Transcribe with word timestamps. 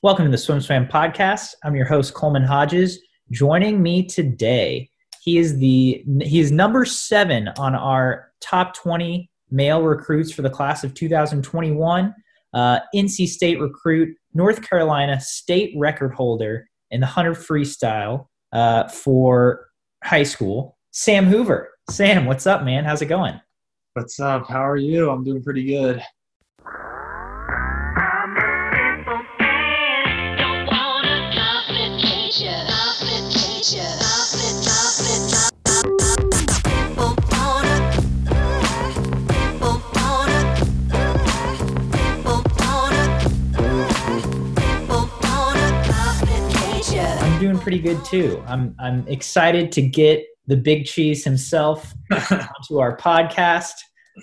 Welcome 0.00 0.26
to 0.26 0.30
the 0.30 0.36
SwimSwam 0.36 0.88
podcast. 0.88 1.54
I'm 1.64 1.74
your 1.74 1.84
host 1.84 2.14
Coleman 2.14 2.44
Hodges. 2.44 3.00
Joining 3.32 3.82
me 3.82 4.06
today, 4.06 4.88
he 5.22 5.38
is 5.38 5.58
the 5.58 6.04
he 6.22 6.38
is 6.38 6.52
number 6.52 6.84
seven 6.84 7.48
on 7.58 7.74
our 7.74 8.30
top 8.40 8.74
20 8.74 9.28
male 9.50 9.82
recruits 9.82 10.30
for 10.30 10.42
the 10.42 10.50
class 10.50 10.84
of 10.84 10.94
2021. 10.94 12.14
Uh, 12.54 12.78
NC 12.94 13.26
State 13.26 13.58
recruit, 13.58 14.16
North 14.34 14.62
Carolina 14.62 15.20
state 15.20 15.74
record 15.76 16.14
holder 16.14 16.68
in 16.92 17.00
the 17.00 17.06
100 17.06 17.34
freestyle 17.34 18.28
uh, 18.52 18.86
for 18.86 19.66
high 20.04 20.22
school, 20.22 20.78
Sam 20.92 21.26
Hoover. 21.26 21.70
Sam, 21.90 22.24
what's 22.24 22.46
up, 22.46 22.62
man? 22.62 22.84
How's 22.84 23.02
it 23.02 23.06
going? 23.06 23.40
What's 23.94 24.20
up? 24.20 24.46
How 24.46 24.64
are 24.64 24.76
you? 24.76 25.10
I'm 25.10 25.24
doing 25.24 25.42
pretty 25.42 25.64
good. 25.64 26.00
Pretty 47.68 47.82
good 47.82 48.02
too. 48.02 48.42
I'm 48.46 48.74
I'm 48.78 49.06
excited 49.08 49.70
to 49.72 49.82
get 49.82 50.24
the 50.46 50.56
big 50.56 50.86
cheese 50.86 51.22
himself 51.22 51.92
onto 52.10 52.78
our 52.78 52.96
podcast. 52.96 53.74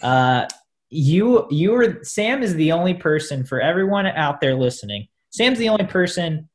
Uh, 0.02 0.48
you 0.90 1.46
you 1.52 1.76
are 1.76 2.04
Sam 2.04 2.42
is 2.42 2.56
the 2.56 2.72
only 2.72 2.96
person 2.96 3.46
for 3.46 3.62
everyone 3.62 4.08
out 4.08 4.42
there 4.42 4.56
listening. 4.56 5.10
Sam's 5.30 5.60
the 5.60 5.70
only 5.70 5.86
person. 5.86 6.50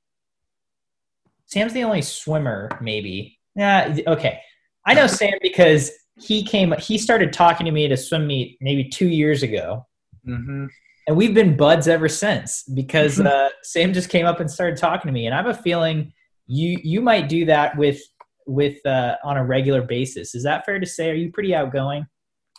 Sam's 1.47 1.73
the 1.75 1.85
only 1.85 2.03
swimmer, 2.03 2.69
maybe. 2.81 3.39
Yeah, 3.55 3.97
okay. 4.09 4.41
I 4.85 4.95
know 4.95 5.07
Sam 5.07 5.35
because 5.43 5.93
he 6.21 6.43
came. 6.43 6.75
He 6.81 6.99
started 6.99 7.33
talking 7.33 7.67
to 7.67 7.71
me 7.71 7.85
at 7.85 7.93
a 7.93 7.97
swim 7.97 8.27
meet 8.27 8.59
maybe 8.61 8.83
two 8.89 9.07
years 9.07 9.45
ago, 9.45 9.87
Mm-hmm. 10.27 10.67
and 11.07 11.17
we've 11.17 11.35
been 11.35 11.57
buds 11.57 11.87
ever 11.87 12.09
since. 12.09 12.65
Because 12.65 13.21
uh, 13.35 13.51
Sam 13.63 13.93
just 13.93 14.09
came 14.09 14.27
up 14.27 14.41
and 14.41 14.51
started 14.51 14.77
talking 14.77 15.09
to 15.09 15.13
me, 15.13 15.27
and 15.27 15.35
I 15.37 15.37
have 15.37 15.47
a 15.47 15.55
feeling 15.55 16.13
you 16.51 16.79
you 16.83 17.01
might 17.01 17.29
do 17.29 17.45
that 17.45 17.77
with 17.77 18.03
with 18.47 18.85
uh, 18.85 19.15
on 19.23 19.37
a 19.37 19.45
regular 19.45 19.83
basis. 19.83 20.35
Is 20.35 20.43
that 20.43 20.67
fair 20.67 20.81
to 20.81 20.87
say? 20.87 21.11
Are 21.11 21.15
you 21.15 21.31
pretty 21.31 21.55
outgoing? 21.55 22.07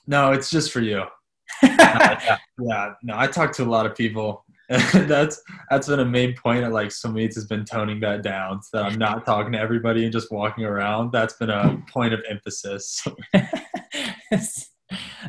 No, 0.07 0.31
it's 0.31 0.49
just 0.49 0.71
for 0.71 0.79
you. 0.79 1.03
yeah, 1.63 2.37
yeah, 2.59 2.93
no, 3.03 3.15
I 3.17 3.27
talk 3.27 3.51
to 3.53 3.63
a 3.63 3.65
lot 3.65 3.85
of 3.85 3.95
people. 3.95 4.45
that's 4.93 5.41
that's 5.69 5.89
been 5.89 5.99
a 5.99 6.05
main 6.05 6.33
point 6.33 6.63
at 6.63 6.71
like 6.71 6.93
some 6.93 7.13
meets 7.13 7.35
has 7.35 7.45
been 7.45 7.65
toning 7.65 7.99
that 7.99 8.23
down 8.23 8.61
so 8.61 8.77
that 8.77 8.85
I'm 8.85 8.97
not 8.97 9.25
talking 9.25 9.51
to 9.51 9.59
everybody 9.59 10.05
and 10.05 10.13
just 10.13 10.31
walking 10.31 10.63
around. 10.63 11.11
That's 11.11 11.33
been 11.33 11.49
a 11.49 11.83
point 11.91 12.13
of 12.13 12.21
emphasis. 12.29 13.05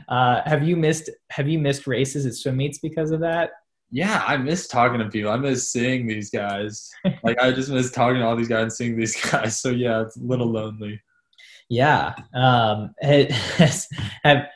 uh, 0.08 0.42
have 0.46 0.62
you 0.62 0.76
missed 0.76 1.10
Have 1.32 1.48
you 1.48 1.58
missed 1.58 1.88
races 1.88 2.24
at 2.24 2.34
swim 2.34 2.58
meets 2.58 2.78
because 2.78 3.10
of 3.10 3.18
that? 3.20 3.50
Yeah, 3.92 4.24
I 4.26 4.38
miss 4.38 4.66
talking 4.66 4.98
to 5.00 5.08
people. 5.08 5.30
I 5.30 5.36
miss 5.36 5.70
seeing 5.70 6.06
these 6.06 6.30
guys. 6.30 6.90
Like 7.22 7.38
I 7.38 7.52
just 7.52 7.68
miss 7.68 7.90
talking 7.90 8.20
to 8.20 8.26
all 8.26 8.34
these 8.34 8.48
guys 8.48 8.62
and 8.62 8.72
seeing 8.72 8.96
these 8.96 9.14
guys. 9.30 9.60
So 9.60 9.68
yeah, 9.68 10.00
it's 10.00 10.16
a 10.16 10.22
little 10.22 10.50
lonely. 10.50 11.00
Yeah. 11.68 12.14
Um, 12.34 12.94
has- 13.02 13.86
have 14.24 14.46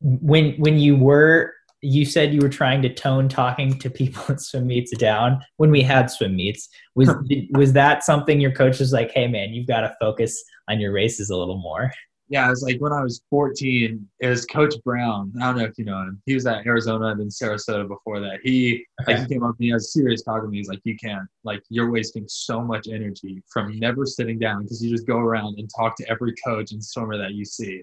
when 0.00 0.52
when 0.54 0.78
you 0.78 0.96
were 0.96 1.54
you 1.80 2.04
said 2.04 2.34
you 2.34 2.40
were 2.40 2.48
trying 2.48 2.82
to 2.82 2.92
tone 2.92 3.28
talking 3.28 3.78
to 3.78 3.90
people 3.90 4.22
at 4.28 4.40
swim 4.40 4.66
meets 4.66 4.96
down 4.96 5.40
when 5.56 5.70
we 5.70 5.82
had 5.82 6.10
swim 6.10 6.36
meets 6.36 6.68
was 6.94 7.10
was 7.52 7.72
that 7.72 8.04
something 8.04 8.40
your 8.40 8.52
coach 8.52 8.78
was 8.78 8.92
like 8.92 9.10
hey 9.12 9.28
man 9.28 9.52
you've 9.52 9.66
got 9.66 9.80
to 9.80 9.94
focus 10.00 10.42
on 10.68 10.80
your 10.80 10.92
races 10.92 11.30
a 11.30 11.36
little 11.36 11.58
more 11.58 11.92
Yeah, 12.32 12.46
it 12.46 12.50
was 12.50 12.62
like 12.62 12.80
when 12.80 12.94
I 12.94 13.02
was 13.02 13.22
14, 13.28 14.08
it 14.20 14.26
was 14.26 14.46
Coach 14.46 14.74
Brown. 14.84 15.34
I 15.36 15.44
don't 15.44 15.58
know 15.58 15.64
if 15.64 15.76
you 15.76 15.84
know 15.84 16.00
him. 16.00 16.22
He 16.24 16.32
was 16.32 16.46
at 16.46 16.66
Arizona 16.66 17.08
and 17.08 17.20
then 17.20 17.28
Sarasota 17.28 17.86
before 17.86 18.20
that. 18.20 18.38
He 18.42 18.86
like 19.06 19.18
he 19.18 19.26
came 19.26 19.42
up 19.42 19.54
to 19.54 19.62
me, 19.62 19.70
I 19.70 19.74
was 19.74 19.92
serious 19.92 20.22
talking 20.22 20.44
to 20.44 20.48
me. 20.48 20.56
He's 20.56 20.68
like, 20.68 20.80
You 20.84 20.96
can't, 20.96 21.28
like, 21.44 21.62
you're 21.68 21.90
wasting 21.90 22.24
so 22.28 22.62
much 22.62 22.88
energy 22.88 23.42
from 23.52 23.78
never 23.78 24.06
sitting 24.06 24.38
down 24.38 24.62
because 24.62 24.82
you 24.82 24.90
just 24.90 25.06
go 25.06 25.18
around 25.18 25.58
and 25.58 25.70
talk 25.76 25.94
to 25.96 26.10
every 26.10 26.32
coach 26.42 26.72
and 26.72 26.82
swimmer 26.82 27.18
that 27.18 27.34
you 27.34 27.44
see. 27.44 27.82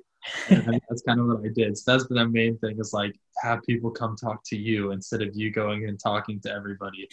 And 0.49 0.81
that's 0.89 1.03
kind 1.03 1.19
of 1.19 1.27
what 1.27 1.45
I 1.45 1.49
did. 1.53 1.77
So 1.77 1.91
that's 1.91 2.07
been 2.07 2.17
the 2.17 2.27
main 2.27 2.57
thing 2.57 2.79
is 2.79 2.91
like 2.91 3.15
have 3.43 3.61
people 3.63 3.91
come 3.91 4.15
talk 4.15 4.41
to 4.47 4.57
you 4.57 4.93
instead 4.93 5.21
of 5.21 5.29
you 5.35 5.51
going 5.51 5.87
and 5.87 5.99
talking 5.99 6.39
to 6.41 6.51
everybody. 6.51 7.07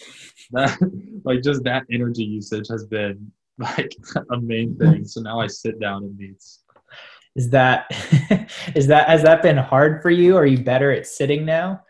That 0.53 0.75
like 1.23 1.43
just 1.43 1.63
that 1.65 1.83
energy 1.91 2.23
usage 2.23 2.67
has 2.69 2.87
been 2.87 3.31
like 3.59 3.95
a 4.31 4.41
main 4.41 4.75
thing. 4.77 5.05
So 5.05 5.21
now 5.21 5.39
I 5.39 5.47
sit 5.47 5.79
down 5.79 6.03
and 6.03 6.17
meets. 6.17 6.63
Is 7.37 7.49
that 7.51 7.85
is 8.75 8.87
that 8.87 9.07
has 9.07 9.23
that 9.23 9.41
been 9.41 9.55
hard 9.55 10.01
for 10.01 10.09
you 10.09 10.35
are 10.35 10.45
you 10.45 10.57
better 10.57 10.91
at 10.91 11.07
sitting 11.07 11.45
now 11.45 11.81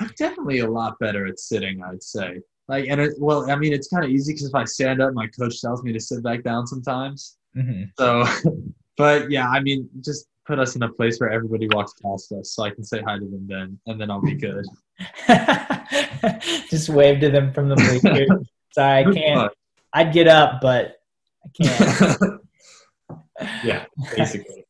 I'm 0.00 0.10
definitely 0.18 0.60
a 0.60 0.68
lot 0.68 0.98
better 0.98 1.26
at 1.26 1.38
sitting, 1.38 1.80
I'd 1.82 2.02
say. 2.02 2.40
Like, 2.66 2.86
and 2.88 3.00
it, 3.00 3.14
well, 3.18 3.48
I 3.48 3.54
mean, 3.54 3.72
it's 3.72 3.86
kind 3.86 4.04
of 4.04 4.10
easy 4.10 4.32
because 4.32 4.48
if 4.48 4.54
I 4.54 4.64
stand 4.64 5.00
up, 5.00 5.14
my 5.14 5.28
coach 5.28 5.60
tells 5.60 5.84
me 5.84 5.92
to 5.92 6.00
sit 6.00 6.24
back 6.24 6.42
down 6.42 6.66
sometimes. 6.66 7.36
hmm 7.54 7.84
So, 7.96 8.24
but 8.96 9.30
yeah, 9.30 9.48
I 9.48 9.60
mean, 9.60 9.88
just 10.00 10.26
put 10.44 10.58
us 10.58 10.74
in 10.74 10.82
a 10.82 10.88
place 10.88 11.20
where 11.20 11.30
everybody 11.30 11.68
walks 11.68 11.92
past 12.02 12.32
us 12.32 12.50
so 12.52 12.64
I 12.64 12.70
can 12.70 12.82
say 12.82 13.00
hi 13.06 13.18
to 13.18 13.24
them 13.24 13.46
then, 13.46 13.78
and 13.86 14.00
then 14.00 14.10
I'll 14.10 14.20
be 14.20 14.34
good. 14.34 14.66
just 16.68 16.88
wave 16.88 17.20
to 17.20 17.30
them 17.30 17.52
from 17.52 17.68
the 17.68 17.74
bleachers 17.74 18.28
sorry 18.72 19.04
i 19.04 19.12
can't 19.12 19.52
i'd 19.94 20.12
get 20.12 20.28
up 20.28 20.60
but 20.60 21.00
i 21.44 21.48
can't 21.60 22.40
yeah, 23.64 23.84
basically. 24.16 24.61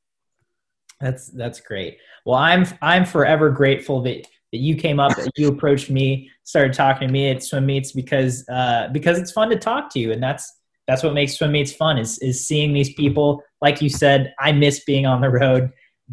That's 1.02 1.28
that's 1.28 1.60
great. 1.60 1.98
Well, 2.24 2.38
I'm 2.38 2.64
I'm 2.80 3.04
forever 3.04 3.50
grateful 3.50 4.00
that 4.02 4.26
that 4.52 4.58
you 4.58 4.76
came 4.76 5.00
up, 5.00 5.16
that 5.16 5.32
you 5.36 5.48
approached 5.48 5.90
me, 5.90 6.30
started 6.44 6.74
talking 6.74 7.08
to 7.08 7.12
me 7.12 7.30
at 7.30 7.42
swim 7.42 7.66
meets 7.66 7.90
because 7.92 8.48
uh, 8.48 8.88
because 8.92 9.18
it's 9.18 9.32
fun 9.32 9.50
to 9.50 9.56
talk 9.56 9.90
to 9.90 9.98
you, 9.98 10.12
and 10.12 10.22
that's 10.22 10.60
that's 10.86 11.02
what 11.02 11.12
makes 11.12 11.34
swim 11.34 11.52
meets 11.52 11.72
fun 11.72 11.98
is 11.98 12.18
is 12.20 12.46
seeing 12.46 12.72
these 12.72 12.94
people. 12.94 13.42
Like 13.60 13.82
you 13.82 13.88
said, 13.88 14.32
I 14.38 14.52
miss 14.52 14.84
being 14.84 15.04
on 15.04 15.20
the 15.20 15.30
road, 15.30 15.70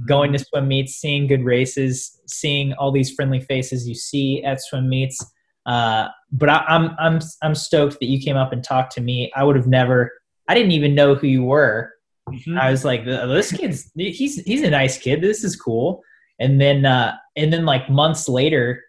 going 0.07 0.33
to 0.33 0.39
swim 0.39 0.67
meets, 0.67 0.95
seeing 0.95 1.27
good 1.27 1.44
races, 1.44 2.19
seeing 2.27 2.73
all 2.73 2.91
these 2.91 3.13
friendly 3.13 3.41
faces 3.41 3.88
you 3.88 3.95
see 3.95 4.44
at 4.44 4.59
swim 4.59 4.89
meets. 4.89 5.23
Uh, 5.67 6.07
but 6.31 6.50
I, 6.50 6.66
I'm 6.67 6.95
I'm 6.97 7.19
I'm 7.44 7.53
stoked 7.53 8.00
that 8.00 8.07
you 8.07 8.19
came 8.19 8.38
up 8.38 8.53
and 8.53 8.63
talked 8.63 8.94
to 8.94 9.01
me. 9.01 9.31
I 9.35 9.44
would 9.44 9.56
have 9.56 9.67
never. 9.67 10.11
I 10.47 10.56
didn't 10.56 10.71
even 10.71 10.95
know 10.95 11.13
who 11.13 11.27
you 11.27 11.44
were. 11.44 11.94
Mhm. 12.31 12.59
I 12.59 12.72
was 12.72 12.85
like, 12.85 13.06
this 13.06 13.51
kid's 13.51 13.91
he's 13.95 14.41
he's 14.44 14.63
a 14.63 14.69
nice 14.69 14.97
kid. 14.97 15.22
This 15.22 15.44
is 15.44 15.56
cool. 15.56 16.03
And 16.40 16.59
then 16.59 16.85
uh, 16.85 17.16
and 17.35 17.51
then 17.51 17.66
like 17.66 17.90
months 17.90 18.29
later, 18.29 18.84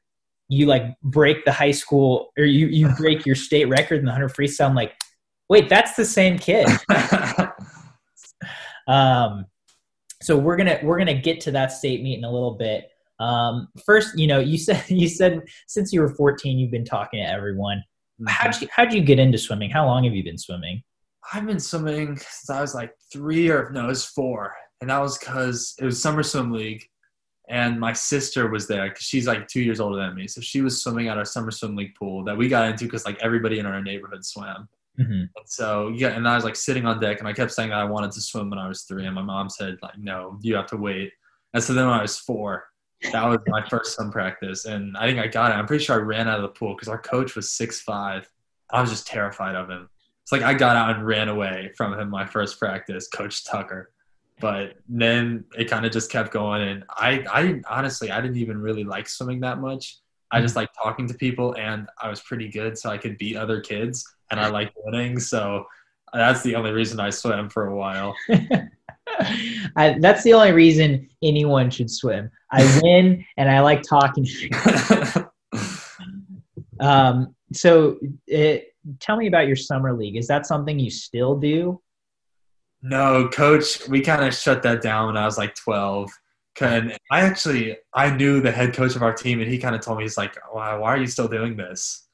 you 0.49 0.67
like 0.67 0.85
break 1.03 1.45
the 1.45 1.53
high 1.53 1.71
school 1.71 2.33
or 2.39 2.45
you 2.45 2.67
you 2.67 2.89
break 2.99 3.27
your 3.27 3.37
state 3.37 3.67
record 3.67 4.01
in 4.01 4.05
the 4.05 4.13
hundred 4.13 4.35
freestyle. 4.35 4.69
I'm 4.69 4.75
like, 4.75 4.95
wait, 5.49 5.69
that's 5.69 5.95
the 5.97 6.05
same 6.05 6.39
kid. 6.39 6.67
Um, 8.89 9.47
so 10.21 10.37
we're 10.37 10.57
gonna 10.57 10.81
we're 10.83 10.99
gonna 10.99 11.15
get 11.15 11.41
to 11.43 11.53
that 11.53 11.73
state 11.73 12.03
meet 12.03 12.19
in 12.19 12.25
a 12.25 12.31
little 12.31 12.55
bit. 12.57 12.91
Um, 13.21 13.69
first, 13.85 14.19
you 14.19 14.27
know, 14.27 14.41
you 14.41 14.59
said 14.59 14.83
you 14.89 15.09
said 15.09 15.43
since 15.69 15.93
you 15.93 16.01
were 16.01 16.09
14, 16.09 16.59
you've 16.59 16.71
been 16.73 16.85
talking 16.85 17.23
to 17.23 17.31
everyone. 17.31 17.83
How'd 18.27 18.61
you 18.61 18.69
how'd 18.73 18.93
you 18.93 19.01
get 19.01 19.19
into 19.19 19.39
swimming? 19.39 19.71
How 19.71 19.87
long 19.87 20.05
have 20.05 20.15
you 20.15 20.25
been 20.25 20.39
swimming? 20.39 20.83
I've 21.33 21.47
been 21.47 21.61
swimming 21.61 22.17
since 22.17 22.51
I 22.51 22.61
was 22.61 22.75
like 22.75 22.95
three 23.13 23.49
or 23.51 23.71
no, 23.71 23.85
it 23.85 23.89
was 23.89 24.05
four, 24.05 24.55
and 24.81 24.91
that 24.91 24.99
was 24.99 25.19
because 25.19 25.75
it 25.79 25.85
was 25.85 26.01
summer 26.03 26.23
swim 26.23 26.51
league, 26.53 26.85
and 27.49 27.79
my 27.79 27.93
sister 27.93 28.49
was 28.51 28.67
there 28.67 28.89
because 28.89 29.05
she's 29.05 29.27
like 29.27 29.47
two 29.49 29.61
years 29.63 29.81
older 29.81 29.97
than 29.97 30.15
me, 30.15 30.27
so 30.29 30.41
she 30.41 30.61
was 30.61 30.83
swimming 30.83 31.09
at 31.09 31.19
our 31.19 31.25
summer 31.25 31.51
swim 31.51 31.77
league 31.77 31.95
pool 31.99 32.25
that 32.25 32.37
we 32.37 32.49
got 32.49 32.69
into 32.69 32.85
because 32.85 33.05
like 33.05 33.19
everybody 33.23 33.59
in 33.59 33.67
our 33.67 33.83
neighborhood 33.83 34.25
swam. 34.25 34.69
hmm 34.97 35.03
And 35.37 35.47
so 35.47 35.89
yeah, 35.95 36.09
and 36.09 36.27
I 36.29 36.35
was 36.35 36.45
like 36.45 36.57
sitting 36.57 36.87
on 36.87 37.01
deck, 37.01 37.19
and 37.21 37.29
I 37.29 37.33
kept 37.33 37.53
saying 37.53 37.71
that 37.71 37.79
I 37.79 37.85
wanted 37.85 38.13
to 38.13 38.21
swim 38.21 38.51
when 38.51 38.59
I 38.59 38.69
was 38.69 38.83
three, 38.83 39.07
and 39.07 39.15
my 39.15 39.23
mom 39.23 39.49
said 39.51 39.79
like, 39.83 39.99
no, 39.99 40.39
you 40.43 40.57
have 40.57 40.67
to 40.69 40.77
wait. 40.77 41.13
And 41.55 41.63
so 41.63 41.75
then 41.75 41.87
when 41.87 41.99
I 41.99 42.03
was 42.03 42.19
four, 42.19 42.65
that 43.13 43.27
was 43.27 43.39
my 43.47 43.67
first 43.71 43.95
swim 43.95 44.11
practice, 44.11 44.65
and 44.65 44.97
I 44.97 45.07
think 45.07 45.21
I 45.21 45.27
got 45.29 45.53
it. 45.53 45.55
I'm 45.55 45.67
pretty 45.67 45.85
sure 45.85 45.97
I 45.97 46.03
ran 46.03 46.29
out 46.29 46.39
of 46.39 46.43
the 46.43 46.49
pool 46.59 46.75
because 46.75 46.89
our 46.89 47.01
coach 47.01 47.37
was 47.37 47.53
six 47.53 47.81
five. 47.81 48.29
I 48.73 48.81
was 48.81 48.91
just 48.91 49.07
terrified 49.07 49.55
of 49.57 49.69
him. 49.69 49.89
It's 50.23 50.33
like 50.33 50.43
I 50.43 50.55
got 50.55 50.77
out 50.77 50.97
and 50.97 51.07
ran 51.07 51.29
away 51.29 51.73
from 51.77 51.99
him 51.99 52.11
my 52.11 52.27
first 52.27 52.59
practice, 52.59 53.09
Coach 53.09 53.45
Tucker. 53.45 53.93
But 54.41 54.77
then 54.89 55.45
it 55.59 55.69
kind 55.69 55.85
of 55.85 55.93
just 55.93 56.11
kept 56.11 56.33
going, 56.33 56.63
and 56.63 56.85
I, 56.89 57.25
I 57.31 57.43
didn't 57.43 57.67
honestly, 57.69 58.11
I 58.11 58.21
didn't 58.21 58.39
even 58.39 58.59
really 58.59 58.85
like 58.85 59.09
swimming 59.09 59.41
that 59.41 59.59
much. 59.59 59.99
I 60.31 60.41
just 60.41 60.57
like 60.57 60.71
talking 60.73 61.07
to 61.09 61.15
people, 61.15 61.55
and 61.59 61.89
I 62.01 62.09
was 62.09 62.21
pretty 62.21 62.49
good, 62.49 62.79
so 62.79 62.89
I 62.89 62.97
could 62.97 63.19
beat 63.19 63.37
other 63.37 63.61
kids, 63.61 64.05
and 64.31 64.41
I 64.41 64.49
liked 64.49 64.73
winning. 64.85 65.19
So 65.19 65.67
that's 66.15 66.43
the 66.43 66.55
only 66.55 66.73
reason 66.73 67.01
I 67.01 67.11
swam 67.11 67.51
for 67.51 67.67
a 67.67 67.77
while. 67.77 68.15
I, 69.77 69.97
that's 70.01 70.23
the 70.23 70.33
only 70.33 70.53
reason 70.53 71.09
anyone 71.23 71.69
should 71.71 71.91
swim. 71.91 72.31
I 72.51 72.81
win 72.83 73.25
and 73.37 73.51
I 73.51 73.61
like 73.61 73.83
talking. 73.83 74.27
Um, 76.81 77.35
so 77.53 77.99
it, 78.27 78.70
tell 78.99 79.17
me 79.17 79.27
about 79.27 79.47
your 79.47 79.57
summer 79.57 79.97
league. 79.97 80.17
Is 80.17 80.27
that 80.29 80.47
something 80.47 80.79
you 80.79 80.91
still 80.91 81.37
do? 81.37 81.81
No, 82.83 83.29
coach, 83.29 83.87
we 83.89 84.01
kind 84.01 84.25
of 84.25 84.35
shut 84.35 84.63
that 84.63 84.83
down 84.83 85.07
when 85.07 85.17
I 85.17 85.25
was 85.25 85.37
like 85.37 85.55
12. 85.55 86.11
And 86.61 86.97
I 87.11 87.21
actually, 87.21 87.77
I 87.95 88.15
knew 88.15 88.41
the 88.41 88.51
head 88.51 88.75
coach 88.75 88.97
of 88.97 89.03
our 89.03 89.15
team, 89.15 89.41
and 89.41 89.51
he 89.51 89.59
kind 89.59 89.75
of 89.75 89.81
told 89.81 89.99
me, 89.99 90.05
he's 90.05 90.19
like, 90.19 90.37
why, 90.51 90.75
why 90.77 90.89
are 90.89 90.99
you 90.99 91.07
still 91.07 91.29
doing 91.29 91.57
this? 91.57 92.09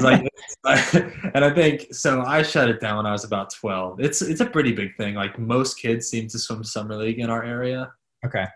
like, 0.00 0.26
and 0.64 1.44
I 1.44 1.50
think 1.50 1.92
so. 1.92 2.22
I 2.22 2.42
shut 2.42 2.68
it 2.68 2.80
down 2.80 2.98
when 2.98 3.06
I 3.06 3.12
was 3.12 3.24
about 3.24 3.52
12. 3.54 4.00
It's 4.00 4.22
it's 4.22 4.40
a 4.40 4.46
pretty 4.46 4.72
big 4.72 4.96
thing. 4.96 5.14
Like 5.14 5.38
most 5.38 5.78
kids 5.78 6.08
seem 6.08 6.28
to 6.28 6.38
swim 6.38 6.64
summer 6.64 6.96
league 6.96 7.18
in 7.18 7.30
our 7.30 7.42
area. 7.42 7.92
Okay. 8.24 8.46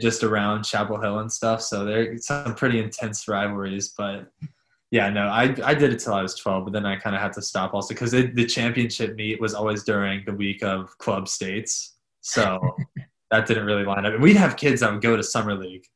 Just 0.00 0.22
around 0.22 0.64
Chapel 0.64 1.00
Hill 1.00 1.20
and 1.20 1.32
stuff. 1.32 1.62
So 1.62 1.84
there's 1.84 2.26
some 2.26 2.54
pretty 2.54 2.78
intense 2.78 3.26
rivalries, 3.28 3.94
but 3.96 4.30
yeah, 4.90 5.10
no, 5.10 5.26
I 5.26 5.54
I 5.64 5.74
did 5.74 5.92
it 5.92 5.98
till 5.98 6.14
I 6.14 6.22
was 6.22 6.34
12, 6.36 6.64
but 6.64 6.72
then 6.72 6.86
I 6.86 6.96
kind 6.96 7.16
of 7.16 7.22
had 7.22 7.32
to 7.34 7.42
stop 7.42 7.74
also 7.74 7.92
because 7.92 8.12
the 8.12 8.46
championship 8.46 9.16
meet 9.16 9.40
was 9.40 9.54
always 9.54 9.82
during 9.82 10.24
the 10.24 10.32
week 10.32 10.62
of 10.62 10.96
club 10.98 11.28
states, 11.28 11.94
so 12.20 12.60
that 13.30 13.46
didn't 13.46 13.66
really 13.66 13.84
line 13.84 14.06
up. 14.06 14.14
And 14.14 14.22
we'd 14.22 14.36
have 14.36 14.56
kids 14.56 14.80
that 14.80 14.92
would 14.92 15.02
go 15.02 15.16
to 15.16 15.22
summer 15.22 15.54
league, 15.54 15.86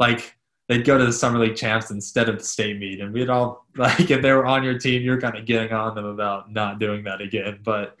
like 0.00 0.34
they'd 0.68 0.84
go 0.84 0.98
to 0.98 1.04
the 1.04 1.12
summer 1.12 1.38
league 1.38 1.54
champs 1.54 1.90
instead 1.90 2.28
of 2.28 2.38
the 2.38 2.44
state 2.44 2.78
meet, 2.78 3.00
and 3.00 3.12
we'd 3.12 3.30
all 3.30 3.66
like 3.76 4.10
if 4.10 4.22
they 4.22 4.32
were 4.32 4.46
on 4.46 4.64
your 4.64 4.78
team, 4.78 5.02
you're 5.02 5.20
kind 5.20 5.36
of 5.36 5.46
getting 5.46 5.72
on 5.72 5.94
them 5.94 6.06
about 6.06 6.52
not 6.52 6.80
doing 6.80 7.04
that 7.04 7.20
again. 7.20 7.60
But 7.62 7.96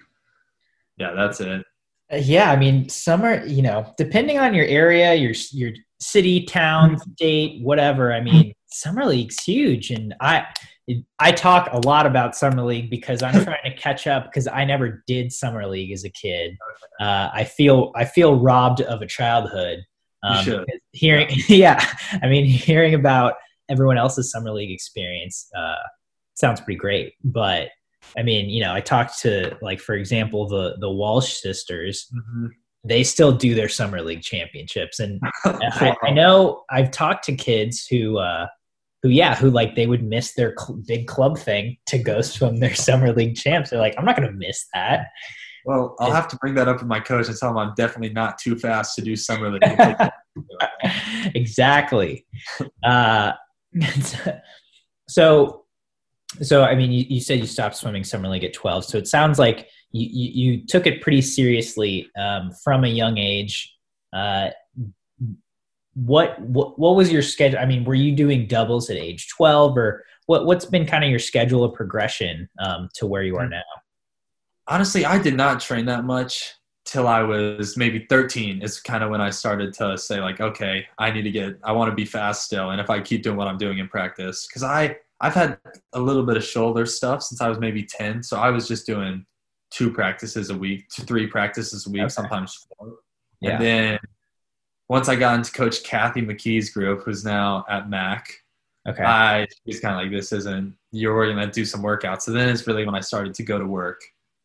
yeah, 0.96 1.12
that's 1.12 1.40
it. 1.40 1.64
Uh, 2.12 2.16
yeah, 2.16 2.50
I 2.50 2.56
mean, 2.56 2.88
summer, 2.88 3.44
you 3.46 3.62
know, 3.62 3.94
depending 3.96 4.38
on 4.38 4.54
your 4.54 4.66
area, 4.66 5.14
your 5.14 5.34
your 5.52 5.72
city, 6.00 6.44
town, 6.46 6.98
state, 7.14 7.62
whatever. 7.62 8.12
I 8.12 8.20
mean, 8.20 8.54
summer 8.72 9.04
league's 9.04 9.42
huge, 9.42 9.90
and 9.90 10.14
I 10.20 10.46
I 11.18 11.32
talk 11.32 11.68
a 11.72 11.78
lot 11.86 12.06
about 12.06 12.34
summer 12.34 12.62
league 12.62 12.90
because 12.90 13.22
I'm 13.22 13.32
trying 13.44 13.64
to 13.64 13.76
catch 13.76 14.06
up 14.06 14.24
because 14.24 14.46
I 14.46 14.64
never 14.64 15.02
did 15.06 15.32
summer 15.32 15.66
league 15.66 15.92
as 15.92 16.04
a 16.04 16.10
kid. 16.10 16.56
Uh, 17.00 17.30
I 17.32 17.44
feel 17.44 17.92
I 17.94 18.04
feel 18.04 18.40
robbed 18.40 18.80
of 18.82 19.02
a 19.02 19.06
childhood. 19.06 19.80
Um, 20.24 20.64
hearing, 20.92 21.28
yeah, 21.48 21.84
I 22.22 22.28
mean, 22.28 22.44
hearing 22.44 22.94
about 22.94 23.34
everyone 23.68 23.98
else's 23.98 24.30
summer 24.30 24.52
league 24.52 24.70
experience 24.70 25.48
uh, 25.56 25.74
sounds 26.34 26.60
pretty 26.60 26.78
great, 26.78 27.14
but 27.24 27.70
I 28.16 28.22
mean, 28.22 28.50
you 28.50 28.62
know, 28.62 28.72
I 28.72 28.80
talked 28.80 29.20
to 29.20 29.56
like, 29.62 29.80
for 29.80 29.94
example, 29.94 30.48
the 30.48 30.76
the 30.80 30.90
Walsh 30.90 31.34
sisters. 31.34 32.08
Mm-hmm 32.14 32.46
they 32.84 33.04
still 33.04 33.32
do 33.32 33.54
their 33.54 33.68
summer 33.68 34.02
league 34.02 34.22
championships 34.22 34.98
and 34.98 35.20
I, 35.44 35.94
I, 36.02 36.10
know 36.10 36.64
i've 36.68 36.90
talked 36.90 37.24
to 37.26 37.34
kids 37.36 37.86
who 37.86 38.18
uh, 38.18 38.46
who 39.02 39.08
yeah 39.08 39.34
who 39.34 39.50
like 39.50 39.74
they 39.74 39.86
would 39.86 40.02
miss 40.02 40.34
their 40.34 40.54
cl- 40.58 40.78
big 40.86 41.06
club 41.06 41.38
thing 41.38 41.76
to 41.86 41.98
go 41.98 42.20
swim 42.20 42.58
their 42.58 42.74
summer 42.88 43.12
league 43.12 43.36
champs. 43.36 43.70
They're 43.70 43.78
like 43.78 43.94
i'm 43.98 44.04
not 44.04 44.16
going 44.16 44.28
to 44.28 44.36
miss 44.36 44.66
that. 44.74 45.08
Well 45.64 45.96
i'll 46.00 46.12
have 46.12 46.28
to 46.28 46.36
bring 46.36 46.54
that 46.54 46.68
up 46.68 46.78
with 46.78 46.88
my 46.88 47.00
coach 47.00 47.28
and 47.28 47.36
tell 47.36 47.50
him 47.50 47.58
i'm 47.58 47.74
definitely 47.76 48.12
not 48.12 48.38
too 48.38 48.56
fast 48.58 48.96
to 48.96 49.02
do 49.02 49.16
summer 49.16 49.50
league. 49.50 49.62
Exactly. 51.34 52.26
Uh, 52.82 53.32
so 55.08 55.64
so 56.40 56.62
i 56.64 56.74
mean 56.74 56.90
you, 56.90 57.04
you 57.08 57.20
said 57.20 57.38
you 57.38 57.46
stopped 57.46 57.76
swimming 57.76 58.02
summer 58.02 58.28
league 58.28 58.44
at 58.44 58.54
12 58.54 58.86
so 58.86 58.96
it 58.96 59.06
sounds 59.06 59.38
like 59.38 59.68
you, 59.92 60.08
you, 60.10 60.52
you 60.52 60.66
took 60.66 60.86
it 60.86 61.00
pretty 61.02 61.20
seriously 61.22 62.08
um, 62.18 62.50
from 62.64 62.84
a 62.84 62.88
young 62.88 63.18
age. 63.18 63.74
Uh, 64.12 64.48
what, 65.94 66.40
what 66.40 66.78
what 66.78 66.96
was 66.96 67.12
your 67.12 67.22
schedule? 67.22 67.58
I 67.58 67.66
mean, 67.66 67.84
were 67.84 67.94
you 67.94 68.14
doing 68.14 68.46
doubles 68.46 68.88
at 68.90 68.96
age 68.96 69.28
twelve, 69.28 69.76
or 69.76 70.04
what? 70.26 70.46
What's 70.46 70.64
been 70.64 70.86
kind 70.86 71.04
of 71.04 71.10
your 71.10 71.18
schedule 71.18 71.64
of 71.64 71.74
progression 71.74 72.48
um, 72.64 72.88
to 72.94 73.06
where 73.06 73.22
you 73.22 73.36
are 73.36 73.48
now? 73.48 73.62
Honestly, 74.68 75.04
I 75.04 75.18
did 75.18 75.34
not 75.34 75.60
train 75.60 75.86
that 75.86 76.04
much 76.04 76.54
till 76.84 77.06
I 77.06 77.22
was 77.22 77.76
maybe 77.76 78.06
13 78.08 78.62
is 78.62 78.80
kind 78.80 79.04
of 79.04 79.10
when 79.10 79.20
I 79.20 79.30
started 79.30 79.72
to 79.74 79.96
say 79.96 80.20
like, 80.20 80.40
okay, 80.40 80.84
I 80.98 81.10
need 81.10 81.22
to 81.22 81.30
get, 81.30 81.58
I 81.62 81.72
want 81.72 81.90
to 81.90 81.94
be 81.94 82.04
fast 82.04 82.44
still. 82.44 82.70
And 82.70 82.80
if 82.80 82.90
I 82.90 83.00
keep 83.00 83.22
doing 83.22 83.36
what 83.36 83.48
I'm 83.48 83.58
doing 83.58 83.78
in 83.78 83.88
practice, 83.88 84.48
cause 84.52 84.62
I, 84.62 84.96
I've 85.20 85.34
had 85.34 85.58
a 85.92 86.00
little 86.00 86.24
bit 86.24 86.36
of 86.36 86.44
shoulder 86.44 86.84
stuff 86.84 87.22
since 87.22 87.40
I 87.40 87.48
was 87.48 87.58
maybe 87.58 87.84
10. 87.84 88.22
So 88.22 88.36
I 88.36 88.50
was 88.50 88.66
just 88.66 88.84
doing 88.84 89.24
two 89.70 89.90
practices 89.90 90.50
a 90.50 90.56
week, 90.56 90.88
two, 90.88 91.04
three 91.04 91.26
practices 91.26 91.86
a 91.86 91.90
week, 91.90 92.02
okay. 92.02 92.08
sometimes 92.08 92.66
four. 92.76 92.94
Yeah. 93.40 93.52
And 93.52 93.64
then 93.64 93.98
once 94.92 95.08
I 95.08 95.16
got 95.16 95.36
into 95.36 95.50
Coach 95.52 95.84
Kathy 95.84 96.20
McKee's 96.20 96.68
group, 96.68 97.02
who's 97.02 97.24
now 97.24 97.64
at 97.66 97.88
Mac, 97.88 98.28
okay, 98.86 99.02
I 99.02 99.46
was 99.64 99.80
kind 99.80 99.94
of 99.94 100.02
like, 100.02 100.10
this 100.10 100.32
isn't. 100.32 100.74
You're 100.90 101.32
gonna 101.32 101.50
do 101.50 101.64
some 101.64 101.82
workouts. 101.82 102.22
So 102.22 102.32
then 102.32 102.50
it's 102.50 102.66
really 102.66 102.84
when 102.84 102.94
I 102.94 103.00
started 103.00 103.32
to 103.36 103.42
go 103.42 103.56
to 103.58 103.64
work 103.64 104.02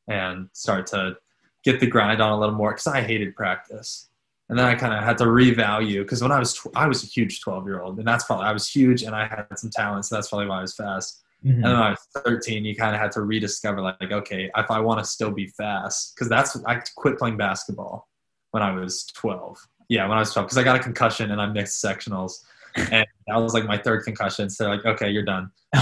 and 0.07 0.47
start 0.53 0.87
to 0.87 1.17
get 1.65 1.81
the 1.81 1.87
grind 1.87 2.21
on 2.21 2.31
a 2.31 2.39
little 2.39 2.55
more 2.55 2.71
because 2.71 2.87
I 2.87 3.01
hated 3.01 3.35
practice. 3.35 4.07
And 4.47 4.57
then 4.57 4.65
I 4.65 4.75
kind 4.75 4.93
of 4.93 5.03
had 5.03 5.17
to 5.17 5.25
revalue 5.25 6.03
because 6.03 6.21
when 6.21 6.31
I 6.31 6.39
was 6.39 6.53
tw- 6.53 6.77
I 6.77 6.87
was 6.87 7.03
a 7.03 7.07
huge 7.07 7.41
12 7.41 7.67
year 7.67 7.81
old, 7.81 7.97
and 7.99 8.07
that's 8.07 8.23
probably 8.23 8.45
I 8.45 8.53
was 8.53 8.69
huge 8.69 9.03
and 9.03 9.13
I 9.13 9.27
had 9.27 9.47
some 9.59 9.69
talent, 9.69 10.05
so 10.05 10.15
that's 10.15 10.29
probably 10.29 10.47
why 10.47 10.59
I 10.59 10.61
was 10.61 10.75
fast. 10.75 11.23
Mm-hmm. 11.43 11.55
And 11.55 11.65
then 11.65 11.73
when 11.73 11.81
I 11.81 11.89
was 11.89 12.07
13, 12.23 12.63
you 12.63 12.73
kind 12.73 12.95
of 12.95 13.01
had 13.01 13.11
to 13.11 13.21
rediscover 13.21 13.81
like, 13.81 14.13
okay, 14.13 14.49
if 14.55 14.71
I 14.71 14.79
want 14.79 15.01
to 15.01 15.05
still 15.05 15.31
be 15.31 15.47
fast, 15.47 16.15
because 16.15 16.29
that's 16.29 16.55
I 16.63 16.81
quit 16.95 17.17
playing 17.17 17.35
basketball 17.35 18.07
when 18.51 18.63
I 18.63 18.71
was 18.71 19.07
12 19.07 19.57
yeah, 19.89 20.07
when 20.07 20.17
I 20.17 20.21
was 20.21 20.33
12, 20.33 20.47
because 20.47 20.57
I 20.57 20.63
got 20.63 20.75
a 20.75 20.83
concussion 20.83 21.31
and 21.31 21.41
I 21.41 21.47
missed 21.47 21.83
sectionals. 21.83 22.43
And 22.75 23.05
that 23.27 23.37
was 23.37 23.53
like 23.53 23.65
my 23.65 23.77
third 23.77 24.03
concussion. 24.03 24.49
So 24.49 24.69
like, 24.69 24.85
okay, 24.85 25.09
you're 25.09 25.23
done. 25.23 25.49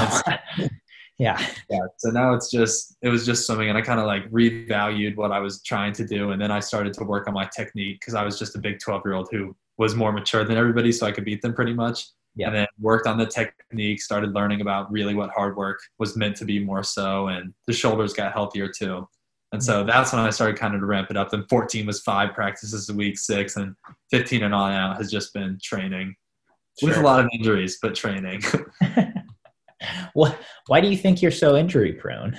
yeah. 1.18 1.46
Yeah. 1.70 1.80
So 1.98 2.10
now 2.10 2.34
it's 2.34 2.50
just, 2.50 2.98
it 3.02 3.10
was 3.10 3.26
just 3.26 3.46
swimming 3.46 3.70
and 3.70 3.78
I 3.78 3.82
kind 3.82 4.00
of 4.00 4.06
like 4.06 4.30
revalued 4.32 5.16
what 5.16 5.32
I 5.32 5.40
was 5.40 5.62
trying 5.64 5.94
to 5.94 6.06
do. 6.06 6.32
And 6.32 6.42
then 6.42 6.52
I 6.52 6.60
started 6.60 6.94
to 6.94 7.04
work 7.04 7.28
on 7.28 7.34
my 7.34 7.46
technique 7.46 8.00
because 8.00 8.16
I 8.16 8.24
was 8.24 8.40
just 8.40 8.56
a 8.56 8.60
big 8.60 8.80
12 8.80 9.02
year 9.06 9.16
old 9.16 9.28
who 9.32 9.56
was 9.78 9.96
more 9.96 10.12
mature 10.12 10.44
than 10.44 10.58
everybody. 10.58 10.92
So 10.92 11.06
I 11.06 11.12
could 11.12 11.26
beat 11.26 11.42
them 11.42 11.54
pretty 11.54 11.74
much. 11.74 12.06
Yeah. 12.36 12.48
And 12.48 12.56
then 12.56 12.68
worked 12.80 13.08
on 13.08 13.18
the 13.18 13.26
technique, 13.26 14.02
started 14.02 14.34
learning 14.34 14.62
about 14.62 14.92
really 14.92 15.16
what 15.16 15.30
hard 15.32 15.56
work 15.56 15.80
was 16.00 16.18
meant 16.18 16.36
to 16.38 16.46
be 16.46 16.60
more 16.60 16.84
so. 16.84 17.28
And 17.28 17.54
the 17.66 17.74
shoulders 17.74 18.14
got 18.14 18.34
healthier 18.34 18.70
too. 18.70 19.08
And 19.52 19.64
so 19.64 19.84
that's 19.84 20.12
when 20.12 20.22
I 20.22 20.30
started 20.32 20.58
kind 20.58 20.74
of 20.76 20.82
to 20.82 20.86
ramp 20.86 21.12
it 21.12 21.18
up. 21.18 21.30
Then 21.30 21.46
14 21.50 21.86
was 21.86 22.02
five 22.02 22.34
practices 22.34 22.90
a 22.90 22.94
week, 22.94 23.18
six, 23.18 23.56
and 23.56 23.76
15 24.12 24.44
and 24.44 24.54
on 24.54 24.74
out 24.74 24.98
has 24.98 25.10
just 25.10 25.34
been 25.34 25.58
training 25.62 26.16
sure. 26.80 26.90
with 26.90 26.98
a 26.98 27.02
lot 27.02 27.20
of 27.20 27.30
injuries, 27.34 27.78
but 27.82 27.96
training. 27.96 28.42
what? 30.14 30.38
Why 30.68 30.82
do 30.82 30.88
you 30.88 30.98
think 30.98 31.22
you're 31.22 31.32
so 31.32 31.56
injury 31.56 31.94
prone? 31.94 32.38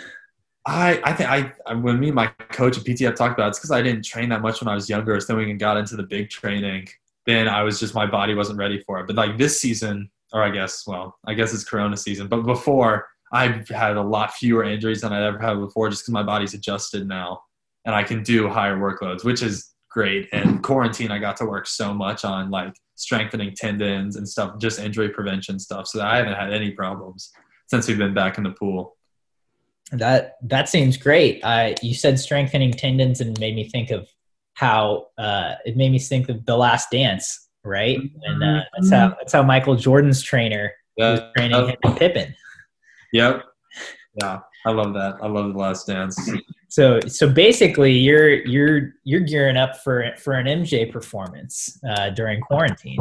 I, 0.67 1.01
I 1.05 1.13
think 1.13 1.31
I, 1.31 1.53
I 1.67 1.75
when 1.75 2.01
me 2.01 2.09
and 2.09 2.15
my 2.15 2.27
coach 2.51 2.77
at 2.77 2.85
PTF 2.85 3.15
talked 3.15 3.39
about 3.39 3.47
it, 3.47 3.49
it's 3.51 3.59
because 3.61 3.71
I 3.71 3.83
didn't 3.83 4.05
train 4.05 4.29
that 4.31 4.43
much 4.43 4.61
when 4.61 4.69
I 4.69 4.75
was 4.75 4.91
younger. 4.91 5.19
So 5.21 5.29
then 5.29 5.47
we 5.47 5.53
got 5.55 5.77
into 5.77 5.97
the 5.97 6.03
big 6.03 6.29
training. 6.29 6.89
Then 7.25 7.49
I 7.49 7.63
was 7.63 7.79
just 7.79 7.95
my 7.95 8.07
body 8.07 8.35
wasn't 8.35 8.59
ready 8.59 8.83
for 8.83 8.99
it. 8.99 9.07
But 9.07 9.17
like 9.17 9.39
this 9.39 9.61
season, 9.61 10.11
or 10.33 10.43
I 10.43 10.51
guess 10.51 10.85
well, 10.87 11.17
I 11.27 11.35
guess 11.35 11.55
it's 11.55 11.65
Corona 11.65 11.97
season. 11.97 12.27
But 12.27 12.43
before 12.43 13.07
I've 13.37 13.69
had 13.69 13.97
a 13.97 14.03
lot 14.03 14.33
fewer 14.33 14.65
injuries 14.65 15.03
than 15.03 15.13
I'd 15.13 15.23
ever 15.23 15.39
had 15.39 15.61
before 15.61 15.91
just 15.91 16.03
because 16.03 16.13
my 16.13 16.23
body's 16.23 16.55
adjusted 16.55 17.07
now 17.07 17.41
and 17.85 17.95
I 17.95 18.03
can 18.03 18.23
do 18.23 18.49
higher 18.49 18.77
workloads, 18.77 19.25
which 19.25 19.43
is 19.43 19.75
great. 19.91 20.29
And 20.33 20.63
quarantine, 20.63 21.11
I 21.11 21.19
got 21.19 21.37
to 21.39 21.47
work 21.47 21.67
so 21.67 21.93
much 21.93 22.25
on 22.25 22.51
like 22.51 22.75
strengthening 22.97 23.55
tendons 23.55 24.17
and 24.17 24.29
stuff, 24.29 24.59
just 24.59 24.79
injury 24.79 25.11
prevention 25.11 25.59
stuff. 25.59 25.87
So 25.87 26.03
I 26.03 26.17
haven't 26.17 26.35
had 26.35 26.53
any 26.53 26.71
problems 26.71 27.31
since 27.67 27.87
we've 27.87 27.99
been 27.99 28.15
back 28.15 28.39
in 28.39 28.45
the 28.45 28.51
pool. 28.51 28.97
That 29.93 30.37
that 30.43 30.69
seems 30.69 30.97
great. 30.97 31.45
I 31.45 31.77
you 31.81 31.95
said 31.95 32.19
strengthening 32.19 32.73
tendons 32.73 33.21
and 33.21 33.39
made 33.39 33.55
me 33.55 33.69
think 33.69 33.91
of 33.91 34.09
how 34.55 35.09
uh, 35.17 35.55
it 35.65 35.77
made 35.77 35.93
me 35.93 35.99
think 35.99 36.29
of 36.29 36.45
the 36.45 36.57
Last 36.57 36.91
Dance, 36.91 37.49
right? 37.63 37.99
And 38.25 38.43
uh, 38.43 38.63
that's 38.77 38.91
how 38.91 39.09
that's 39.11 39.33
how 39.33 39.45
Michael 39.45 39.77
Jordan's 39.77 40.23
trainer 40.23 40.73
yeah. 40.97 41.11
was 41.13 41.21
training 41.37 41.77
uh, 41.85 41.95
Pippen. 41.95 42.35
Yep. 43.13 43.45
Yeah, 44.23 44.41
I 44.65 44.71
love 44.71 44.95
that. 44.95 45.17
I 45.23 45.27
love 45.27 45.53
the 45.53 45.59
Last 45.59 45.87
Dance. 45.87 46.31
So, 46.69 47.01
so 47.01 47.31
basically, 47.31 47.93
you're 47.93 48.45
you're 48.47 48.95
you're 49.05 49.21
gearing 49.21 49.57
up 49.57 49.77
for 49.79 50.13
for 50.19 50.35
an 50.35 50.47
MJ 50.47 50.91
performance 50.91 51.79
uh, 51.89 52.11
during 52.11 52.41
quarantine. 52.41 52.99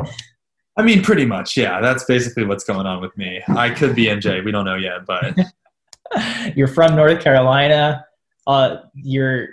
I 0.77 0.83
mean, 0.83 1.01
pretty 1.01 1.25
much, 1.25 1.55
yeah. 1.55 1.79
That's 1.79 2.03
basically 2.03 2.45
what's 2.45 2.65
going 2.65 2.85
on 2.85 3.01
with 3.01 3.15
me. 3.17 3.41
I 3.47 3.69
could 3.69 3.95
be 3.95 4.05
MJ. 4.05 4.43
We 4.43 4.51
don't 4.51 4.65
know 4.65 4.75
yet, 4.75 5.05
but 5.05 5.37
you're 6.55 6.67
from 6.67 6.95
North 6.95 7.21
Carolina. 7.21 8.05
Uh, 8.45 8.77
you're 8.93 9.49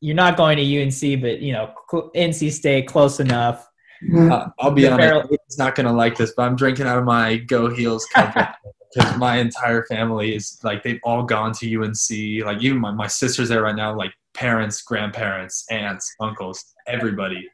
you're 0.00 0.14
not 0.14 0.36
going 0.36 0.56
to 0.56 0.82
UNC, 0.82 1.20
but 1.20 1.40
you 1.40 1.52
know 1.52 1.72
NC 1.92 2.52
State 2.52 2.88
close 2.88 3.20
enough. 3.20 3.68
Uh, 4.14 4.48
I'll 4.58 4.70
be 4.70 4.86
honest. 4.86 5.28
It's 5.30 5.58
not 5.58 5.74
going 5.74 5.86
to 5.86 5.92
like 5.92 6.16
this, 6.16 6.32
but 6.36 6.44
I'm 6.44 6.56
drinking 6.56 6.86
out 6.86 6.98
of 6.98 7.04
my 7.04 7.36
Go 7.36 7.74
Heels 7.74 8.06
cup 8.06 8.34
because 8.96 9.14
my 9.16 9.36
entire 9.36 9.84
family 9.84 10.34
is 10.34 10.58
like 10.62 10.82
they've 10.82 11.00
all 11.04 11.22
gone 11.22 11.52
to 11.52 11.82
UNC. 11.82 12.46
Like 12.46 12.62
even 12.62 12.78
my, 12.78 12.90
my 12.92 13.06
sister's 13.06 13.48
there 13.48 13.62
right 13.62 13.76
now. 13.76 13.94
Like 13.94 14.12
parents, 14.34 14.82
grandparents, 14.82 15.66
aunts, 15.70 16.14
uncles, 16.20 16.64
everybody 16.86 17.46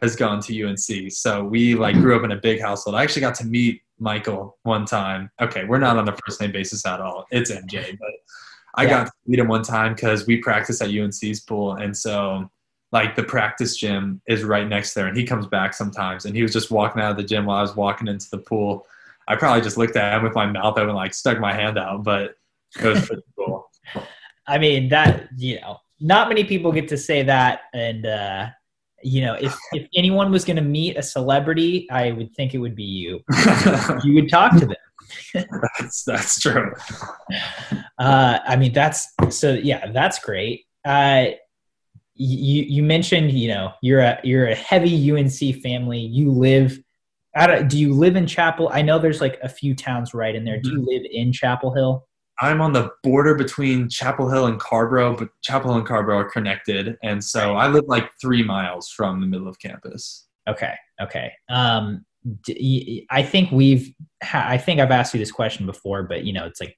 has 0.00 0.16
gone 0.16 0.40
to 0.42 0.64
UNC. 0.64 1.12
So 1.12 1.44
we 1.44 1.74
like 1.74 1.96
grew 1.96 2.16
up 2.16 2.24
in 2.24 2.32
a 2.32 2.36
big 2.36 2.60
household. 2.60 2.96
I 2.96 3.02
actually 3.02 3.20
got 3.20 3.34
to 3.36 3.46
meet 3.46 3.82
Michael 3.98 4.58
one 4.62 4.86
time. 4.86 5.30
Okay, 5.40 5.64
we're 5.64 5.78
not 5.78 5.98
on 5.98 6.08
a 6.08 6.16
first 6.24 6.40
name 6.40 6.52
basis 6.52 6.86
at 6.86 7.00
all. 7.00 7.26
It's 7.30 7.50
MJ, 7.50 7.98
but 7.98 8.10
I 8.74 8.84
Yeah. 8.84 8.90
got 8.90 9.06
to 9.06 9.12
meet 9.26 9.38
him 9.38 9.48
one 9.48 9.62
time 9.62 9.94
because 9.94 10.26
we 10.26 10.38
practiced 10.38 10.80
at 10.82 10.90
UNC's 10.90 11.40
pool, 11.40 11.74
and 11.74 11.96
so 11.96 12.50
like 12.92 13.16
the 13.16 13.22
practice 13.22 13.76
gym 13.76 14.20
is 14.28 14.44
right 14.44 14.68
next 14.68 14.94
there, 14.94 15.06
and 15.06 15.16
he 15.16 15.24
comes 15.24 15.46
back 15.46 15.74
sometimes, 15.74 16.24
and 16.24 16.36
he 16.36 16.42
was 16.42 16.52
just 16.52 16.70
walking 16.70 17.02
out 17.02 17.10
of 17.10 17.16
the 17.16 17.24
gym 17.24 17.46
while 17.46 17.58
I 17.58 17.62
was 17.62 17.74
walking 17.76 18.08
into 18.08 18.28
the 18.30 18.38
pool. 18.38 18.86
I 19.28 19.36
probably 19.36 19.62
just 19.62 19.76
looked 19.76 19.96
at 19.96 20.16
him 20.16 20.22
with 20.22 20.34
my 20.34 20.46
mouth 20.46 20.78
open, 20.78 20.94
like 20.94 21.14
stuck 21.14 21.40
my 21.40 21.52
hand 21.52 21.78
out, 21.78 22.04
but 22.04 22.34
it 22.78 22.84
was 22.84 23.06
pretty 23.06 23.22
cool. 23.38 23.70
I 24.46 24.58
mean 24.58 24.88
that 24.90 25.28
you 25.36 25.60
know, 25.60 25.78
not 26.00 26.28
many 26.28 26.44
people 26.44 26.72
get 26.72 26.88
to 26.88 26.96
say 26.96 27.22
that, 27.22 27.62
and 27.74 28.06
uh, 28.06 28.46
you 29.02 29.22
know, 29.22 29.34
if 29.34 29.56
if 29.72 29.88
anyone 29.94 30.30
was 30.30 30.44
going 30.44 30.56
to 30.56 30.62
meet 30.62 30.96
a 30.96 31.02
celebrity, 31.02 31.88
I 31.90 32.12
would 32.12 32.34
think 32.34 32.54
it 32.54 32.58
would 32.58 32.74
be 32.76 32.84
you. 32.84 33.20
You 34.04 34.14
would 34.14 34.28
talk 34.28 34.52
to 34.58 34.66
them. 34.66 35.46
that's 35.78 36.04
that's 36.04 36.40
true. 36.40 36.72
Uh, 37.98 38.38
I 38.46 38.56
mean, 38.56 38.74
that's 38.74 39.08
so 39.30 39.54
yeah, 39.54 39.90
that's 39.90 40.18
great. 40.18 40.66
Uh, 40.84 41.28
you 42.14 42.62
you 42.62 42.82
mentioned 42.82 43.32
you 43.32 43.48
know 43.48 43.72
you're 43.82 44.00
a 44.00 44.20
you're 44.22 44.48
a 44.48 44.54
heavy 44.54 45.10
UNC 45.10 45.62
family. 45.62 46.00
You 46.00 46.30
live. 46.30 46.78
Don't, 47.36 47.68
do 47.68 47.78
you 47.78 47.92
live 47.92 48.16
in 48.16 48.26
Chapel? 48.26 48.70
I 48.72 48.82
know 48.82 48.98
there's 48.98 49.20
like 49.20 49.38
a 49.42 49.48
few 49.48 49.74
towns 49.74 50.14
right 50.14 50.34
in 50.34 50.44
there. 50.44 50.60
Do 50.60 50.70
you 50.70 50.84
live 50.86 51.02
in 51.10 51.32
Chapel 51.32 51.74
Hill? 51.74 52.06
I'm 52.40 52.60
on 52.60 52.72
the 52.72 52.90
border 53.02 53.34
between 53.34 53.88
Chapel 53.88 54.30
Hill 54.30 54.46
and 54.46 54.60
Carrboro, 54.60 55.16
but 55.16 55.28
Chapel 55.42 55.70
Hill 55.70 55.78
and 55.78 55.86
Carrboro 55.86 56.18
are 56.18 56.30
connected, 56.30 56.96
and 57.02 57.22
so 57.22 57.56
I 57.56 57.68
live 57.68 57.84
like 57.86 58.10
three 58.20 58.42
miles 58.42 58.90
from 58.90 59.20
the 59.20 59.26
middle 59.26 59.48
of 59.48 59.58
campus. 59.58 60.26
Okay. 60.48 60.74
Okay. 61.00 61.32
Um, 61.48 62.04
d- 62.44 63.06
I 63.10 63.22
think 63.22 63.50
we've, 63.50 63.92
ha- 64.22 64.46
I 64.48 64.58
think 64.58 64.80
I've 64.80 64.90
asked 64.90 65.14
you 65.14 65.18
this 65.18 65.32
question 65.32 65.66
before, 65.66 66.04
but 66.04 66.24
you 66.24 66.32
know, 66.32 66.46
it's 66.46 66.60
like, 66.60 66.76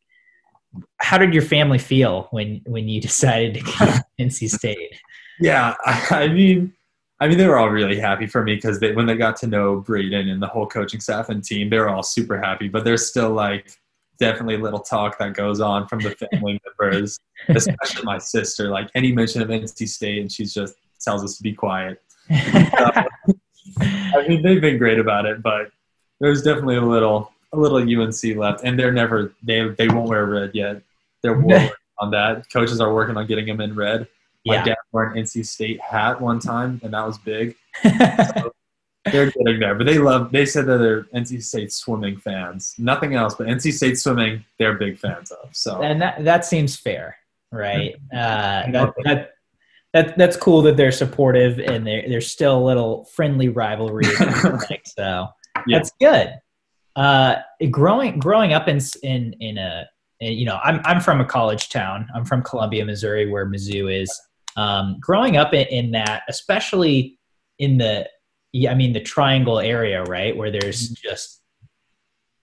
how 0.99 1.19
did 1.19 1.33
your 1.33 1.43
family 1.43 1.79
feel 1.79 2.29
when 2.31 2.61
when 2.67 2.88
you 2.88 3.00
decided 3.09 3.55
to 3.55 3.61
go 3.61 3.71
to 3.71 4.05
NC 4.21 4.50
State? 4.50 4.99
Yeah, 5.41 5.75
I, 5.85 6.07
I 6.11 6.29
mean, 6.29 6.73
I 7.21 7.27
mean, 7.27 7.39
they 7.39 7.49
were 7.49 7.59
all 7.59 7.69
really 7.69 7.99
happy 7.99 8.27
for 8.27 8.45
me 8.45 8.55
because 8.55 8.79
they, 8.79 8.93
when 8.93 9.07
they 9.07 9.17
got 9.17 9.37
to 9.39 9.47
know 9.49 9.81
Braden 9.81 10.29
and 10.29 10.41
the 10.41 10.47
whole 10.47 10.67
coaching 10.67 11.01
staff 11.01 11.29
and 11.29 11.43
team, 11.43 11.69
they 11.69 11.79
were 11.79 11.89
all 11.89 12.03
super 12.03 12.41
happy. 12.41 12.69
But 12.69 12.85
there's 12.85 13.09
still 13.09 13.31
like 13.31 13.73
definitely 14.19 14.55
a 14.55 14.59
little 14.59 14.81
talk 14.81 15.19
that 15.19 15.35
goes 15.35 15.61
on 15.61 15.89
from 15.89 16.01
the 16.01 16.11
family 16.11 16.61
members, 16.81 17.19
especially 17.49 18.05
my 18.05 18.19
sister. 18.19 18.71
Like 18.71 18.89
any 18.95 19.13
mention 19.13 19.43
of 19.43 19.49
NC 19.49 19.89
State, 19.89 20.21
and 20.21 20.31
she 20.31 20.45
just 20.45 20.75
tells 21.01 21.25
us 21.25 21.37
to 21.37 21.43
be 21.43 21.53
quiet. 21.53 22.03
I 22.31 23.07
mean, 24.29 24.43
they've 24.43 24.61
been 24.61 24.79
great 24.79 24.99
about 24.99 25.27
it, 25.27 25.43
but 25.43 25.71
there's 26.21 26.43
definitely 26.43 26.77
a 26.77 26.83
little 26.83 27.33
a 27.53 27.57
little 27.57 27.79
UNC 27.79 28.37
left, 28.37 28.63
and 28.65 28.79
they're 28.79 28.93
never 28.93 29.33
they 29.43 29.69
they 29.69 29.89
won't 29.89 30.09
wear 30.09 30.27
red 30.27 30.51
yet. 30.55 30.83
They're 31.23 31.37
on 31.99 32.11
that. 32.13 32.51
Coaches 32.53 32.81
are 32.81 32.95
working 32.95 33.17
on 33.17 33.27
getting 33.27 33.47
them 33.47 33.61
in 33.61 33.75
red. 33.75 34.07
My 34.47 34.54
yeah. 34.54 34.64
dad 34.64 34.76
wore 34.92 35.04
an 35.04 35.23
NC 35.23 35.47
State 35.47 35.80
hat 35.80 36.21
one 36.21 36.38
time, 36.38 36.80
and 36.83 36.95
that 36.95 37.07
was 37.07 37.18
big. 37.18 37.57
They're 39.12 39.30
getting 39.30 39.61
there, 39.61 39.75
but 39.75 39.87
they 39.87 39.99
love. 39.99 40.33
They 40.33 40.47
said 40.47 40.66
that 40.66 40.78
they're 40.78 41.04
NC 41.04 41.42
State 41.42 41.73
swimming 41.73 42.18
fans. 42.18 42.75
Nothing 42.78 43.14
else, 43.14 43.35
but 43.35 43.47
NC 43.47 43.73
State 43.73 43.99
swimming, 43.99 44.45
they're 44.59 44.75
big 44.75 44.99
fans 44.99 45.30
of. 45.30 45.54
So 45.54 45.83
and 45.83 46.00
that 46.02 46.25
that 46.25 46.45
seems 46.45 46.76
fair, 46.76 47.16
right? 47.52 47.95
Uh, 48.12 48.71
that, 48.71 48.95
that 49.04 49.30
that 49.95 50.18
that's 50.18 50.37
cool 50.37 50.62
that 50.62 50.76
they're 50.76 50.92
supportive 50.92 51.59
and 51.59 51.87
there 51.87 52.04
there's 52.09 52.30
still 52.30 52.59
a 52.59 52.64
little 52.64 53.04
friendly 53.14 53.49
rivalry. 53.49 54.04
so 54.85 55.28
Yeah. 55.66 55.78
that's 55.78 55.92
good. 56.00 56.35
Uh, 56.97 57.37
growing 57.71 58.18
growing 58.18 58.52
up 58.52 58.68
in 58.68 58.80
in 59.02 59.33
in 59.40 59.59
a 59.59 59.87
you 60.21 60.45
know 60.45 60.59
I'm 60.62 60.80
I'm 60.85 61.00
from 61.00 61.21
a 61.21 61.25
college 61.25 61.71
town. 61.71 62.09
I'm 62.14 62.25
from 62.25 62.42
Columbia, 62.42 62.85
Missouri, 62.85 63.30
where 63.30 63.47
Mizzou 63.47 64.02
is. 64.02 64.11
Um, 64.59 64.97
growing 64.99 65.37
up 65.37 65.55
in, 65.55 65.67
in 65.69 65.91
that, 65.93 66.25
especially 66.29 67.17
in 67.61 67.79
the 67.79 68.09
I 68.69 68.75
mean 68.75 68.93
the 68.93 69.00
Triangle 69.00 69.61
area, 69.61 70.03
right, 70.03 70.37
where 70.37 70.50
there's 70.50 70.88
just 70.88 71.41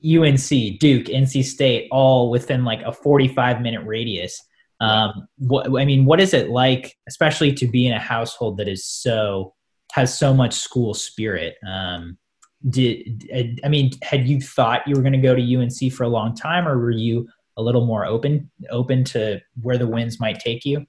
UNC, 0.02 0.80
Duke, 0.80 1.08
NC 1.08 1.44
State, 1.44 1.90
all 1.92 2.30
within 2.30 2.64
like 2.64 2.82
a 2.84 2.94
45 2.94 3.62
minute 3.62 3.86
radius. 3.86 4.42
Um, 4.80 5.28
what 5.40 5.68
I 5.80 5.84
mean, 5.84 6.06
what 6.06 6.22
is 6.22 6.34
it 6.34 6.50
like, 6.50 6.96
especially 7.08 7.52
to 7.54 7.68
be 7.68 7.86
in 7.86 7.94
a 7.94 8.00
household 8.00 8.58
that 8.60 8.70
is 8.70 8.86
so 8.86 9.54
has 9.92 10.18
so 10.18 10.34
much 10.34 10.54
school 10.54 10.94
spirit? 10.94 11.56
Um, 11.68 12.18
did 12.70 13.30
I 13.66 13.68
mean, 13.68 13.92
had 14.04 14.26
you 14.26 14.40
thought 14.40 14.88
you 14.88 14.96
were 14.96 15.02
going 15.02 15.12
to 15.12 15.20
go 15.20 15.36
to 15.36 15.56
UNC 15.56 15.92
for 15.92 16.04
a 16.04 16.10
long 16.10 16.34
time, 16.34 16.66
or 16.66 16.80
were 16.80 16.92
you 16.92 17.28
a 17.58 17.62
little 17.62 17.86
more 17.86 18.06
open 18.06 18.50
open 18.70 19.04
to 19.06 19.42
where 19.62 19.78
the 19.78 19.88
winds 19.88 20.18
might 20.18 20.40
take 20.40 20.64
you? 20.64 20.86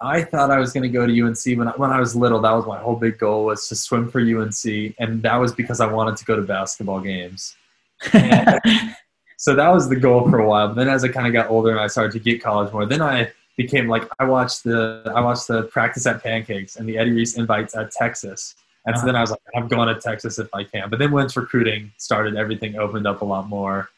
I 0.00 0.22
thought 0.22 0.50
I 0.50 0.58
was 0.58 0.72
going 0.72 0.84
to 0.84 0.88
go 0.88 1.06
to 1.06 1.22
UNC 1.22 1.58
when 1.58 1.68
I, 1.68 1.72
when 1.72 1.90
I 1.90 1.98
was 1.98 2.14
little. 2.14 2.40
That 2.40 2.52
was 2.52 2.66
my 2.66 2.78
whole 2.78 2.94
big 2.96 3.18
goal 3.18 3.46
was 3.46 3.68
to 3.68 3.74
swim 3.76 4.08
for 4.10 4.20
UNC, 4.20 4.94
and 4.98 5.22
that 5.22 5.36
was 5.36 5.52
because 5.52 5.80
I 5.80 5.86
wanted 5.90 6.16
to 6.18 6.24
go 6.24 6.36
to 6.36 6.42
basketball 6.42 7.00
games. 7.00 7.56
So 9.40 9.54
that 9.54 9.68
was 9.68 9.88
the 9.88 9.94
goal 9.94 10.28
for 10.28 10.40
a 10.40 10.48
while. 10.48 10.66
But 10.68 10.74
then 10.74 10.88
as 10.88 11.04
I 11.04 11.08
kind 11.08 11.26
of 11.28 11.32
got 11.32 11.48
older 11.48 11.70
and 11.70 11.78
I 11.78 11.86
started 11.86 12.10
to 12.12 12.18
get 12.18 12.42
college 12.42 12.72
more, 12.72 12.86
then 12.86 13.00
I 13.00 13.30
became 13.56 13.86
like 13.86 14.02
I 14.18 14.24
watched 14.24 14.64
the 14.64 15.10
I 15.14 15.20
watched 15.20 15.46
the 15.46 15.62
practice 15.64 16.06
at 16.06 16.22
Pancakes 16.24 16.74
and 16.74 16.88
the 16.88 16.98
Eddie 16.98 17.12
Reese 17.12 17.36
invites 17.38 17.76
at 17.76 17.92
Texas. 17.92 18.56
And 18.84 18.96
so 18.96 18.98
Uh-huh. 18.98 19.06
then 19.06 19.16
I 19.16 19.20
was 19.20 19.30
like, 19.30 19.40
I'm 19.54 19.68
going 19.68 19.94
to 19.94 20.00
Texas 20.00 20.40
if 20.40 20.48
I 20.52 20.64
can. 20.64 20.90
But 20.90 20.98
then 20.98 21.12
once 21.12 21.36
recruiting 21.36 21.92
started, 21.98 22.34
everything 22.36 22.76
opened 22.78 23.06
up 23.06 23.22
a 23.22 23.24
lot 23.24 23.48
more. 23.48 23.88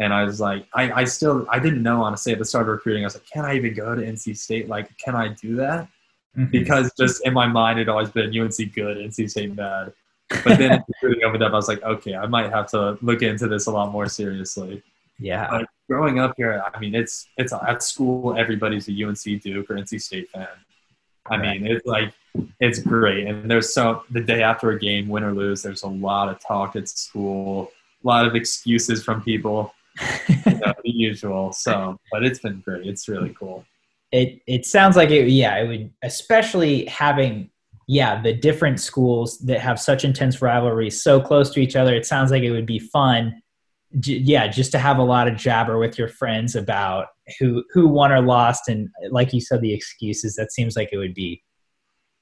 And 0.00 0.12
I 0.12 0.24
was 0.24 0.40
like, 0.40 0.66
I, 0.74 0.90
I 0.92 1.04
still 1.04 1.46
I 1.50 1.58
didn't 1.58 1.82
know 1.82 2.02
honestly 2.02 2.32
at 2.32 2.38
the 2.38 2.44
start 2.44 2.62
of 2.62 2.68
recruiting. 2.72 3.04
I 3.04 3.06
was 3.06 3.14
like, 3.14 3.26
can 3.26 3.44
I 3.44 3.54
even 3.56 3.74
go 3.74 3.94
to 3.94 4.02
NC 4.02 4.36
State? 4.36 4.68
Like, 4.68 4.96
can 4.98 5.14
I 5.14 5.28
do 5.28 5.56
that? 5.56 5.88
Mhm. 6.36 6.50
Because 6.50 6.90
just 6.98 7.26
in 7.26 7.32
my 7.34 7.46
mind, 7.46 7.78
it 7.78 7.88
always 7.88 8.10
been 8.10 8.30
UNC 8.36 8.72
good, 8.74 8.96
NC 8.96 9.30
State 9.30 9.54
bad. 9.54 9.92
But 10.44 10.58
then 10.58 10.82
recruiting 10.88 11.24
opened 11.24 11.42
up, 11.42 11.52
I 11.52 11.56
was 11.56 11.68
like, 11.68 11.82
okay, 11.82 12.14
I 12.16 12.26
might 12.26 12.50
have 12.50 12.68
to 12.70 12.98
look 13.02 13.22
into 13.22 13.46
this 13.48 13.66
a 13.66 13.70
lot 13.72 13.92
more 13.92 14.06
seriously 14.06 14.82
yeah, 15.22 15.50
like 15.50 15.66
growing 15.86 16.18
up 16.18 16.32
here, 16.38 16.62
I 16.72 16.78
mean, 16.80 16.94
it's 16.94 17.28
it's 17.36 17.52
at 17.52 17.82
school. 17.82 18.38
Everybody's 18.38 18.88
a 18.88 19.04
UNC, 19.04 19.42
Duke, 19.42 19.70
or 19.70 19.74
NC 19.74 20.00
State 20.00 20.30
fan. 20.30 20.48
I 21.26 21.36
Right. 21.36 21.60
mean, 21.60 21.70
it's 21.70 21.84
like 21.86 22.14
it's 22.58 22.78
great. 22.78 23.26
And 23.26 23.50
there's 23.50 23.74
so 23.74 24.04
the 24.10 24.22
day 24.22 24.42
after 24.42 24.70
a 24.70 24.78
game, 24.78 25.08
win 25.08 25.22
or 25.22 25.32
lose, 25.34 25.60
there's 25.60 25.82
a 25.82 25.88
lot 25.88 26.30
of 26.30 26.40
talk 26.40 26.74
at 26.74 26.88
school, 26.88 27.70
a 28.02 28.06
lot 28.08 28.26
of 28.26 28.34
excuses 28.34 29.04
from 29.04 29.20
people, 29.20 29.74
you 30.28 30.54
know, 30.58 30.72
the 30.84 30.90
usual. 30.90 31.52
So, 31.52 31.98
but 32.12 32.24
it's 32.24 32.38
been 32.40 32.60
great. 32.60 32.86
It's 32.86 33.08
really 33.08 33.34
cool. 33.38 33.64
it 34.12 34.40
it 34.46 34.66
sounds 34.66 34.96
like 34.96 35.10
it 35.10 35.28
yeah 35.28 35.56
it 35.58 35.68
would 35.68 35.90
especially 36.02 36.84
having 36.86 37.48
yeah 37.86 38.20
the 38.22 38.32
different 38.32 38.80
schools 38.80 39.38
that 39.38 39.60
have 39.60 39.78
such 39.80 40.04
intense 40.04 40.40
rivalries 40.42 41.02
so 41.02 41.20
close 41.20 41.50
to 41.50 41.60
each 41.60 41.76
other 41.76 41.94
it 41.94 42.04
sounds 42.06 42.30
like 42.30 42.42
it 42.42 42.50
would 42.50 42.66
be 42.66 42.78
fun 42.78 43.40
j- 44.00 44.16
yeah 44.18 44.46
just 44.48 44.72
to 44.72 44.78
have 44.78 44.98
a 44.98 45.02
lot 45.02 45.28
of 45.28 45.36
jabber 45.36 45.78
with 45.78 45.96
your 45.98 46.08
friends 46.08 46.56
about 46.56 47.06
who 47.38 47.62
who 47.72 47.86
won 47.88 48.10
or 48.12 48.20
lost 48.20 48.68
and 48.68 48.88
like 49.10 49.32
you 49.32 49.40
said 49.40 49.60
the 49.60 49.72
excuses 49.74 50.34
that 50.36 50.50
seems 50.52 50.74
like 50.76 50.88
it 50.92 50.98
would 50.98 51.14
be 51.14 51.40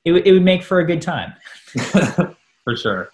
it, 0.05 0.13
would- 0.13 0.27
it 0.27 0.33
would 0.33 0.45
make 0.45 0.63
for 0.63 0.79
a 0.81 0.87
good 0.87 1.01
time 1.03 1.33
For 2.65 2.77
sure. 2.77 3.09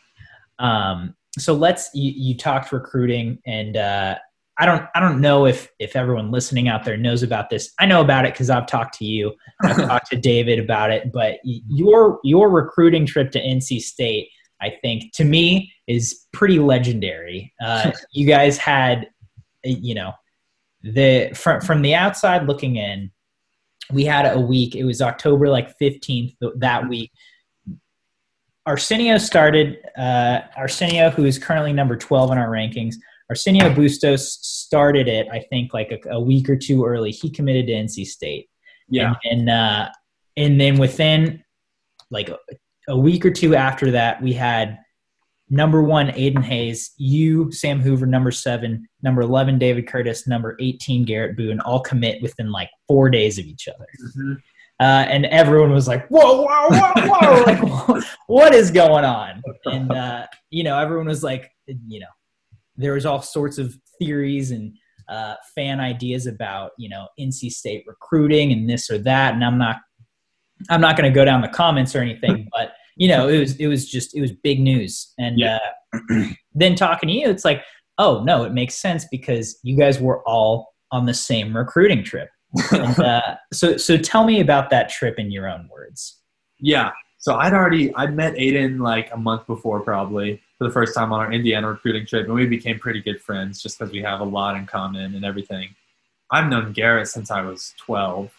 um, 0.58 1.14
so 1.38 1.54
let's 1.54 1.90
you, 1.94 2.12
you 2.14 2.36
talked 2.36 2.72
recruiting 2.72 3.38
and 3.46 3.76
uh, 3.76 4.16
I 4.56 4.66
don't 4.66 4.86
I 4.94 5.00
don't 5.00 5.20
know 5.20 5.46
if 5.46 5.68
if 5.78 5.96
everyone 5.96 6.30
listening 6.30 6.68
out 6.68 6.84
there 6.84 6.96
knows 6.96 7.22
about 7.22 7.50
this. 7.50 7.72
I 7.80 7.86
know 7.86 8.00
about 8.00 8.24
it 8.24 8.34
because 8.34 8.50
I've 8.50 8.66
talked 8.66 8.96
to 8.98 9.04
you. 9.04 9.34
I've 9.62 9.76
talked 9.88 10.10
to 10.10 10.16
David 10.16 10.58
about 10.58 10.90
it. 10.90 11.12
But 11.12 11.38
your 11.42 12.20
your 12.22 12.50
recruiting 12.50 13.04
trip 13.04 13.32
to 13.32 13.40
NC 13.40 13.80
State, 13.80 14.28
I 14.60 14.74
think, 14.80 15.12
to 15.14 15.24
me 15.24 15.72
is 15.88 16.26
pretty 16.32 16.60
legendary. 16.60 17.52
Uh, 17.64 17.90
you 18.12 18.26
guys 18.26 18.56
had, 18.56 19.08
you 19.64 19.94
know, 19.94 20.12
the 20.82 21.30
from 21.34 21.60
from 21.60 21.82
the 21.82 21.94
outside 21.94 22.46
looking 22.46 22.76
in, 22.76 23.10
we 23.90 24.04
had 24.04 24.24
a 24.36 24.40
week. 24.40 24.76
It 24.76 24.84
was 24.84 25.02
October 25.02 25.48
like 25.48 25.76
fifteenth 25.78 26.32
that 26.56 26.88
week. 26.88 27.10
Arsenio 28.66 29.18
started. 29.18 29.78
Uh, 29.98 30.42
Arsenio, 30.56 31.10
who 31.10 31.24
is 31.24 31.38
currently 31.38 31.72
number 31.72 31.96
twelve 31.96 32.30
in 32.30 32.38
our 32.38 32.48
rankings, 32.48 32.94
Arsenio 33.34 33.74
Bustos 33.74 34.38
started 34.46 35.08
it. 35.08 35.26
I 35.32 35.40
think 35.40 35.74
like 35.74 35.90
a, 35.90 36.10
a 36.10 36.20
week 36.20 36.48
or 36.48 36.56
two 36.56 36.84
early. 36.84 37.10
He 37.10 37.28
committed 37.28 37.66
to 37.66 37.72
NC 37.72 38.06
State. 38.06 38.48
Yeah. 38.88 39.14
And 39.24 39.40
and, 39.40 39.50
uh, 39.50 39.88
and 40.36 40.60
then 40.60 40.78
within 40.78 41.42
like 42.12 42.28
a, 42.28 42.38
a 42.88 42.96
week 42.96 43.26
or 43.26 43.32
two 43.32 43.56
after 43.56 43.90
that, 43.90 44.22
we 44.22 44.32
had 44.32 44.78
number 45.50 45.82
one 45.82 46.12
Aidan 46.14 46.44
Hayes, 46.44 46.92
you 46.96 47.50
Sam 47.50 47.80
Hoover, 47.80 48.06
number 48.06 48.30
seven, 48.30 48.86
number 49.02 49.22
eleven 49.22 49.58
David 49.58 49.88
Curtiss, 49.88 50.28
number 50.28 50.56
eighteen 50.60 51.04
Garrett 51.04 51.36
Boone, 51.36 51.58
all 51.60 51.80
commit 51.80 52.22
within 52.22 52.52
like 52.52 52.70
four 52.86 53.10
days 53.10 53.38
of 53.38 53.46
each 53.46 53.66
other. 53.68 53.86
Mhm. 54.16 54.36
Uh, 54.80 55.06
and 55.08 55.26
everyone 55.26 55.72
was 55.72 55.86
like, 55.88 56.06
"Whoa, 56.08 56.42
whoa, 56.42 56.68
whoa, 56.68 56.92
whoa! 57.06 57.92
like, 57.92 58.04
what 58.26 58.54
is 58.54 58.70
going 58.70 59.04
on?" 59.04 59.42
And 59.66 59.90
uh, 59.92 60.26
you 60.50 60.62
know, 60.64 60.78
everyone 60.78 61.06
was 61.06 61.22
like, 61.22 61.50
you 61.66 62.00
know, 62.00 62.06
there 62.76 62.94
was 62.94 63.06
all 63.06 63.22
sorts 63.22 63.58
of 63.58 63.76
theories 63.98 64.50
and 64.50 64.74
uh, 65.08 65.34
fan 65.54 65.80
ideas 65.80 66.26
about 66.26 66.72
you 66.78 66.88
know 66.88 67.08
NC 67.18 67.50
State 67.50 67.84
recruiting 67.86 68.52
and 68.52 68.68
this 68.68 68.90
or 68.90 68.98
that, 68.98 69.34
and 69.34 69.44
I'm 69.44 69.58
not 69.58 69.76
I'm 70.70 70.80
not 70.80 70.96
going 70.96 71.10
to 71.10 71.14
go 71.14 71.24
down 71.24 71.40
the 71.40 71.48
comments 71.48 71.94
or 71.94 72.00
anything, 72.00 72.48
but 72.52 72.72
you 72.96 73.08
know 73.08 73.28
it 73.28 73.38
was 73.38 73.56
it 73.56 73.66
was 73.66 73.90
just 73.90 74.16
it 74.16 74.20
was 74.20 74.32
big 74.32 74.60
news. 74.60 75.12
And 75.18 75.38
yeah. 75.38 75.58
uh, 75.94 76.24
then 76.54 76.74
talking 76.74 77.08
to 77.08 77.14
you, 77.14 77.28
it's 77.28 77.44
like, 77.44 77.62
oh 77.98 78.22
no, 78.24 78.44
it 78.44 78.52
makes 78.52 78.74
sense 78.74 79.06
because 79.10 79.58
you 79.62 79.76
guys 79.76 80.00
were 80.00 80.26
all 80.28 80.74
on 80.90 81.06
the 81.06 81.14
same 81.14 81.56
recruiting 81.56 82.04
trip. 82.04 82.28
and, 82.72 82.98
uh, 83.00 83.36
so 83.52 83.76
so 83.76 83.96
tell 83.96 84.24
me 84.24 84.40
about 84.40 84.70
that 84.70 84.88
trip 84.88 85.18
in 85.18 85.30
your 85.30 85.48
own 85.48 85.68
words. 85.72 86.20
Yeah. 86.58 86.92
So 87.24 87.36
I'd 87.36 87.54
already 87.54 87.90
I 87.96 88.06
met 88.08 88.34
Aidan 88.36 88.80
like 88.80 89.10
a 89.10 89.16
month 89.16 89.46
before 89.46 89.80
probably 89.80 90.42
for 90.58 90.64
the 90.64 90.70
first 90.70 90.94
time 90.94 91.10
on 91.10 91.20
our 91.20 91.32
Indiana 91.32 91.68
recruiting 91.68 92.04
trip, 92.04 92.26
and 92.26 92.34
we 92.34 92.44
became 92.44 92.78
pretty 92.78 93.00
good 93.00 93.18
friends 93.18 93.62
just 93.62 93.78
because 93.78 93.90
we 93.90 94.02
have 94.02 94.20
a 94.20 94.24
lot 94.24 94.58
in 94.58 94.66
common 94.66 95.14
and 95.14 95.24
everything. 95.24 95.74
I've 96.30 96.50
known 96.50 96.74
Garrett 96.74 97.08
since 97.08 97.30
I 97.30 97.40
was 97.40 97.72
12 97.78 98.30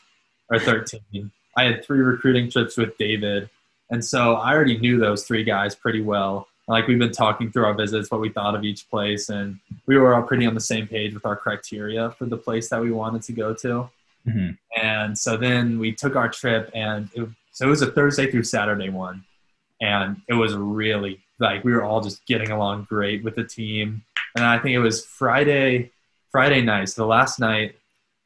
or 0.51 0.59
13. 0.59 1.31
I 1.57 1.63
had 1.63 1.83
three 1.83 1.97
recruiting 1.97 2.51
trips 2.51 2.77
with 2.77 2.95
David, 2.99 3.49
and 3.89 4.05
so 4.05 4.35
I 4.35 4.53
already 4.53 4.77
knew 4.77 4.99
those 4.99 5.23
three 5.23 5.43
guys 5.43 5.73
pretty 5.73 6.01
well. 6.01 6.47
Like 6.67 6.85
we've 6.85 6.99
been 6.99 7.11
talking 7.11 7.51
through 7.51 7.65
our 7.65 7.73
visits, 7.73 8.11
what 8.11 8.21
we 8.21 8.29
thought 8.29 8.53
of 8.53 8.63
each 8.63 8.87
place, 8.91 9.29
and 9.29 9.59
we 9.87 9.97
were 9.97 10.13
all 10.13 10.21
pretty 10.21 10.45
on 10.45 10.53
the 10.53 10.59
same 10.61 10.85
page 10.85 11.15
with 11.15 11.25
our 11.25 11.35
criteria 11.35 12.11
for 12.11 12.25
the 12.25 12.37
place 12.37 12.69
that 12.69 12.81
we 12.81 12.91
wanted 12.91 13.23
to 13.23 13.33
go 13.33 13.51
to. 13.55 13.89
Mm-hmm. 14.27 14.51
And 14.79 15.17
so 15.17 15.37
then 15.37 15.79
we 15.79 15.91
took 15.91 16.15
our 16.15 16.29
trip, 16.29 16.69
and 16.75 17.09
it, 17.15 17.27
so 17.55 17.65
it 17.65 17.69
was 17.69 17.81
a 17.81 17.89
Thursday 17.89 18.29
through 18.29 18.43
Saturday 18.43 18.89
one, 18.89 19.23
and 19.79 20.17
it 20.27 20.33
was 20.33 20.53
really 20.55 21.23
like 21.39 21.63
we 21.63 21.71
were 21.71 21.85
all 21.85 22.01
just 22.01 22.25
getting 22.25 22.51
along 22.51 22.85
great 22.89 23.23
with 23.23 23.35
the 23.35 23.45
team. 23.45 24.03
And 24.35 24.43
I 24.43 24.59
think 24.59 24.75
it 24.75 24.79
was 24.79 25.05
Friday, 25.05 25.91
Friday 26.31 26.61
night, 26.61 26.89
so 26.89 27.03
the 27.03 27.07
last 27.07 27.39
night. 27.39 27.75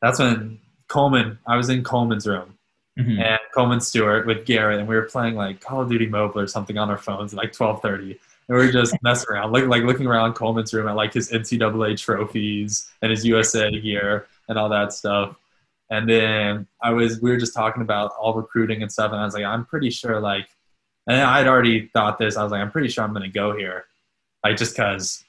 That's 0.02 0.18
when 0.18 0.60
Coleman. 0.88 1.38
I 1.46 1.58
was 1.58 1.70
in 1.70 1.84
Coleman's 1.84 2.26
room, 2.26 2.58
mm-hmm. 2.98 3.20
and 3.20 3.40
Coleman 3.54 3.82
Stewart 3.82 4.26
with 4.26 4.46
Garrett, 4.46 4.80
and 4.80 4.88
we 4.88 4.96
were 4.96 5.04
playing 5.04 5.36
like 5.36 5.62
Call 5.62 5.82
of 5.82 5.90
Duty 5.90 6.08
Mobile 6.08 6.42
or 6.42 6.48
something 6.48 6.80
on 6.80 6.90
our 6.90 6.98
phones 6.98 7.32
at 7.32 7.38
like 7.38 7.54
twelve 7.54 7.84
thirty. 7.84 8.20
And 8.48 8.58
we 8.58 8.66
were 8.66 8.72
just 8.72 8.96
messing 9.04 9.30
around, 9.30 9.52
like, 9.52 9.66
like 9.66 9.84
looking 9.84 10.08
around 10.08 10.34
Coleman's 10.34 10.74
room 10.74 10.88
at 10.88 10.96
like 10.96 11.14
his 11.14 11.30
NCAA 11.32 12.00
trophies 12.00 12.90
and 13.04 13.12
his 13.12 13.24
USA 13.26 13.70
gear 13.80 14.26
and 14.48 14.58
all 14.58 14.70
that 14.70 14.92
stuff. 14.92 15.36
And 15.90 16.08
then 16.08 16.68
I 16.82 16.92
was, 16.92 17.20
we 17.22 17.32
were 17.32 17.38
just 17.38 17.54
talking 17.54 17.82
about 17.82 18.12
all 18.20 18.34
recruiting 18.34 18.82
and 18.82 18.92
stuff. 18.92 19.12
And 19.12 19.20
I 19.20 19.26
was 19.26 19.34
like, 19.34 19.44
I'm 19.44 19.66
pretty 19.66 19.90
sure 19.90 20.20
like 20.20 20.48
and 21.10 21.22
I'd 21.22 21.48
already 21.48 21.88
thought 21.88 22.20
this. 22.20 22.38
I 22.38 22.44
was 22.44 22.52
like, 22.52 22.62
I'm 22.62 22.72
pretty 22.72 22.88
sure 22.88 23.04
I'm 23.04 23.14
going 23.14 23.24
to 23.24 23.30
go 23.30 23.58
here, 23.58 23.86
like 24.44 24.58
just 24.58 24.76
because. 24.76 25.26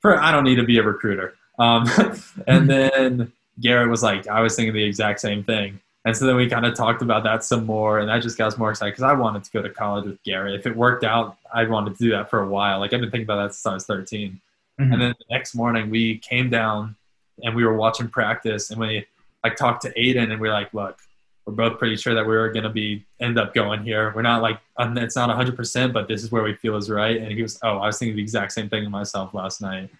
For 0.00 0.18
I 0.18 0.32
don't 0.32 0.44
need 0.44 0.56
to 0.56 0.64
be 0.64 0.78
a 0.78 0.82
recruiter. 0.82 1.34
Um, 1.58 1.84
and 2.46 2.68
then 2.70 3.32
Garrett 3.60 3.90
was 3.90 4.02
like, 4.02 4.26
I 4.26 4.40
was 4.40 4.56
thinking 4.56 4.74
the 4.74 4.82
exact 4.82 5.20
same 5.20 5.44
thing. 5.44 5.78
And 6.04 6.16
so 6.16 6.26
then 6.26 6.34
we 6.34 6.48
kind 6.48 6.64
of 6.64 6.74
talked 6.74 7.02
about 7.02 7.22
that 7.24 7.44
some 7.44 7.66
more, 7.66 7.98
and 7.98 8.08
that 8.08 8.22
just 8.22 8.38
got 8.38 8.48
us 8.48 8.58
more 8.58 8.70
excited 8.70 8.92
because 8.92 9.04
I 9.04 9.12
wanted 9.12 9.44
to 9.44 9.50
go 9.50 9.62
to 9.62 9.68
college 9.68 10.06
with 10.06 10.22
Garrett. 10.24 10.58
If 10.58 10.66
it 10.66 10.74
worked 10.74 11.04
out, 11.04 11.36
I 11.52 11.64
wanted 11.64 11.96
to 11.96 12.02
do 12.02 12.10
that 12.10 12.30
for 12.30 12.42
a 12.42 12.48
while. 12.48 12.80
Like 12.80 12.92
I've 12.92 13.00
been 13.00 13.10
thinking 13.10 13.26
about 13.26 13.46
that 13.46 13.54
since 13.54 13.66
I 13.66 13.74
was 13.74 13.84
13. 13.84 14.40
Mm-hmm. 14.80 14.92
And 14.92 15.02
then 15.02 15.14
the 15.18 15.36
next 15.36 15.54
morning 15.54 15.90
we 15.90 16.18
came 16.18 16.48
down 16.48 16.96
and 17.42 17.54
we 17.54 17.64
were 17.64 17.76
watching 17.76 18.08
practice, 18.08 18.70
and 18.70 18.80
we 18.80 19.06
like 19.44 19.56
talked 19.56 19.82
to 19.82 19.92
Aidan, 20.00 20.30
and 20.30 20.40
we 20.40 20.48
are 20.48 20.52
like, 20.52 20.72
look, 20.74 20.98
we're 21.46 21.54
both 21.54 21.78
pretty 21.78 21.96
sure 21.96 22.14
that 22.14 22.26
we 22.26 22.34
are 22.36 22.52
going 22.52 22.64
to 22.64 22.70
be 22.70 23.04
end 23.20 23.38
up 23.38 23.54
going 23.54 23.82
here. 23.82 24.12
We're 24.14 24.22
not 24.22 24.42
like 24.42 24.60
it's 24.78 25.16
not 25.16 25.36
100%, 25.36 25.92
but 25.92 26.08
this 26.08 26.22
is 26.22 26.30
where 26.30 26.42
we 26.42 26.54
feel 26.54 26.76
is 26.76 26.90
right. 26.90 27.16
And 27.16 27.32
he 27.32 27.42
was, 27.42 27.58
oh, 27.62 27.78
I 27.78 27.86
was 27.86 27.98
thinking 27.98 28.16
the 28.16 28.22
exact 28.22 28.52
same 28.52 28.68
thing 28.68 28.84
to 28.84 28.90
myself 28.90 29.34
last 29.34 29.60
night. 29.60 29.90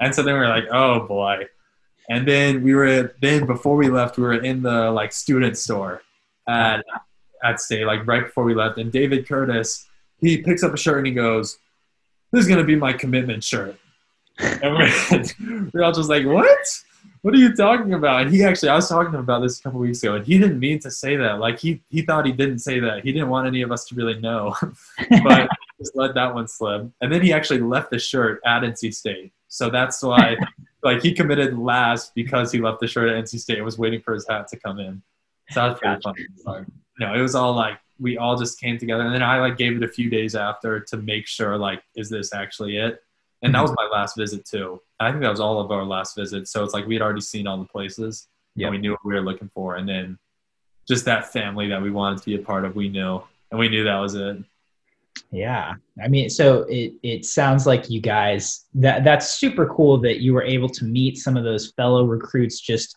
And 0.00 0.14
so 0.14 0.22
then 0.22 0.34
we 0.34 0.40
were 0.40 0.48
like, 0.48 0.66
oh 0.72 1.06
boy. 1.06 1.46
And 2.08 2.26
then 2.26 2.62
we 2.62 2.74
were 2.74 3.14
then 3.20 3.46
before 3.46 3.76
we 3.76 3.88
left, 3.88 4.16
we 4.18 4.24
were 4.24 4.42
in 4.42 4.62
the 4.62 4.90
like 4.90 5.12
student 5.12 5.56
store 5.56 6.02
at 6.48 6.84
at 7.42 7.60
state 7.60 7.86
like 7.86 8.06
right 8.06 8.26
before 8.26 8.44
we 8.44 8.54
left. 8.54 8.78
And 8.78 8.90
David 8.90 9.28
Curtiss, 9.28 9.86
he 10.20 10.38
picks 10.38 10.62
up 10.62 10.74
a 10.74 10.76
shirt 10.76 10.98
and 10.98 11.06
he 11.06 11.12
goes, 11.12 11.58
"This 12.32 12.42
is 12.42 12.48
gonna 12.48 12.64
be 12.64 12.74
my 12.74 12.92
commitment 12.92 13.44
shirt." 13.44 13.76
And 14.38 14.74
we're, 14.74 15.70
we're 15.72 15.84
all 15.84 15.92
just 15.92 16.08
like, 16.08 16.26
"What?" 16.26 16.58
What 17.22 17.34
are 17.34 17.38
you 17.38 17.54
talking 17.54 17.92
about? 17.94 18.22
And 18.22 18.30
he 18.30 18.42
actually, 18.42 18.70
I 18.70 18.76
was 18.76 18.88
talking 18.88 19.12
to 19.12 19.18
him 19.18 19.24
about 19.24 19.40
this 19.40 19.60
a 19.60 19.62
couple 19.62 19.80
weeks 19.80 20.02
ago, 20.02 20.14
and 20.14 20.26
he 20.26 20.38
didn't 20.38 20.58
mean 20.58 20.78
to 20.80 20.90
say 20.90 21.16
that. 21.16 21.38
Like 21.38 21.58
he, 21.58 21.82
he 21.88 22.02
thought 22.02 22.26
he 22.26 22.32
didn't 22.32 22.60
say 22.60 22.80
that. 22.80 23.04
He 23.04 23.12
didn't 23.12 23.28
want 23.28 23.46
any 23.46 23.62
of 23.62 23.70
us 23.70 23.84
to 23.86 23.94
really 23.94 24.18
know, 24.20 24.54
but 25.22 25.48
just 25.78 25.94
let 25.94 26.14
that 26.14 26.34
one 26.34 26.48
slip. 26.48 26.90
And 27.00 27.12
then 27.12 27.22
he 27.22 27.32
actually 27.32 27.60
left 27.60 27.90
the 27.90 27.98
shirt 27.98 28.40
at 28.44 28.62
NC 28.62 28.94
State, 28.94 29.32
so 29.48 29.68
that's 29.68 30.02
why, 30.02 30.36
like, 30.82 31.02
he 31.02 31.12
committed 31.12 31.58
last 31.58 32.14
because 32.14 32.50
he 32.52 32.60
left 32.60 32.80
the 32.80 32.86
shirt 32.86 33.10
at 33.10 33.24
NC 33.24 33.40
State 33.40 33.56
and 33.56 33.64
was 33.64 33.78
waiting 33.78 34.00
for 34.00 34.14
his 34.14 34.26
hat 34.28 34.48
to 34.48 34.58
come 34.58 34.78
in. 34.78 35.02
So 35.50 35.60
that 35.60 35.68
was 35.68 35.78
pretty 35.78 36.26
gotcha. 36.26 36.42
funny. 36.44 36.66
No, 37.00 37.14
it 37.14 37.20
was 37.20 37.34
all 37.34 37.54
like 37.54 37.78
we 37.98 38.16
all 38.16 38.36
just 38.36 38.58
came 38.60 38.78
together, 38.78 39.02
and 39.02 39.14
then 39.14 39.22
I 39.22 39.40
like 39.40 39.58
gave 39.58 39.76
it 39.76 39.82
a 39.82 39.88
few 39.88 40.08
days 40.08 40.34
after 40.34 40.80
to 40.80 40.96
make 40.96 41.26
sure, 41.26 41.58
like, 41.58 41.82
is 41.96 42.08
this 42.08 42.32
actually 42.32 42.76
it? 42.76 43.02
And 43.42 43.54
that 43.54 43.62
was 43.62 43.74
my 43.76 43.88
last 43.90 44.16
visit 44.16 44.44
too. 44.44 44.80
I 44.98 45.10
think 45.10 45.22
that 45.22 45.30
was 45.30 45.40
all 45.40 45.60
of 45.60 45.70
our 45.70 45.84
last 45.84 46.16
visits. 46.16 46.50
So 46.52 46.62
it's 46.62 46.74
like 46.74 46.86
we 46.86 46.94
had 46.94 47.02
already 47.02 47.22
seen 47.22 47.46
all 47.46 47.58
the 47.58 47.64
places. 47.64 48.28
Yeah. 48.54 48.66
And 48.66 48.76
we 48.76 48.80
knew 48.80 48.92
what 48.92 49.04
we 49.04 49.14
were 49.14 49.22
looking 49.22 49.50
for, 49.54 49.76
and 49.76 49.88
then 49.88 50.18
just 50.88 51.04
that 51.04 51.32
family 51.32 51.68
that 51.68 51.80
we 51.80 51.90
wanted 51.90 52.18
to 52.18 52.26
be 52.26 52.34
a 52.34 52.42
part 52.42 52.64
of, 52.64 52.74
we 52.74 52.88
knew, 52.88 53.22
and 53.50 53.60
we 53.60 53.68
knew 53.68 53.84
that 53.84 53.98
was 53.98 54.14
it. 54.14 54.38
Yeah, 55.30 55.74
I 56.02 56.08
mean, 56.08 56.30
so 56.30 56.62
it 56.68 56.94
it 57.02 57.24
sounds 57.24 57.66
like 57.66 57.88
you 57.88 58.00
guys 58.00 58.66
that 58.74 59.04
that's 59.04 59.32
super 59.32 59.66
cool 59.66 59.98
that 59.98 60.20
you 60.20 60.34
were 60.34 60.42
able 60.42 60.68
to 60.70 60.84
meet 60.84 61.18
some 61.18 61.36
of 61.36 61.44
those 61.44 61.72
fellow 61.72 62.04
recruits 62.04 62.60
just 62.60 62.96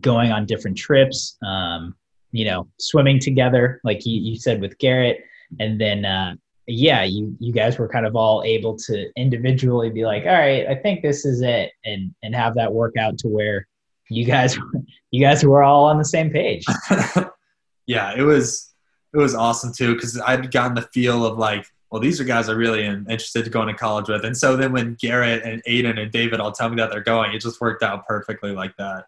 going 0.00 0.32
on 0.32 0.46
different 0.46 0.76
trips. 0.76 1.36
Um, 1.46 1.94
you 2.32 2.44
know, 2.44 2.68
swimming 2.78 3.18
together, 3.18 3.80
like 3.84 4.06
you, 4.06 4.20
you 4.20 4.36
said 4.36 4.60
with 4.60 4.78
Garrett, 4.78 5.24
and 5.58 5.80
then 5.80 6.04
uh, 6.04 6.34
yeah, 6.70 7.04
you 7.04 7.36
you 7.38 7.52
guys 7.52 7.78
were 7.78 7.88
kind 7.88 8.06
of 8.06 8.16
all 8.16 8.42
able 8.44 8.76
to 8.76 9.10
individually 9.16 9.90
be 9.90 10.04
like, 10.04 10.24
all 10.24 10.32
right, 10.32 10.66
I 10.66 10.74
think 10.74 11.02
this 11.02 11.24
is 11.24 11.42
it, 11.42 11.72
and 11.84 12.14
and 12.22 12.34
have 12.34 12.54
that 12.54 12.72
work 12.72 12.96
out 12.96 13.18
to 13.18 13.28
where 13.28 13.66
you 14.08 14.24
guys 14.24 14.58
you 15.10 15.20
guys 15.20 15.44
were 15.44 15.62
all 15.62 15.84
on 15.84 15.98
the 15.98 16.04
same 16.04 16.30
page. 16.30 16.64
yeah, 17.86 18.14
it 18.16 18.22
was 18.22 18.72
it 19.12 19.18
was 19.18 19.34
awesome 19.34 19.72
too 19.72 19.94
because 19.94 20.20
I'd 20.20 20.50
gotten 20.50 20.74
the 20.74 20.88
feel 20.94 21.24
of 21.24 21.38
like, 21.38 21.66
well, 21.90 22.00
these 22.00 22.20
are 22.20 22.24
guys 22.24 22.48
I 22.48 22.52
really 22.52 22.84
am 22.84 23.06
interested 23.08 23.44
to 23.44 23.50
going 23.50 23.68
to 23.68 23.74
college 23.74 24.08
with, 24.08 24.24
and 24.24 24.36
so 24.36 24.56
then 24.56 24.72
when 24.72 24.96
Garrett 25.00 25.42
and 25.44 25.62
Aidan 25.66 25.98
and 25.98 26.12
David 26.12 26.40
all 26.40 26.52
tell 26.52 26.68
me 26.68 26.76
that 26.76 26.90
they're 26.90 27.02
going, 27.02 27.32
it 27.32 27.40
just 27.40 27.60
worked 27.60 27.82
out 27.82 28.06
perfectly 28.06 28.52
like 28.52 28.76
that. 28.76 29.06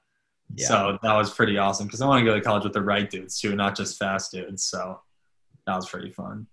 Yeah. 0.54 0.66
So 0.68 0.98
that 1.02 1.14
was 1.14 1.32
pretty 1.32 1.56
awesome 1.58 1.86
because 1.86 2.02
I 2.02 2.06
want 2.06 2.20
to 2.20 2.24
go 2.24 2.34
to 2.34 2.40
college 2.40 2.64
with 2.64 2.74
the 2.74 2.82
right 2.82 3.08
dudes 3.08 3.40
too, 3.40 3.56
not 3.56 3.76
just 3.76 3.98
fast 3.98 4.32
dudes. 4.32 4.64
So 4.64 5.00
that 5.66 5.76
was 5.76 5.88
pretty 5.88 6.10
fun 6.10 6.46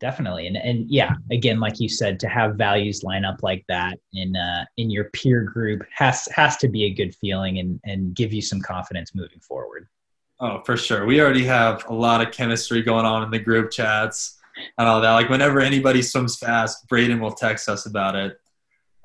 definitely. 0.00 0.46
And 0.46 0.56
and 0.56 0.90
yeah 0.90 1.14
again 1.30 1.60
like 1.60 1.80
you 1.80 1.88
said 1.88 2.20
to 2.20 2.28
have 2.28 2.56
values 2.56 3.02
line 3.02 3.24
up 3.24 3.42
like 3.42 3.64
that 3.68 3.98
in 4.12 4.36
uh 4.36 4.64
in 4.76 4.90
your 4.90 5.04
peer 5.10 5.42
group 5.42 5.82
has 5.92 6.28
has 6.34 6.56
to 6.58 6.68
be 6.68 6.84
a 6.84 6.90
good 6.90 7.14
feeling 7.14 7.58
and 7.58 7.80
and 7.84 8.14
give 8.14 8.32
you 8.32 8.42
some 8.42 8.60
confidence 8.60 9.14
moving 9.14 9.40
forward. 9.40 9.88
Oh 10.40 10.60
for 10.64 10.76
sure. 10.76 11.06
We 11.06 11.20
already 11.20 11.44
have 11.44 11.84
a 11.88 11.94
lot 11.94 12.20
of 12.20 12.32
chemistry 12.32 12.82
going 12.82 13.06
on 13.06 13.22
in 13.22 13.30
the 13.30 13.38
group 13.38 13.70
chats 13.70 14.38
and 14.78 14.88
all 14.88 15.00
that. 15.00 15.12
Like 15.12 15.28
whenever 15.28 15.60
anybody 15.60 16.02
swims 16.02 16.36
fast 16.36 16.86
braden 16.88 17.20
will 17.20 17.32
text 17.32 17.68
us 17.68 17.86
about 17.86 18.14
it. 18.14 18.38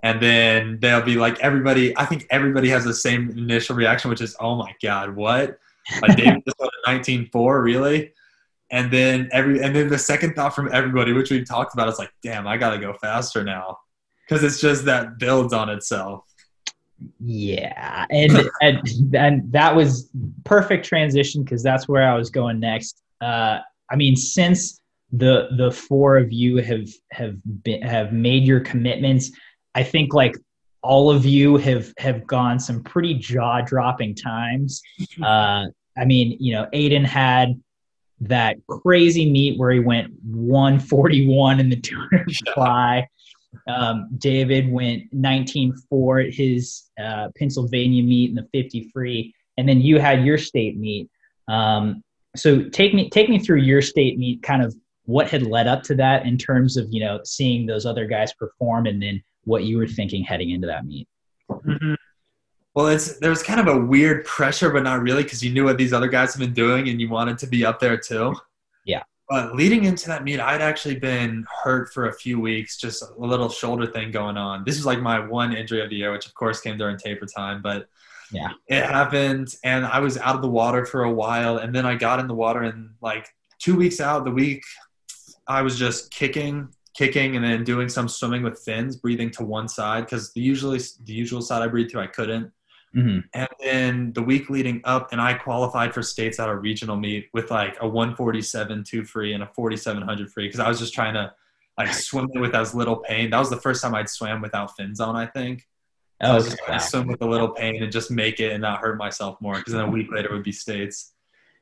And 0.04 0.19
then 0.19 0.80
they'll 0.82 1.04
be 1.04 1.15
like 1.15 1.39
everybody 1.39 1.95
i 1.97 2.06
think 2.06 2.25
everybody 2.32 2.69
has 2.69 2.84
the 2.84 2.93
same 2.93 3.30
initial 3.32 3.75
reaction 3.75 4.10
which 4.10 4.21
is 4.21 4.36
oh 4.39 4.56
my 4.56 4.73
god 4.82 5.15
what? 5.15 5.58
Like 6.01 6.17
david 6.17 6.43
just 6.47 6.60
went 6.60 6.71
19.4 7.06 7.63
really 7.63 8.12
and 8.71 8.91
then 8.91 9.29
every 9.31 9.62
and 9.62 9.75
then 9.75 9.89
the 9.89 9.97
second 9.97 10.34
thought 10.34 10.55
from 10.55 10.69
everybody 10.73 11.12
which 11.12 11.29
we 11.29 11.43
talked 11.43 11.73
about 11.73 11.89
is 11.89 11.99
like 11.99 12.12
damn 12.23 12.47
i 12.47 12.57
gotta 12.57 12.79
go 12.79 12.93
faster 12.93 13.43
now. 13.43 13.77
Because 14.27 14.43
it's 14.45 14.62
just 14.62 14.86
that 14.86 15.19
builds 15.19 15.51
on 15.51 15.69
itself. 15.69 16.23
Yeah 17.19 18.05
and 18.10 18.31
and, 18.62 19.15
and 19.15 19.51
that 19.51 19.75
was 19.75 20.10
perfect 20.45 20.86
transition 20.86 21.43
because 21.43 21.62
that's 21.62 21.88
where 21.88 22.10
i 22.10 22.15
was 22.15 22.29
going 22.29 22.60
next. 22.60 23.01
Uh 23.19 23.60
i 23.89 23.95
mean 23.95 24.15
since 24.15 24.81
the 25.12 25.49
the 25.57 25.69
four 25.69 26.17
of 26.17 26.31
you 26.31 26.57
have 26.57 26.88
have 27.12 27.36
been 27.63 27.81
have 27.81 28.13
made 28.13 28.43
your 28.43 28.62
commitments 28.62 29.31
i 29.75 29.84
think 29.84 30.13
like 30.13 30.38
all 30.84 31.12
of 31.12 31.25
you 31.25 31.57
have 31.57 31.93
have 31.97 32.25
gone 32.25 32.57
some 32.57 32.81
pretty 32.81 33.13
jaw 33.13 33.62
dropping 33.62 34.15
times. 34.15 34.81
Uh 35.21 35.65
i 35.97 36.05
mean 36.05 36.38
you 36.39 36.53
know 36.53 36.65
aidan 36.71 37.03
had 37.03 37.62
that 38.21 38.57
crazy 38.67 39.29
meet 39.29 39.60
where 39.60 39.71
he 39.71 39.79
went 39.79 40.13
141 40.23 41.60
in 41.60 41.69
the 41.69 41.75
200 41.75 42.38
fly. 42.53 43.07
Um, 43.67 44.10
David 44.17 44.71
went 44.71 45.13
19.4 45.13 46.27
at 46.27 46.34
his 46.34 46.84
uh, 47.01 47.29
Pennsylvania 47.36 48.03
meet 48.03 48.29
in 48.29 48.36
the 48.36 48.47
50 48.53 48.89
free, 48.93 49.34
and 49.57 49.67
then 49.67 49.81
you 49.81 49.99
had 49.99 50.23
your 50.23 50.38
state 50.38 50.77
meet. 50.77 51.10
Um, 51.47 52.03
so 52.36 52.63
take 52.69 52.93
me 52.93 53.10
take 53.10 53.27
me 53.27 53.39
through 53.39 53.60
your 53.60 53.81
state 53.81 54.17
meet, 54.17 54.41
kind 54.41 54.63
of 54.63 54.73
what 55.05 55.29
had 55.29 55.43
led 55.43 55.67
up 55.67 55.84
to 55.84 55.95
that 55.95 56.25
in 56.25 56.38
terms 56.38 56.77
of 56.77 56.88
you 56.91 57.01
know 57.01 57.19
seeing 57.25 57.65
those 57.65 57.86
other 57.86 58.05
guys 58.05 58.31
perform, 58.34 58.86
and 58.86 59.01
then 59.01 59.21
what 59.43 59.63
you 59.63 59.77
were 59.77 59.88
thinking 59.88 60.23
heading 60.23 60.51
into 60.51 60.67
that 60.67 60.86
meet. 60.86 61.07
Mm-hmm. 61.49 61.95
Well, 62.73 62.88
it's 62.88 63.19
there 63.19 63.29
was 63.29 63.43
kind 63.43 63.60
of 63.60 63.67
a 63.67 63.77
weird 63.77 64.25
pressure, 64.25 64.69
but 64.69 64.84
not 64.84 65.01
really, 65.01 65.23
because 65.23 65.43
you 65.43 65.51
knew 65.51 65.65
what 65.65 65.77
these 65.77 65.91
other 65.93 66.07
guys 66.07 66.34
have 66.34 66.39
been 66.39 66.53
doing, 66.53 66.88
and 66.89 67.01
you 67.01 67.10
wanted 67.10 67.38
to 67.39 67.47
be 67.47 67.65
up 67.65 67.79
there 67.79 67.97
too. 67.97 68.36
Yeah. 68.86 69.03
But 69.29 69.55
leading 69.55 69.84
into 69.86 70.07
that 70.07 70.23
meet, 70.23 70.39
I'd 70.39 70.62
actually 70.62 70.95
been 70.95 71.45
hurt 71.63 71.93
for 71.93 72.07
a 72.07 72.13
few 72.13 72.39
weeks, 72.39 72.77
just 72.77 73.01
a 73.03 73.13
little 73.17 73.49
shoulder 73.49 73.86
thing 73.88 74.12
going 74.12 74.38
on. 74.38 74.63
This 74.65 74.75
was 74.77 74.86
like 74.86 74.99
my 75.01 75.19
one 75.19 75.53
injury 75.53 75.81
of 75.81 75.89
the 75.89 75.95
year, 75.97 76.12
which 76.12 76.25
of 76.25 76.34
course 76.34 76.62
came 76.62 76.77
during 76.77 76.97
taper 76.97 77.25
time, 77.25 77.62
but 77.62 77.88
Yeah. 78.31 78.49
it 78.67 78.84
happened, 78.86 79.55
and 79.63 79.86
I 79.86 79.99
was 79.99 80.17
out 80.17 80.36
of 80.36 80.41
the 80.41 80.49
water 80.49 80.86
for 80.86 81.03
a 81.03 81.12
while, 81.12 81.57
and 81.57 81.75
then 81.75 81.86
I 81.86 81.95
got 81.95 82.19
in 82.21 82.27
the 82.27 82.34
water, 82.34 82.62
and 82.63 82.91
like 83.01 83.27
two 83.60 83.75
weeks 83.75 83.99
out, 83.99 84.23
the 84.25 84.31
week 84.31 84.63
I 85.47 85.62
was 85.62 85.77
just 85.77 86.12
kicking, 86.12 86.69
kicking, 86.93 87.36
and 87.36 87.43
then 87.43 87.63
doing 87.65 87.89
some 87.89 88.07
swimming 88.07 88.43
with 88.43 88.60
fins, 88.60 88.95
breathing 88.95 89.29
to 89.31 89.43
one 89.43 89.67
side 89.67 90.05
because 90.05 90.31
the 90.34 90.39
usually 90.41 90.79
the 91.03 91.13
usual 91.13 91.41
side 91.41 91.62
I 91.62 91.67
breathe 91.67 91.89
to 91.91 91.99
I 91.99 92.07
couldn't. 92.07 92.51
Hmm 92.93 93.19
And 93.34 93.49
then 93.60 94.13
the 94.13 94.21
week 94.21 94.49
leading 94.49 94.82
up, 94.84 95.12
and 95.12 95.21
I 95.21 95.34
qualified 95.34 95.93
for 95.93 96.04
states 96.04 96.39
at 96.39 96.49
a 96.49 96.56
regional 96.56 96.97
meet 96.97 97.30
with 97.34 97.49
like 97.51 97.77
a 97.80 97.88
147 97.88 98.84
two 98.84 99.04
free 99.04 99.34
and 99.34 99.43
a 99.43 99.47
4700 99.47 100.32
free 100.32 100.47
because 100.47 100.60
I 100.60 100.67
was 100.67 100.80
just 100.80 100.93
trying 100.93 101.13
to 101.13 101.34
like 101.77 101.93
swim 101.93 102.30
with 102.36 102.54
as 102.54 102.75
little 102.75 102.97
pain. 102.97 103.30
That 103.30 103.39
was 103.39 103.49
the 103.49 103.62
first 103.62 103.82
time 103.82 103.95
I'd 103.95 104.10
swam 104.10 104.41
without 104.41 104.75
fins 104.75 104.99
on, 104.99 105.15
I 105.15 105.25
think. 105.25 105.67
I 106.21 106.32
Oh, 106.32 106.36
was 106.36 106.45
just 106.45 106.58
trying 106.60 106.80
to 106.80 106.86
swim 106.86 107.08
with 107.08 107.21
a 107.21 107.25
little 107.25 107.49
pain 107.49 107.82
and 107.82 107.91
just 107.91 108.12
make 108.12 108.39
it 108.39 108.51
and 108.51 108.62
not 108.62 108.80
hurt 108.80 108.97
myself 108.97 109.41
more 109.41 109.56
because 109.56 109.73
then 109.73 109.86
a 109.86 109.89
week 109.89 110.12
later 110.12 110.32
would 110.32 110.43
be 110.43 110.51
states. 110.51 111.13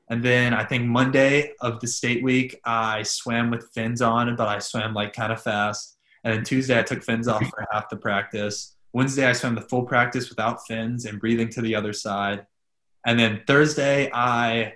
And 0.10 0.24
then 0.24 0.54
I 0.54 0.65
think 0.65 0.86
Monday 0.86 1.54
of 1.62 1.80
the 1.80 1.88
state 1.88 2.24
week, 2.24 2.60
I 2.65 3.04
swam 3.04 3.52
with 3.52 3.70
fins 3.74 4.02
on, 4.02 4.36
but 4.36 4.48
I 4.48 4.60
swam 4.60 4.94
like 4.94 5.13
kind 5.13 5.32
of 5.32 5.42
fast. 5.42 5.98
And 6.24 6.34
then 6.34 6.44
Tuesday, 6.44 6.78
I 6.78 6.84
took 6.84 7.04
fins 7.04 7.28
off 7.28 7.48
for 7.50 7.65
half 7.72 7.89
the 7.89 7.96
practice. 7.98 8.76
Wednesday, 8.93 9.25
I 9.25 9.34
swam 9.34 9.56
the 9.56 9.62
full 9.62 9.84
practice 9.84 10.30
without 10.30 10.65
fins 10.67 11.06
and 11.06 11.19
breathing 11.19 11.49
to 11.49 11.62
the 11.62 11.75
other 11.75 11.93
side. 11.93 12.45
And 13.06 13.19
then 13.19 13.41
Thursday, 13.47 14.10
I 14.13 14.73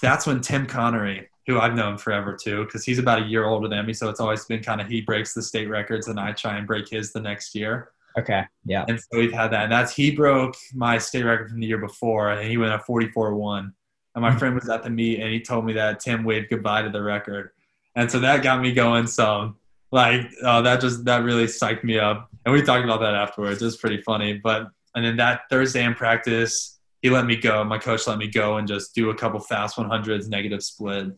that's 0.00 0.26
when 0.26 0.40
Tim 0.40 0.66
Connery, 0.66 1.28
who 1.46 1.58
I've 1.58 1.74
known 1.74 1.96
forever 1.98 2.36
too, 2.36 2.64
because 2.64 2.84
he's 2.84 2.98
about 2.98 3.22
a 3.22 3.26
year 3.26 3.44
older 3.44 3.68
than 3.68 3.86
me, 3.86 3.92
so 3.92 4.08
it's 4.08 4.20
always 4.20 4.44
been 4.46 4.62
kind 4.62 4.80
of 4.80 4.88
he 4.88 5.00
breaks 5.00 5.34
the 5.34 5.42
state 5.42 5.68
records 5.68 6.08
and 6.08 6.18
I 6.18 6.32
try 6.32 6.56
and 6.56 6.66
break 6.66 6.88
his 6.88 7.12
the 7.12 7.20
next 7.20 7.54
year. 7.54 7.90
Okay. 8.18 8.44
Yeah. 8.64 8.84
And 8.88 9.00
so 9.00 9.18
we've 9.18 9.32
had 9.32 9.52
that. 9.52 9.64
And 9.64 9.72
that's 9.72 9.94
he 9.94 10.10
broke 10.10 10.54
my 10.74 10.98
state 10.98 11.24
record 11.24 11.50
from 11.50 11.60
the 11.60 11.66
year 11.66 11.78
before 11.78 12.30
and 12.32 12.48
he 12.48 12.56
went 12.56 12.72
a 12.72 12.78
44-1. 12.78 13.58
And 13.60 13.74
my 14.14 14.28
mm-hmm. 14.28 14.38
friend 14.38 14.54
was 14.54 14.68
at 14.68 14.82
the 14.82 14.90
meet 14.90 15.20
and 15.20 15.32
he 15.32 15.40
told 15.40 15.64
me 15.64 15.72
that 15.74 16.00
Tim 16.00 16.24
waved 16.24 16.50
goodbye 16.50 16.82
to 16.82 16.90
the 16.90 17.02
record. 17.02 17.50
And 17.94 18.10
so 18.10 18.18
that 18.20 18.42
got 18.42 18.60
me 18.60 18.72
going 18.72 19.06
some. 19.06 19.56
Like 19.92 20.22
uh, 20.42 20.62
that 20.62 20.80
just 20.80 21.04
that 21.04 21.22
really 21.22 21.44
psyched 21.44 21.84
me 21.84 21.98
up. 21.98 22.28
And 22.44 22.52
we 22.52 22.62
talked 22.62 22.84
about 22.84 23.00
that 23.00 23.14
afterwards. 23.14 23.60
It 23.60 23.66
was 23.66 23.76
pretty 23.76 24.00
funny. 24.00 24.40
But 24.42 24.68
and 24.94 25.04
then 25.04 25.16
that 25.18 25.42
Thursday 25.50 25.84
in 25.84 25.94
practice, 25.94 26.80
he 27.02 27.10
let 27.10 27.26
me 27.26 27.36
go. 27.36 27.62
My 27.62 27.78
coach 27.78 28.06
let 28.06 28.18
me 28.18 28.26
go 28.26 28.56
and 28.56 28.66
just 28.66 28.94
do 28.94 29.10
a 29.10 29.14
couple 29.14 29.38
fast 29.38 29.76
100s 29.76 30.28
negative 30.28 30.62
split. 30.62 31.08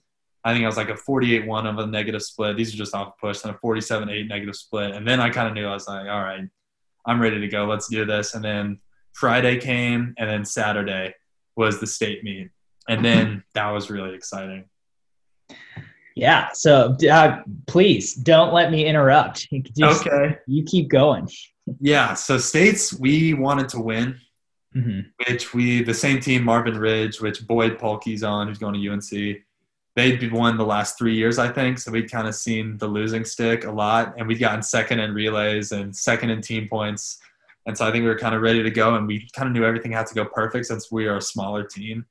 I 0.46 0.52
think 0.52 0.64
I 0.64 0.66
was 0.66 0.76
like 0.76 0.90
a 0.90 0.94
48-1 0.94 1.70
of 1.70 1.78
a 1.78 1.86
negative 1.86 2.22
split. 2.22 2.56
These 2.56 2.74
are 2.74 2.76
just 2.76 2.94
off 2.94 3.18
push, 3.18 3.44
and 3.44 3.54
a 3.54 3.58
47-8 3.64 4.28
negative 4.28 4.56
split. 4.56 4.90
And 4.90 5.08
then 5.08 5.18
I 5.18 5.30
kind 5.30 5.48
of 5.48 5.54
knew 5.54 5.66
I 5.66 5.72
was 5.72 5.88
like, 5.88 6.06
all 6.06 6.22
right, 6.22 6.46
I'm 7.06 7.20
ready 7.20 7.40
to 7.40 7.48
go. 7.48 7.64
Let's 7.64 7.88
do 7.88 8.04
this. 8.04 8.34
And 8.34 8.44
then 8.44 8.80
Friday 9.14 9.58
came, 9.58 10.14
and 10.18 10.28
then 10.28 10.44
Saturday 10.44 11.14
was 11.56 11.80
the 11.80 11.86
state 11.86 12.24
meet, 12.24 12.50
and 12.88 13.04
then 13.04 13.44
that 13.54 13.70
was 13.70 13.88
really 13.88 14.14
exciting. 14.14 14.64
Yeah. 16.14 16.48
So 16.52 16.96
uh, 17.10 17.42
please 17.66 18.14
don't 18.14 18.52
let 18.54 18.70
me 18.70 18.84
interrupt. 18.86 19.48
You 19.50 19.62
just- 19.62 20.06
Okay. 20.06 20.38
You 20.46 20.62
keep 20.64 20.88
going. 20.88 21.28
Yeah. 21.80 22.14
So 22.14 22.38
states 22.38 22.92
we 22.92 23.34
wanted 23.34 23.68
to 23.70 23.80
win, 23.80 24.20
hmm 24.72 25.00
which 25.28 25.54
we 25.54 25.82
the 25.82 25.94
same 25.94 26.20
team 26.20 26.44
Marvin 26.44 26.76
Ridge, 26.78 27.20
which 27.20 27.46
Boyd 27.46 27.78
Poelke's 27.78 28.22
on, 28.22 28.48
who's 28.48 28.58
going 28.58 28.74
to 28.74 28.88
UNC. 28.90 29.42
They'd 29.96 30.32
won 30.32 30.56
the 30.56 30.66
last 30.66 30.98
three 30.98 31.14
years, 31.14 31.38
I 31.38 31.48
think. 31.48 31.78
So 31.78 31.92
we'd 31.92 32.10
kind 32.10 32.26
of 32.26 32.34
seen 32.34 32.76
the 32.78 32.88
losing 32.88 33.24
stick 33.24 33.64
a 33.64 33.70
lot, 33.70 34.14
and 34.18 34.26
we'd 34.26 34.40
gotten 34.40 34.60
second 34.62 34.98
in 34.98 35.14
relays 35.14 35.70
and 35.70 35.94
second 35.94 36.30
in 36.30 36.40
team 36.40 36.68
points. 36.68 37.18
And 37.66 37.78
so 37.78 37.86
I 37.86 37.92
think 37.92 38.02
we 38.02 38.08
were 38.08 38.18
kind 38.18 38.34
of 38.34 38.42
ready 38.42 38.62
to 38.64 38.70
go, 38.70 38.96
and 38.96 39.06
we 39.06 39.28
kind 39.32 39.46
of 39.46 39.54
knew 39.54 39.64
everything 39.64 39.92
had 39.92 40.06
to 40.08 40.14
go 40.14 40.24
perfect 40.24 40.66
since 40.66 40.90
we 40.90 41.06
are 41.06 41.18
a 41.18 41.22
smaller 41.22 41.62
team. 41.62 42.04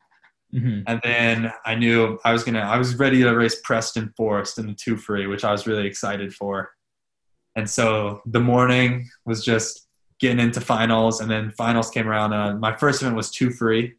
Hmm 0.53 0.81
And 0.85 1.01
then 1.03 1.51
I 1.65 1.75
knew 1.75 2.19
I 2.23 2.31
was 2.31 2.43
gonna 2.43 2.59
I 2.59 2.77
was 2.77 2.95
ready 2.95 3.23
to 3.23 3.31
race 3.31 3.59
Preston 3.63 4.13
Forst 4.15 4.59
in 4.59 4.67
the 4.67 4.73
two 4.73 4.97
free, 4.97 5.27
which 5.27 5.43
I 5.43 5.51
was 5.51 5.65
really 5.65 5.87
excited 5.87 6.33
for. 6.33 6.71
And 7.55 7.69
so 7.69 8.21
the 8.25 8.39
morning 8.39 9.09
was 9.25 9.43
just 9.43 9.87
getting 10.19 10.39
into 10.39 10.61
finals, 10.61 11.21
and 11.21 11.29
then 11.29 11.51
finals 11.51 11.89
came 11.89 12.07
around. 12.07 12.33
Uh, 12.33 12.55
my 12.55 12.75
first 12.75 13.01
event 13.01 13.15
was 13.15 13.29
two 13.29 13.49
free, 13.51 13.93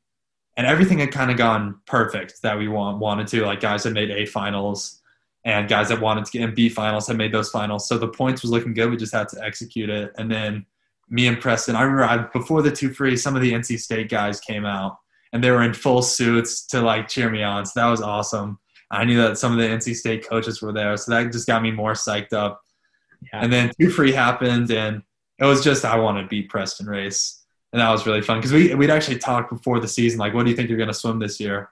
and 0.57 0.67
everything 0.67 0.99
had 0.99 1.13
kind 1.13 1.31
of 1.31 1.37
gone 1.37 1.81
perfect 1.87 2.43
that 2.43 2.59
we 2.59 2.69
want, 2.69 2.99
wanted 2.99 3.27
to. 3.29 3.45
Like 3.45 3.61
guys 3.61 3.85
had 3.85 3.93
made 3.93 4.11
A 4.11 4.27
finals, 4.27 5.03
and 5.45 5.69
guys 5.69 5.89
that 5.89 6.01
wanted 6.01 6.25
to 6.25 6.31
get 6.31 6.43
in 6.43 6.55
B 6.55 6.69
finals 6.69 7.09
had 7.09 7.17
made 7.17 7.33
those 7.33 7.51
finals. 7.51 7.89
So 7.89 7.99
the 7.99 8.09
points 8.09 8.43
was 8.43 8.51
looking 8.51 8.75
good. 8.75 8.91
We 8.91 8.97
just 8.97 9.15
had 9.15 9.29
to 9.31 9.43
execute 9.45 9.91
it. 9.91 10.13
And 10.17 10.31
then 10.31 10.67
me 11.09 11.27
and 11.27 11.41
Preston, 11.41 11.77
I 11.77 11.83
remember 11.83 12.05
I, 12.05 12.17
before 12.33 12.63
the 12.63 12.71
two 12.71 12.93
free, 12.93 13.17
some 13.17 13.37
of 13.37 13.43
the 13.43 13.53
NC 13.53 13.79
State 13.79 14.09
guys 14.09 14.41
came 14.41 14.65
out 14.65 14.99
and 15.35 15.43
they 15.43 15.51
were 15.51 15.65
in 15.65 15.75
full 15.75 16.01
suits 16.01 16.65
to 16.69 16.81
like 16.81 17.09
cheer 17.09 17.29
me 17.29 17.43
on. 17.43 17.67
So 17.67 17.81
that 17.81 17.89
was 17.89 18.01
awesome. 18.01 18.59
I 18.91 19.05
knew 19.05 19.21
that 19.21 19.37
some 19.37 19.53
of 19.53 19.59
the 19.59 19.65
NC 19.65 19.97
State 19.97 20.27
coaches 20.27 20.63
were 20.63 20.73
there, 20.73 20.97
so 20.97 21.11
that 21.11 21.33
just 21.33 21.49
got 21.49 21.61
me 21.61 21.73
more 21.73 21.93
psyched 21.93 22.33
up. 22.33 22.63
Yeah. 23.21 23.41
And 23.43 23.53
then 23.53 23.73
two 23.79 23.91
free 23.91 24.13
happened, 24.13 24.71
and 24.71 25.03
it 25.41 25.45
was 25.45 25.65
just 25.65 25.85
I 25.85 25.99
want 25.99 26.19
to 26.19 26.29
beat 26.29 26.49
Preston 26.49 26.87
race, 26.87 27.45
and 27.73 27.83
that 27.83 27.91
was 27.91 28.07
really 28.07 28.23
fun 28.23 28.39
because 28.39 28.53
we 28.53 28.75
we'd 28.77 28.91
actually 28.91 29.19
talked 29.19 29.51
before 29.51 29.81
the 29.81 29.89
season 29.89 30.21
like, 30.21 30.33
what 30.33 30.45
do 30.45 30.51
you 30.51 30.57
think 30.57 30.69
you're 30.69 30.79
going 30.79 30.89
to 30.89 30.95
swim 30.95 31.19
this 31.19 31.41
year? 31.41 31.71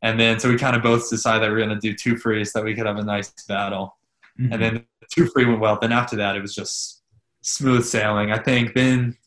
And 0.00 0.18
then 0.18 0.40
so 0.40 0.48
we 0.48 0.56
kind 0.56 0.74
of 0.74 0.82
both 0.82 1.08
decided 1.10 1.42
that 1.42 1.50
we 1.50 1.56
are 1.60 1.66
going 1.66 1.78
to 1.78 1.88
do 1.88 1.94
two 1.94 2.16
free 2.16 2.44
so 2.44 2.58
that 2.58 2.64
we 2.64 2.74
could 2.74 2.86
have 2.86 2.96
a 2.96 3.04
nice 3.04 3.30
battle. 3.46 3.98
Mm-hmm. 4.40 4.52
And 4.52 4.62
then 4.62 4.84
two 5.10 5.26
free 5.26 5.44
went 5.44 5.60
well. 5.60 5.78
Then 5.78 5.92
after 5.92 6.16
that, 6.16 6.36
it 6.36 6.40
was 6.40 6.54
just 6.54 7.02
smooth 7.42 7.84
sailing. 7.84 8.32
I 8.32 8.38
think 8.38 8.74
then 8.74 9.18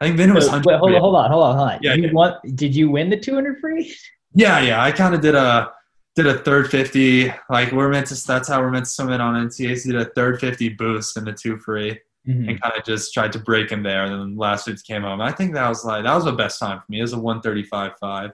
I 0.00 0.06
think 0.06 0.16
then 0.16 0.30
it 0.30 0.34
was 0.34 0.48
hundred. 0.48 0.66
wait, 0.66 0.78
hold 0.78 0.92
on, 0.94 1.00
hold 1.00 1.14
on, 1.16 1.30
hold 1.30 1.42
on, 1.44 1.56
hold 1.56 1.68
on. 1.70 1.78
Yeah, 1.82 1.94
you 1.94 2.04
yeah. 2.04 2.12
won, 2.12 2.34
did 2.54 2.74
you 2.74 2.90
win 2.90 3.10
the 3.10 3.16
200 3.18 3.58
free? 3.60 3.94
Yeah, 4.34 4.60
yeah. 4.60 4.82
I 4.82 4.92
kind 4.92 5.14
of 5.14 5.20
did 5.20 5.34
a 5.34 5.72
did 6.14 6.26
a 6.26 6.38
third 6.38 6.70
fifty. 6.70 7.32
Like 7.50 7.72
we're 7.72 7.88
meant 7.88 8.06
to. 8.08 8.26
That's 8.26 8.48
how 8.48 8.60
we're 8.60 8.70
meant 8.70 8.84
to 8.84 8.90
swim 8.90 9.10
it 9.10 9.20
on 9.20 9.34
NCAs. 9.48 9.84
Did 9.86 9.96
a 9.96 10.04
third 10.06 10.38
fifty 10.40 10.68
boost 10.68 11.16
in 11.16 11.24
the 11.24 11.32
two 11.32 11.58
free, 11.58 11.98
Mhm. 12.28 12.48
and 12.50 12.60
kind 12.60 12.74
of 12.76 12.84
just 12.84 13.14
tried 13.14 13.32
to 13.32 13.38
break 13.38 13.70
him 13.70 13.82
there. 13.82 14.04
And 14.04 14.12
then 14.12 14.36
last 14.36 14.66
week 14.66 14.82
came 14.84 15.02
home. 15.02 15.20
I 15.20 15.32
think 15.32 15.54
that 15.54 15.68
was 15.68 15.84
like 15.84 16.04
that 16.04 16.14
was 16.14 16.24
the 16.24 16.32
best 16.32 16.58
time 16.60 16.78
for 16.78 16.84
me. 16.88 16.98
It 16.98 17.02
was 17.02 17.12
a 17.14 17.18
one 17.18 17.40
thirty 17.40 17.62
five 17.64 17.92
five, 18.00 18.32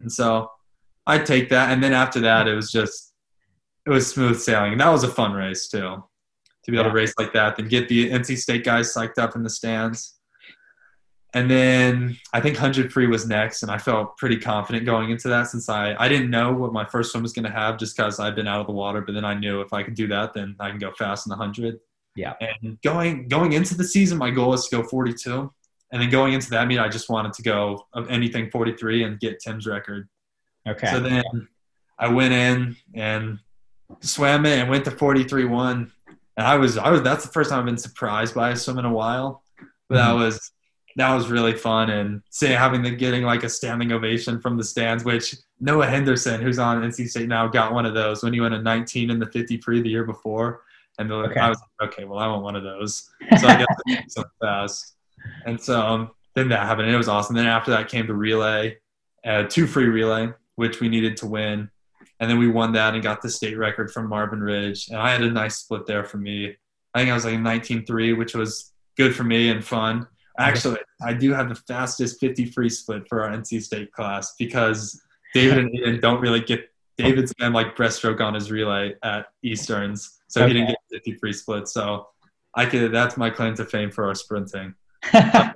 and 0.00 0.10
so 0.12 0.50
I'd 1.06 1.26
take 1.26 1.48
that. 1.50 1.70
And 1.72 1.82
then 1.82 1.92
after 1.92 2.20
that, 2.20 2.46
it 2.46 2.54
was 2.54 2.70
just 2.70 3.12
it 3.86 3.90
was 3.90 4.06
smooth 4.10 4.38
sailing, 4.38 4.72
and 4.72 4.80
that 4.80 4.90
was 4.90 5.02
a 5.04 5.08
fun 5.08 5.32
race 5.32 5.68
too. 5.68 6.02
To 6.64 6.70
be 6.70 6.76
able 6.78 6.84
Yeah. 6.86 6.90
to 6.92 6.94
race 6.94 7.14
like 7.18 7.32
that, 7.34 7.56
then 7.56 7.68
get 7.68 7.88
the 7.88 8.10
NC 8.10 8.36
State 8.36 8.64
guys 8.64 8.94
psyched 8.94 9.18
up 9.18 9.34
in 9.36 9.42
the 9.42 9.50
stands. 9.50 10.13
And 11.34 11.50
then 11.50 12.16
I 12.32 12.40
think 12.40 12.54
100 12.54 12.92
free 12.92 13.08
was 13.08 13.26
next, 13.26 13.62
and 13.62 13.70
I 13.70 13.76
felt 13.78 14.16
pretty 14.16 14.38
confident 14.38 14.86
going 14.86 15.10
into 15.10 15.28
that 15.28 15.48
since 15.48 15.68
I, 15.68 15.94
I 15.98 16.08
didn't 16.08 16.30
know 16.30 16.52
what 16.52 16.72
my 16.72 16.84
first 16.84 17.10
swim 17.10 17.24
was 17.24 17.32
going 17.32 17.44
to 17.44 17.50
have 17.50 17.76
just 17.76 17.96
because 17.96 18.20
I'd 18.20 18.36
been 18.36 18.46
out 18.46 18.60
of 18.60 18.66
the 18.68 18.72
water. 18.72 19.00
But 19.00 19.14
then 19.14 19.24
I 19.24 19.34
knew 19.34 19.60
if 19.60 19.72
I 19.72 19.82
could 19.82 19.94
do 19.94 20.06
that, 20.08 20.32
then 20.32 20.54
I 20.60 20.70
can 20.70 20.78
go 20.78 20.92
fast 20.92 21.26
in 21.26 21.30
the 21.30 21.36
100. 21.36 21.80
Yeah. 22.14 22.34
And 22.40 22.80
going 22.82 23.26
going 23.26 23.52
into 23.52 23.76
the 23.76 23.82
season, 23.82 24.16
my 24.16 24.30
goal 24.30 24.50
was 24.50 24.68
to 24.68 24.76
go 24.76 24.82
42. 24.84 25.52
And 25.90 26.00
then 26.02 26.08
going 26.10 26.32
into 26.34 26.50
that 26.50 26.68
meet, 26.68 26.78
I 26.78 26.88
just 26.88 27.10
wanted 27.10 27.32
to 27.34 27.42
go 27.42 27.86
of 27.92 28.08
anything 28.08 28.50
43 28.50 29.02
and 29.02 29.18
get 29.18 29.40
Tim's 29.40 29.66
record. 29.66 30.08
Okay. 30.68 30.90
So 30.90 31.00
then 31.00 31.24
I 31.98 32.08
went 32.08 32.32
in 32.32 32.76
and 32.94 33.40
swam 34.00 34.46
it 34.46 34.58
and 34.60 34.70
went 34.70 34.84
to 34.84 34.92
43-1. 34.92 35.90
And 36.36 36.46
I 36.46 36.56
was 36.56 36.78
I 36.78 36.90
was 36.90 37.02
that's 37.02 37.24
the 37.26 37.32
first 37.32 37.50
time 37.50 37.58
I've 37.60 37.66
been 37.66 37.76
surprised 37.76 38.34
by 38.36 38.50
a 38.50 38.56
swim 38.56 38.78
in 38.78 38.84
a 38.84 38.92
while. 38.92 39.42
But 39.88 39.96
that 39.96 40.14
Mhm. 40.14 40.18
was 40.18 40.52
that 40.96 41.14
was 41.14 41.28
really 41.28 41.54
fun 41.54 41.90
and 41.90 42.22
say 42.30 42.52
having 42.52 42.82
the 42.82 42.90
getting 42.90 43.24
like 43.24 43.42
a 43.42 43.48
standing 43.48 43.92
ovation 43.92 44.40
from 44.40 44.56
the 44.56 44.64
stands, 44.64 45.04
which 45.04 45.34
Noah 45.60 45.86
Henderson, 45.86 46.40
who's 46.40 46.58
on 46.58 46.82
NC 46.82 47.08
State 47.08 47.28
now, 47.28 47.48
got 47.48 47.72
one 47.72 47.86
of 47.86 47.94
those 47.94 48.22
when 48.22 48.32
he 48.32 48.40
went 48.40 48.54
a 48.54 48.62
19 48.62 49.10
in 49.10 49.18
the 49.18 49.26
50 49.26 49.58
free 49.58 49.82
the 49.82 49.88
year 49.88 50.04
before. 50.04 50.62
And 50.98 51.10
the, 51.10 51.14
Okay. 51.14 51.40
I 51.40 51.48
was 51.48 51.58
like, 51.80 51.92
okay, 51.92 52.04
well, 52.04 52.18
I 52.18 52.28
want 52.28 52.44
one 52.44 52.56
of 52.56 52.62
those. 52.62 53.10
So 53.40 53.48
I 53.48 53.58
got 53.58 53.68
so 54.08 54.24
fast. 54.40 54.94
And 55.46 55.60
so 55.60 55.80
um, 55.80 56.10
then 56.34 56.48
that 56.50 56.60
happened. 56.60 56.86
And 56.86 56.94
it 56.94 56.98
was 56.98 57.08
awesome. 57.08 57.34
Then 57.34 57.46
after 57.46 57.72
that 57.72 57.88
came 57.88 58.06
the 58.06 58.14
relay, 58.14 58.76
uh, 59.24 59.44
two 59.44 59.66
free 59.66 59.86
relay, 59.86 60.28
which 60.54 60.80
we 60.80 60.88
needed 60.88 61.16
to 61.18 61.26
win. 61.26 61.70
And 62.20 62.30
then 62.30 62.38
we 62.38 62.48
won 62.48 62.72
that 62.72 62.94
and 62.94 63.02
got 63.02 63.22
the 63.22 63.30
state 63.30 63.58
record 63.58 63.90
from 63.90 64.08
Marvin 64.08 64.40
Ridge. 64.40 64.88
And 64.88 64.98
I 64.98 65.10
had 65.10 65.22
a 65.22 65.30
nice 65.30 65.56
split 65.56 65.86
there 65.86 66.04
for 66.04 66.18
me. 66.18 66.56
I 66.94 67.00
think 67.00 67.10
I 67.10 67.14
was 67.14 67.24
like 67.24 67.34
19-3, 67.34 68.16
which 68.16 68.34
was 68.34 68.72
good 68.96 69.16
for 69.16 69.24
me 69.24 69.50
and 69.50 69.64
fun. 69.64 70.06
Actually, 70.38 70.78
I 71.02 71.12
do 71.12 71.32
have 71.32 71.48
the 71.48 71.54
fastest 71.54 72.18
50 72.20 72.46
free 72.46 72.68
split 72.68 73.08
for 73.08 73.22
our 73.22 73.30
NC 73.30 73.62
State 73.62 73.92
class 73.92 74.34
because 74.38 75.00
David 75.32 75.58
and 75.58 75.74
Aidan 75.74 76.00
don't 76.00 76.20
really 76.20 76.40
get. 76.40 76.70
David's 76.96 77.34
been 77.34 77.52
like 77.52 77.76
breaststroke 77.76 78.20
on 78.20 78.34
his 78.34 78.50
relay 78.50 78.94
at 79.02 79.26
Easterns, 79.42 80.20
so 80.28 80.46
he 80.46 80.52
didn't 80.52 80.68
get 80.68 80.78
50 80.92 81.14
free 81.16 81.32
split. 81.32 81.68
So 81.68 82.08
I 82.54 82.66
could. 82.66 82.92
That's 82.92 83.16
my 83.16 83.30
claim 83.30 83.54
to 83.56 83.64
fame 83.64 83.90
for 83.90 84.06
our 84.06 84.14
sprinting. 84.14 84.74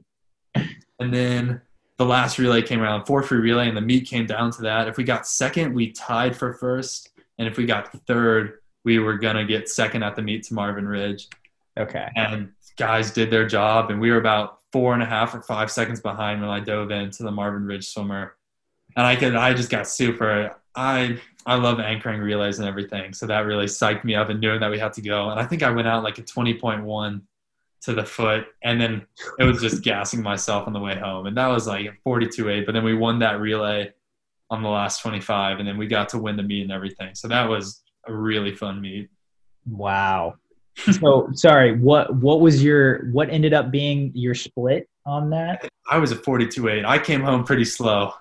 And 0.98 1.14
then 1.14 1.60
the 1.96 2.04
last 2.04 2.38
relay 2.38 2.62
came 2.62 2.80
around, 2.80 3.06
four 3.06 3.22
free 3.22 3.38
relay, 3.38 3.68
and 3.68 3.76
the 3.76 3.82
meet 3.82 4.06
came 4.06 4.26
down 4.26 4.50
to 4.52 4.62
that. 4.62 4.88
If 4.88 4.96
we 4.96 5.04
got 5.04 5.26
second, 5.26 5.74
we 5.74 5.92
tied 5.92 6.36
for 6.36 6.54
first, 6.54 7.10
and 7.38 7.46
if 7.46 7.56
we 7.56 7.66
got 7.66 7.92
third, 8.06 8.58
we 8.84 8.98
were 8.98 9.16
gonna 9.18 9.44
get 9.44 9.68
second 9.68 10.02
at 10.02 10.16
the 10.16 10.22
meet 10.22 10.44
to 10.44 10.54
Marvin 10.54 10.86
Ridge. 10.86 11.28
Okay. 11.78 12.08
And 12.16 12.52
guys 12.76 13.10
did 13.12 13.30
their 13.30 13.46
job, 13.46 13.90
and 13.90 14.00
we 14.00 14.10
were 14.10 14.18
about 14.18 14.57
four 14.78 14.94
and 14.94 15.02
a 15.02 15.06
half 15.06 15.34
or 15.34 15.42
five 15.42 15.72
seconds 15.72 15.98
behind 15.98 16.40
when 16.40 16.48
I 16.48 16.60
dove 16.60 16.92
into 16.92 17.24
the 17.24 17.32
Marvin 17.32 17.66
Ridge 17.66 17.88
swimmer, 17.88 18.36
and 18.96 19.04
I 19.04 19.16
could 19.16 19.34
I 19.34 19.52
just 19.52 19.70
got 19.70 19.88
super. 19.88 20.54
I 20.76 21.18
I 21.44 21.56
love 21.56 21.80
anchoring 21.80 22.20
relays 22.20 22.60
and 22.60 22.68
everything, 22.68 23.12
so 23.12 23.26
that 23.26 23.40
really 23.40 23.66
psyched 23.66 24.04
me 24.04 24.14
up 24.14 24.28
and 24.28 24.40
knowing 24.40 24.60
that 24.60 24.70
we 24.70 24.78
had 24.78 24.92
to 24.92 25.02
go. 25.02 25.30
And 25.30 25.40
I 25.40 25.44
think 25.46 25.64
I 25.64 25.70
went 25.70 25.88
out 25.88 26.04
like 26.04 26.18
a 26.18 26.22
twenty 26.22 26.54
point 26.54 26.84
one 26.84 27.22
to 27.80 27.92
the 27.92 28.04
foot, 28.04 28.46
and 28.62 28.80
then 28.80 29.04
it 29.40 29.42
was 29.42 29.60
just 29.60 29.82
gassing 29.82 30.22
myself 30.22 30.68
on 30.68 30.72
the 30.72 30.78
way 30.78 30.96
home, 30.96 31.26
and 31.26 31.36
that 31.36 31.48
was 31.48 31.66
like 31.66 32.00
forty 32.04 32.28
two 32.28 32.48
eight. 32.48 32.64
But 32.64 32.70
then 32.70 32.84
we 32.84 32.94
won 32.94 33.18
that 33.18 33.40
relay 33.40 33.92
on 34.50 34.62
the 34.62 34.68
last 34.68 35.02
twenty 35.02 35.20
five, 35.20 35.58
and 35.58 35.66
then 35.66 35.76
we 35.76 35.88
got 35.88 36.08
to 36.10 36.18
win 36.18 36.36
the 36.36 36.44
meet 36.44 36.62
and 36.62 36.70
everything. 36.70 37.16
So 37.16 37.26
that 37.26 37.48
was 37.48 37.82
a 38.06 38.12
really 38.14 38.54
fun 38.54 38.80
meet. 38.80 39.10
Wow. 39.66 40.36
So 40.78 41.28
sorry, 41.32 41.76
what 41.76 42.14
what 42.16 42.40
was 42.40 42.62
your 42.62 43.10
what 43.10 43.30
ended 43.30 43.52
up 43.52 43.70
being 43.70 44.12
your 44.14 44.34
split 44.34 44.88
on 45.04 45.30
that? 45.30 45.68
I 45.90 45.98
was 45.98 46.12
a 46.12 46.16
42-8. 46.16 46.84
I 46.84 46.98
came 46.98 47.20
home 47.22 47.44
pretty 47.44 47.64
slow. 47.64 48.12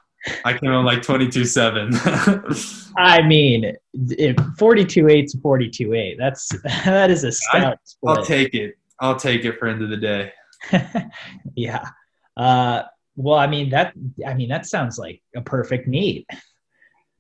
I 0.43 0.57
came 0.57 0.71
home 0.71 0.85
like 0.85 0.99
22-7. 0.99 2.93
I 2.97 3.21
mean, 3.21 3.75
if 3.93 4.35
42.8 4.35 5.31
to 5.31 5.37
42.8, 5.37 6.17
that's 6.17 6.49
that 6.85 7.11
is 7.11 7.23
a 7.23 7.31
stout 7.31 7.77
split. 7.83 8.17
I'll 8.17 8.25
take 8.25 8.53
it. 8.53 8.75
I'll 8.99 9.15
take 9.15 9.45
it 9.45 9.59
for 9.59 9.67
end 9.67 9.83
of 9.83 9.89
the 9.89 9.97
day. 9.97 10.31
yeah. 11.55 11.87
Uh, 12.35 12.83
well, 13.15 13.37
I 13.37 13.47
mean 13.47 13.69
that. 13.69 13.93
I 14.25 14.33
mean 14.33 14.49
that 14.49 14.65
sounds 14.65 14.97
like 14.97 15.21
a 15.35 15.41
perfect 15.41 15.87
meet. 15.87 16.25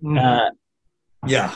Mm-hmm. 0.03 0.17
Uh, 0.17 0.49
yeah. 1.27 1.55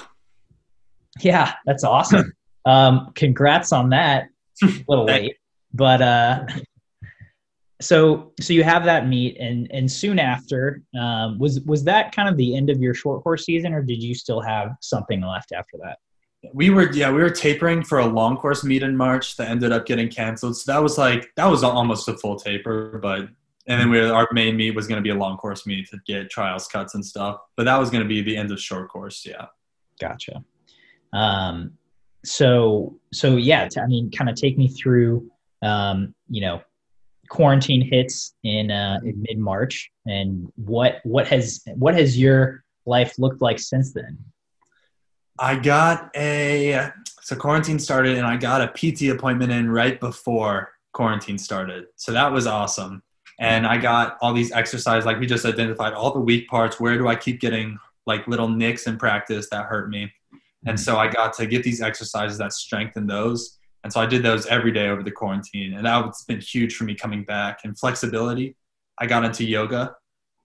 yeah, 1.20 1.54
that's 1.66 1.84
awesome. 1.84 2.32
Um, 2.66 3.12
congrats 3.16 3.72
on 3.72 3.90
that. 3.90 4.30
A 4.64 4.68
little 4.88 5.06
late, 5.06 5.38
but 5.74 6.02
uh, 6.02 6.46
so 7.82 8.32
so 8.40 8.54
you 8.54 8.64
have 8.64 8.86
that 8.86 9.08
meet, 9.08 9.38
and 9.40 9.68
and 9.72 9.92
soon 9.92 10.20
after, 10.20 10.84
um, 11.00 11.40
was 11.40 11.62
was 11.62 11.84
that 11.86 12.14
kind 12.16 12.30
of 12.30 12.38
the 12.38 12.56
end 12.56 12.70
of 12.70 12.80
your 12.80 12.94
short 12.94 13.24
course 13.24 13.46
season, 13.46 13.74
or 13.74 13.82
did 13.82 14.02
you 14.04 14.14
still 14.14 14.42
have 14.42 14.76
something 14.82 15.22
left 15.22 15.52
after 15.52 15.78
that? 15.84 15.98
We 16.54 16.70
were 16.70 16.92
yeah, 16.92 17.12
we 17.12 17.22
were 17.22 17.30
tapering 17.30 17.84
for 17.84 18.00
a 18.00 18.06
long 18.06 18.38
course 18.38 18.64
meet 18.64 18.84
in 18.84 18.96
March 18.96 19.36
that 19.38 19.50
ended 19.50 19.72
up 19.72 19.86
getting 19.86 20.10
canceled. 20.10 20.58
So 20.58 20.72
that 20.72 20.82
was 20.82 20.98
like 20.98 21.32
that 21.38 21.46
was 21.48 21.64
almost 21.64 22.08
a 22.08 22.18
full 22.18 22.36
taper, 22.36 23.00
but 23.02 23.30
and 23.68 23.80
then 23.80 23.90
we 23.90 24.02
were, 24.02 24.14
our 24.14 24.28
main 24.32 24.58
meet 24.58 24.76
was 24.76 24.88
going 24.88 24.98
to 24.98 25.04
be 25.04 25.12
a 25.12 25.16
long 25.16 25.38
course 25.38 25.66
meet 25.66 25.88
to 25.90 26.00
get 26.06 26.30
trials 26.30 26.68
cuts 26.68 26.96
and 26.96 27.06
stuff. 27.06 27.40
But 27.56 27.66
that 27.66 27.78
was 27.78 27.90
going 27.90 28.04
to 28.04 28.10
be 28.10 28.22
the 28.22 28.36
end 28.36 28.52
of 28.52 28.60
short 28.60 28.90
course. 28.90 29.26
Yeah. 29.26 29.46
Gotcha. 30.00 30.44
Um, 31.14 31.74
so 32.24 33.00
so 33.14 33.38
yeah, 33.38 33.68
I 33.82 33.88
mean, 33.88 34.12
kind 34.12 34.30
of 34.30 34.36
take 34.36 34.58
me 34.58 34.68
through, 34.68 35.30
um, 35.62 36.14
you 36.30 36.42
know, 36.42 36.62
quarantine 37.30 37.82
hits 37.82 38.36
in 38.44 38.72
uh, 38.72 39.00
in 39.04 39.22
mid 39.28 39.38
March, 39.38 39.92
and 40.06 40.52
what 40.56 41.00
what 41.04 41.28
has 41.28 41.64
what 41.76 41.96
has 41.96 42.18
your 42.18 42.64
life 42.86 43.18
looked 43.18 43.42
like 43.42 43.60
since 43.60 43.94
then? 43.94 44.18
I 45.40 45.56
got 45.56 46.12
a 46.16 46.92
so 47.22 47.36
quarantine 47.36 47.80
started 47.80 48.18
and 48.18 48.28
I 48.28 48.38
got 48.38 48.62
a 48.62 48.68
PT 48.68 49.10
appointment 49.10 49.52
in 49.52 49.70
right 49.72 50.00
before 50.00 50.74
quarantine 50.94 51.38
started. 51.38 51.86
So 51.96 52.12
that 52.12 52.32
was 52.32 52.46
awesome. 52.46 53.02
And 53.40 53.66
I 53.66 53.78
got 53.78 54.18
all 54.22 54.34
these 54.34 54.52
exercises 54.52 55.06
like 55.06 55.20
we 55.20 55.26
just 55.26 55.46
identified 55.46 55.94
all 55.94 56.14
the 56.14 56.20
weak 56.20 56.48
parts. 56.48 56.80
Where 56.80 56.98
do 56.98 57.08
I 57.08 57.16
keep 57.16 57.40
getting 57.40 57.80
like 58.06 58.28
little 58.28 58.50
nicks 58.50 58.86
in 58.86 58.98
practice 58.98 59.50
that 59.50 59.66
hurt 59.66 59.90
me? 59.90 60.12
And 60.66 60.80
so 60.80 60.98
I 60.98 61.08
got 61.08 61.34
to 61.34 61.46
get 61.48 61.64
these 61.64 61.82
exercises 61.82 62.38
that 62.38 62.54
strengthen 62.54 63.08
those. 63.08 63.58
And 63.84 63.92
so 63.92 64.00
I 64.00 64.06
did 64.06 64.22
those 64.22 64.46
every 64.46 64.72
day 64.72 64.90
over 64.90 65.02
the 65.02 65.12
quarantine. 65.12 65.74
And 65.74 65.86
that's 65.86 66.24
been 66.26 66.40
huge 66.40 66.76
for 66.76 66.84
me 66.84 66.94
coming 66.94 67.24
back. 67.24 67.62
And 67.64 67.78
flexibility, 67.78 68.56
I 69.00 69.08
got 69.08 69.26
into 69.26 69.44
yoga. 69.44 69.96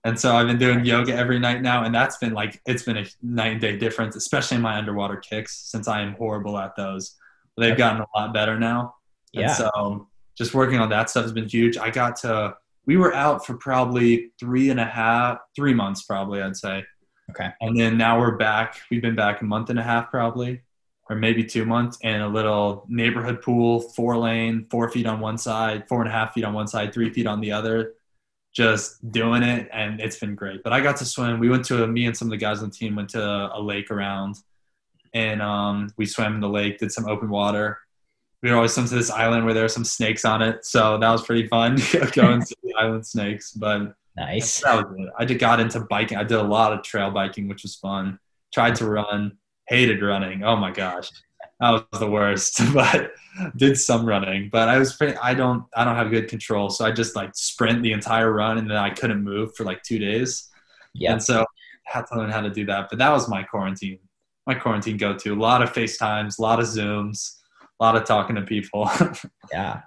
And 0.03 0.19
so 0.19 0.35
I've 0.35 0.47
been 0.47 0.57
doing 0.57 0.85
yoga 0.85 1.13
every 1.13 1.37
night 1.37 1.61
now. 1.61 1.83
And 1.83 1.93
that's 1.93 2.17
been 2.17 2.33
like, 2.33 2.59
it's 2.65 2.83
been 2.83 2.97
a 2.97 3.05
night 3.21 3.51
and 3.51 3.61
day 3.61 3.77
difference, 3.77 4.15
especially 4.15 4.55
in 4.55 4.61
my 4.61 4.75
underwater 4.77 5.17
kicks, 5.17 5.69
since 5.69 5.87
I 5.87 6.01
am 6.01 6.13
horrible 6.13 6.57
at 6.57 6.75
those. 6.75 7.15
They've 7.57 7.77
gotten 7.77 8.01
a 8.01 8.05
lot 8.15 8.33
better 8.33 8.57
now. 8.57 8.95
And 9.35 9.43
Yeah. 9.43 9.53
so 9.53 9.69
um, 9.75 10.07
just 10.37 10.53
working 10.53 10.79
on 10.79 10.89
that 10.89 11.09
stuff 11.09 11.23
has 11.23 11.33
been 11.33 11.47
huge. 11.47 11.77
I 11.77 11.89
got 11.91 12.15
to, 12.17 12.55
we 12.85 12.97
were 12.97 13.13
out 13.13 13.45
for 13.45 13.55
probably 13.57 14.31
three 14.39 14.69
and 14.69 14.79
a 14.79 14.85
half, 14.85 15.39
three 15.55 15.73
months, 15.73 16.03
probably, 16.03 16.41
I'd 16.41 16.55
say. 16.55 16.85
Okay. 17.31 17.49
And 17.61 17.77
then 17.77 17.97
now 17.97 18.19
we're 18.19 18.37
back. 18.37 18.81
We've 18.89 19.01
been 19.01 19.15
back 19.15 19.41
a 19.41 19.45
month 19.45 19.69
and 19.69 19.77
a 19.77 19.83
half, 19.83 20.09
probably, 20.09 20.61
or 21.09 21.15
maybe 21.15 21.43
two 21.43 21.65
months, 21.65 21.97
and 22.03 22.23
a 22.23 22.27
little 22.27 22.85
neighborhood 22.87 23.41
pool, 23.41 23.81
four 23.81 24.17
lane, 24.17 24.65
four 24.69 24.89
feet 24.89 25.05
on 25.05 25.19
one 25.19 25.37
side, 25.37 25.87
four 25.87 26.01
and 26.01 26.09
a 26.09 26.11
half 26.11 26.33
feet 26.33 26.43
on 26.43 26.53
one 26.53 26.67
side, 26.67 26.93
three 26.93 27.11
feet 27.11 27.27
on 27.27 27.41
the 27.41 27.51
other, 27.51 27.93
just 28.53 29.11
doing 29.11 29.43
it. 29.43 29.69
And 29.73 29.99
it's 29.99 30.17
been 30.17 30.35
great. 30.35 30.63
But 30.63 30.73
I 30.73 30.79
got 30.79 30.97
to 30.97 31.05
swim. 31.05 31.39
We 31.39 31.49
went 31.49 31.65
to, 31.65 31.83
a, 31.83 31.87
me 31.87 32.05
and 32.05 32.15
some 32.15 32.27
of 32.27 32.31
the 32.31 32.37
guys 32.37 32.63
on 32.63 32.69
the 32.69 32.75
team 32.75 32.95
went 32.95 33.09
to 33.09 33.21
a 33.21 33.59
lake 33.61 33.91
around 33.91 34.37
and 35.13 35.41
um, 35.41 35.89
we 35.97 36.05
swam 36.05 36.35
in 36.35 36.41
the 36.41 36.49
lake, 36.49 36.77
did 36.77 36.91
some 36.91 37.07
open 37.07 37.29
water. 37.29 37.79
We 38.43 38.51
were 38.51 38.55
always 38.55 38.73
swim 38.73 38.87
to 38.87 38.95
this 38.95 39.09
island 39.09 39.45
where 39.45 39.53
there 39.53 39.65
are 39.65 39.69
some 39.69 39.83
snakes 39.83 40.25
on 40.25 40.41
it. 40.41 40.63
So 40.63 40.97
that 40.99 41.11
was 41.11 41.23
pretty 41.23 41.47
fun 41.47 41.75
going 42.13 42.41
to 42.41 42.55
the 42.63 42.73
island 42.77 43.05
snakes. 43.05 43.51
But 43.51 43.95
Nice. 44.17 44.61
that 44.61 44.75
was 44.75 44.95
it. 44.97 45.09
I 45.17 45.25
just 45.25 45.39
got 45.39 45.59
into 45.59 45.79
biking. 45.81 46.17
I 46.17 46.23
did 46.23 46.37
a 46.37 46.43
lot 46.43 46.73
of 46.73 46.81
trail 46.81 47.11
biking, 47.11 47.47
which 47.47 47.63
was 47.63 47.75
fun. 47.75 48.17
Tried 48.53 48.75
to 48.75 48.89
run, 48.89 49.37
hated 49.67 50.01
running. 50.01 50.43
Oh 50.43 50.55
my 50.55 50.71
gosh, 50.71 51.09
that 51.59 51.71
was 51.91 51.99
the 51.99 52.09
worst. 52.09 52.59
But 52.73 53.11
did 53.55 53.77
some 53.79 54.05
running. 54.05 54.49
But 54.51 54.69
I 54.69 54.79
was 54.79 54.95
pretty. 54.95 55.15
I 55.17 55.35
don't. 55.35 55.65
I 55.75 55.83
don't 55.83 55.95
have 55.95 56.09
good 56.09 56.27
control, 56.27 56.69
so 56.71 56.85
I 56.85 56.91
just 56.91 57.15
like 57.15 57.31
sprint 57.35 57.83
the 57.83 57.91
entire 57.91 58.31
run, 58.33 58.57
and 58.57 58.69
then 58.69 58.77
I 58.77 58.89
couldn't 58.89 59.23
move 59.23 59.55
for 59.55 59.63
like 59.63 59.83
two 59.83 59.99
days. 59.99 60.49
Yeah. 60.95 61.11
And 61.11 61.21
so 61.23 61.41
I 61.41 61.45
had 61.85 62.07
to 62.07 62.17
learn 62.17 62.31
how 62.31 62.41
to 62.41 62.49
do 62.49 62.65
that. 62.65 62.87
But 62.89 62.97
that 62.99 63.11
was 63.11 63.29
my 63.29 63.43
quarantine. 63.43 63.99
My 64.47 64.55
quarantine 64.55 64.97
go 64.97 65.15
to. 65.15 65.33
A 65.33 65.35
lot 65.35 65.61
of 65.61 65.73
FaceTimes, 65.73 66.39
a 66.39 66.41
lot 66.41 66.59
of 66.59 66.65
Zooms, 66.65 67.37
a 67.79 67.83
lot 67.83 67.95
of 67.95 68.05
talking 68.05 68.35
to 68.35 68.41
people. 68.41 68.89
Yeah. 69.51 69.81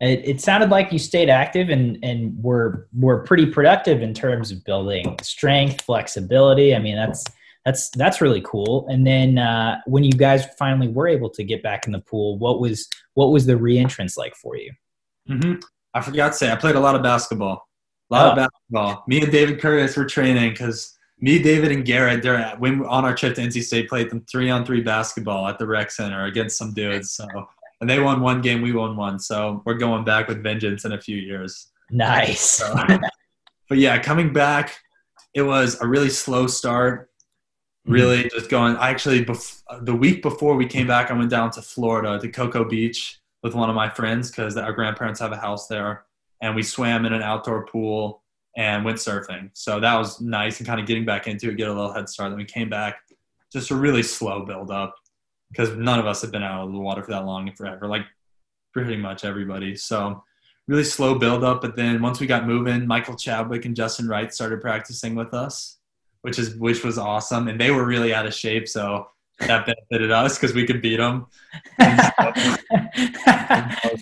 It, 0.00 0.28
it 0.28 0.40
sounded 0.40 0.68
like 0.70 0.92
you 0.92 0.98
stayed 0.98 1.30
active 1.30 1.70
and, 1.70 1.98
and 2.02 2.36
were 2.42 2.86
were 2.98 3.20
pretty 3.24 3.46
productive 3.46 4.02
in 4.02 4.12
terms 4.12 4.50
of 4.50 4.62
building 4.64 5.16
strength, 5.22 5.82
flexibility. 5.82 6.74
I 6.74 6.78
mean, 6.78 6.96
that's 6.96 7.24
that's 7.64 7.88
that's 7.90 8.20
really 8.20 8.42
cool. 8.42 8.86
And 8.88 9.06
then 9.06 9.38
uh, 9.38 9.78
when 9.86 10.04
you 10.04 10.12
guys 10.12 10.44
finally 10.58 10.88
were 10.88 11.08
able 11.08 11.30
to 11.30 11.42
get 11.42 11.62
back 11.62 11.86
in 11.86 11.92
the 11.92 12.00
pool, 12.00 12.38
what 12.38 12.60
was 12.60 12.86
what 13.14 13.32
was 13.32 13.46
the 13.46 13.54
reentrance 13.54 14.16
like 14.18 14.34
for 14.36 14.56
you? 14.56 14.72
hmm 15.26 15.54
I 15.94 16.02
forgot 16.02 16.32
to 16.32 16.34
say, 16.38 16.52
I 16.52 16.56
played 16.56 16.74
a 16.76 16.80
lot 16.80 16.94
of 16.94 17.02
basketball. 17.02 17.66
A 18.10 18.14
lot 18.14 18.26
Oh. 18.26 18.30
of 18.32 18.36
basketball. 18.36 19.04
Me 19.08 19.22
and 19.22 19.32
David 19.32 19.58
Curtiss 19.62 19.96
were 19.96 20.04
training 20.04 20.50
because 20.50 20.92
me, 21.18 21.38
David, 21.42 21.72
and 21.72 21.86
Garrett, 21.86 22.22
during, 22.22 22.44
when 22.58 22.84
on 22.84 23.06
our 23.06 23.14
trip 23.14 23.34
to 23.36 23.40
NC 23.40 23.62
State, 23.62 23.88
played 23.88 24.10
them 24.10 24.22
three 24.30 24.50
on 24.50 24.66
three 24.66 24.82
basketball 24.82 25.48
at 25.48 25.58
the 25.58 25.66
rec 25.66 25.90
center 25.90 26.26
against 26.26 26.58
some 26.58 26.74
dudes. 26.74 27.12
So, 27.12 27.26
and 27.80 27.90
they 27.90 27.98
won 27.98 28.20
one 28.20 28.40
game, 28.40 28.62
we 28.62 28.72
won 28.72 28.96
one. 28.96 29.18
So 29.18 29.62
we're 29.64 29.74
going 29.74 30.04
back 30.04 30.28
with 30.28 30.42
vengeance 30.42 30.84
in 30.84 30.92
a 30.92 31.00
few 31.00 31.16
years. 31.16 31.68
Nice. 31.90 32.40
So, 32.40 32.74
but 33.68 33.78
yeah, 33.78 33.98
coming 33.98 34.32
back, 34.32 34.78
it 35.34 35.42
was 35.42 35.80
a 35.80 35.86
really 35.86 36.10
slow 36.10 36.46
start. 36.46 37.10
Mm-hmm. 37.86 37.92
Really 37.92 38.30
just 38.30 38.50
going. 38.50 38.76
I 38.76 38.90
actually, 38.90 39.24
bef- 39.24 39.62
the 39.82 39.94
week 39.94 40.22
before 40.22 40.56
we 40.56 40.66
came 40.66 40.86
back, 40.86 41.10
I 41.10 41.14
went 41.14 41.30
down 41.30 41.50
to 41.52 41.62
Florida 41.62 42.18
to 42.18 42.28
Cocoa 42.28 42.64
Beach 42.64 43.20
with 43.42 43.54
one 43.54 43.70
of 43.70 43.76
my 43.76 43.88
friends 43.88 44.30
because 44.30 44.56
our 44.56 44.72
grandparents 44.72 45.20
have 45.20 45.30
a 45.30 45.36
house 45.36 45.68
there, 45.68 46.04
and 46.40 46.56
we 46.56 46.64
swam 46.64 47.04
in 47.06 47.12
an 47.12 47.22
outdoor 47.22 47.64
pool 47.66 48.24
and 48.56 48.84
went 48.84 48.98
surfing. 48.98 49.50
So 49.52 49.78
that 49.78 49.94
was 49.94 50.20
nice 50.20 50.58
and 50.58 50.66
kind 50.66 50.80
of 50.80 50.86
getting 50.86 51.04
back 51.04 51.28
into 51.28 51.50
it, 51.50 51.56
get 51.56 51.68
a 51.68 51.72
little 51.72 51.92
head 51.92 52.08
start. 52.08 52.30
Then 52.30 52.38
we 52.38 52.44
came 52.44 52.68
back, 52.68 52.96
just 53.52 53.70
a 53.70 53.76
really 53.76 54.02
slow 54.02 54.44
build 54.44 54.70
up 54.70 54.96
because 55.50 55.76
none 55.76 55.98
of 55.98 56.06
us 56.06 56.22
have 56.22 56.32
been 56.32 56.42
out 56.42 56.66
of 56.66 56.72
the 56.72 56.78
water 56.78 57.02
for 57.02 57.12
that 57.12 57.24
long 57.24 57.48
and 57.48 57.56
forever, 57.56 57.86
like 57.86 58.04
pretty 58.72 58.96
much 58.96 59.24
everybody. 59.24 59.76
So 59.76 60.22
really 60.68 60.84
slow 60.84 61.18
build 61.18 61.44
up. 61.44 61.60
But 61.62 61.76
then 61.76 62.02
once 62.02 62.20
we 62.20 62.26
got 62.26 62.46
moving, 62.46 62.86
Michael 62.86 63.16
Chadwick 63.16 63.64
and 63.64 63.76
Justin 63.76 64.08
Wright 64.08 64.32
started 64.32 64.60
practicing 64.60 65.14
with 65.14 65.32
us, 65.34 65.78
which 66.22 66.38
is 66.38 66.56
which 66.56 66.84
was 66.84 66.98
awesome. 66.98 67.48
And 67.48 67.60
they 67.60 67.70
were 67.70 67.86
really 67.86 68.12
out 68.12 68.26
of 68.26 68.34
shape, 68.34 68.68
so 68.68 69.06
that 69.40 69.66
benefited 69.66 70.10
us 70.10 70.38
because 70.38 70.54
we 70.54 70.66
could 70.66 70.80
beat 70.80 70.96
them. 70.98 71.26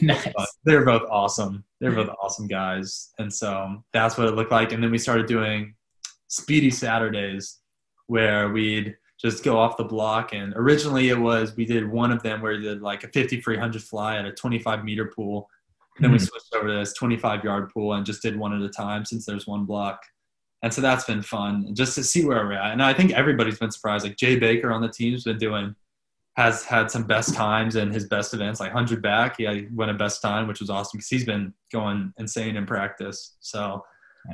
nice. 0.00 0.56
They're 0.64 0.84
both 0.84 1.02
awesome. 1.10 1.64
They're 1.80 1.92
both 1.92 2.10
awesome 2.22 2.46
guys, 2.46 3.10
and 3.18 3.32
so 3.32 3.84
that's 3.92 4.16
what 4.16 4.28
it 4.28 4.32
looked 4.32 4.52
like. 4.52 4.72
And 4.72 4.82
then 4.82 4.90
we 4.90 4.98
started 4.98 5.26
doing 5.26 5.74
speedy 6.28 6.70
Saturdays, 6.70 7.58
where 8.06 8.48
we'd 8.50 8.96
just 9.24 9.42
go 9.42 9.58
off 9.58 9.76
the 9.76 9.84
block. 9.84 10.32
And 10.34 10.52
originally 10.54 11.08
it 11.08 11.18
was 11.18 11.56
we 11.56 11.64
did 11.64 11.88
one 11.90 12.10
of 12.12 12.22
them 12.22 12.42
where 12.42 12.52
we 12.52 12.60
did 12.62 12.82
like 12.82 13.04
a 13.04 13.08
50 13.08 13.40
free 13.40 13.56
100 13.56 13.82
fly 13.82 14.16
at 14.18 14.26
a 14.26 14.32
25 14.32 14.84
meter 14.84 15.06
pool. 15.06 15.48
Then 16.00 16.12
we 16.12 16.18
Mhm. 16.18 16.28
switched 16.28 16.54
over 16.54 16.66
to 16.68 16.74
this 16.74 16.92
25 16.94 17.44
yard 17.44 17.70
pool 17.72 17.94
and 17.94 18.04
just 18.04 18.20
did 18.22 18.36
one 18.36 18.52
at 18.52 18.60
a 18.60 18.68
time 18.68 19.04
since 19.04 19.24
there's 19.24 19.46
one 19.46 19.64
block. 19.64 20.00
And 20.62 20.72
so 20.74 20.80
that's 20.80 21.04
been 21.04 21.22
fun 21.22 21.74
just 21.74 21.94
to 21.94 22.02
see 22.04 22.24
where 22.24 22.44
we're 22.44 22.52
at. 22.54 22.72
And 22.72 22.82
I 22.82 22.92
think 22.94 23.12
everybody's 23.12 23.58
been 23.58 23.70
surprised. 23.70 24.04
Like 24.04 24.16
Jay 24.16 24.38
Baker 24.38 24.72
on 24.72 24.80
the 24.82 24.88
team's 24.88 25.24
been 25.24 25.38
doing, 25.38 25.74
has 26.36 26.64
had 26.64 26.90
some 26.90 27.04
best 27.04 27.34
times 27.34 27.76
in 27.76 27.92
his 27.92 28.08
best 28.08 28.34
events, 28.34 28.58
like 28.60 28.72
100 28.72 29.00
back. 29.00 29.36
He 29.36 29.68
won 29.72 29.88
a 29.90 29.94
best 29.94 30.20
time, 30.20 30.48
which 30.48 30.60
was 30.60 30.68
awesome 30.68 30.98
because 30.98 31.08
he's 31.08 31.24
been 31.24 31.54
going 31.72 32.12
insane 32.18 32.56
in 32.56 32.66
practice. 32.66 33.36
So 33.40 33.84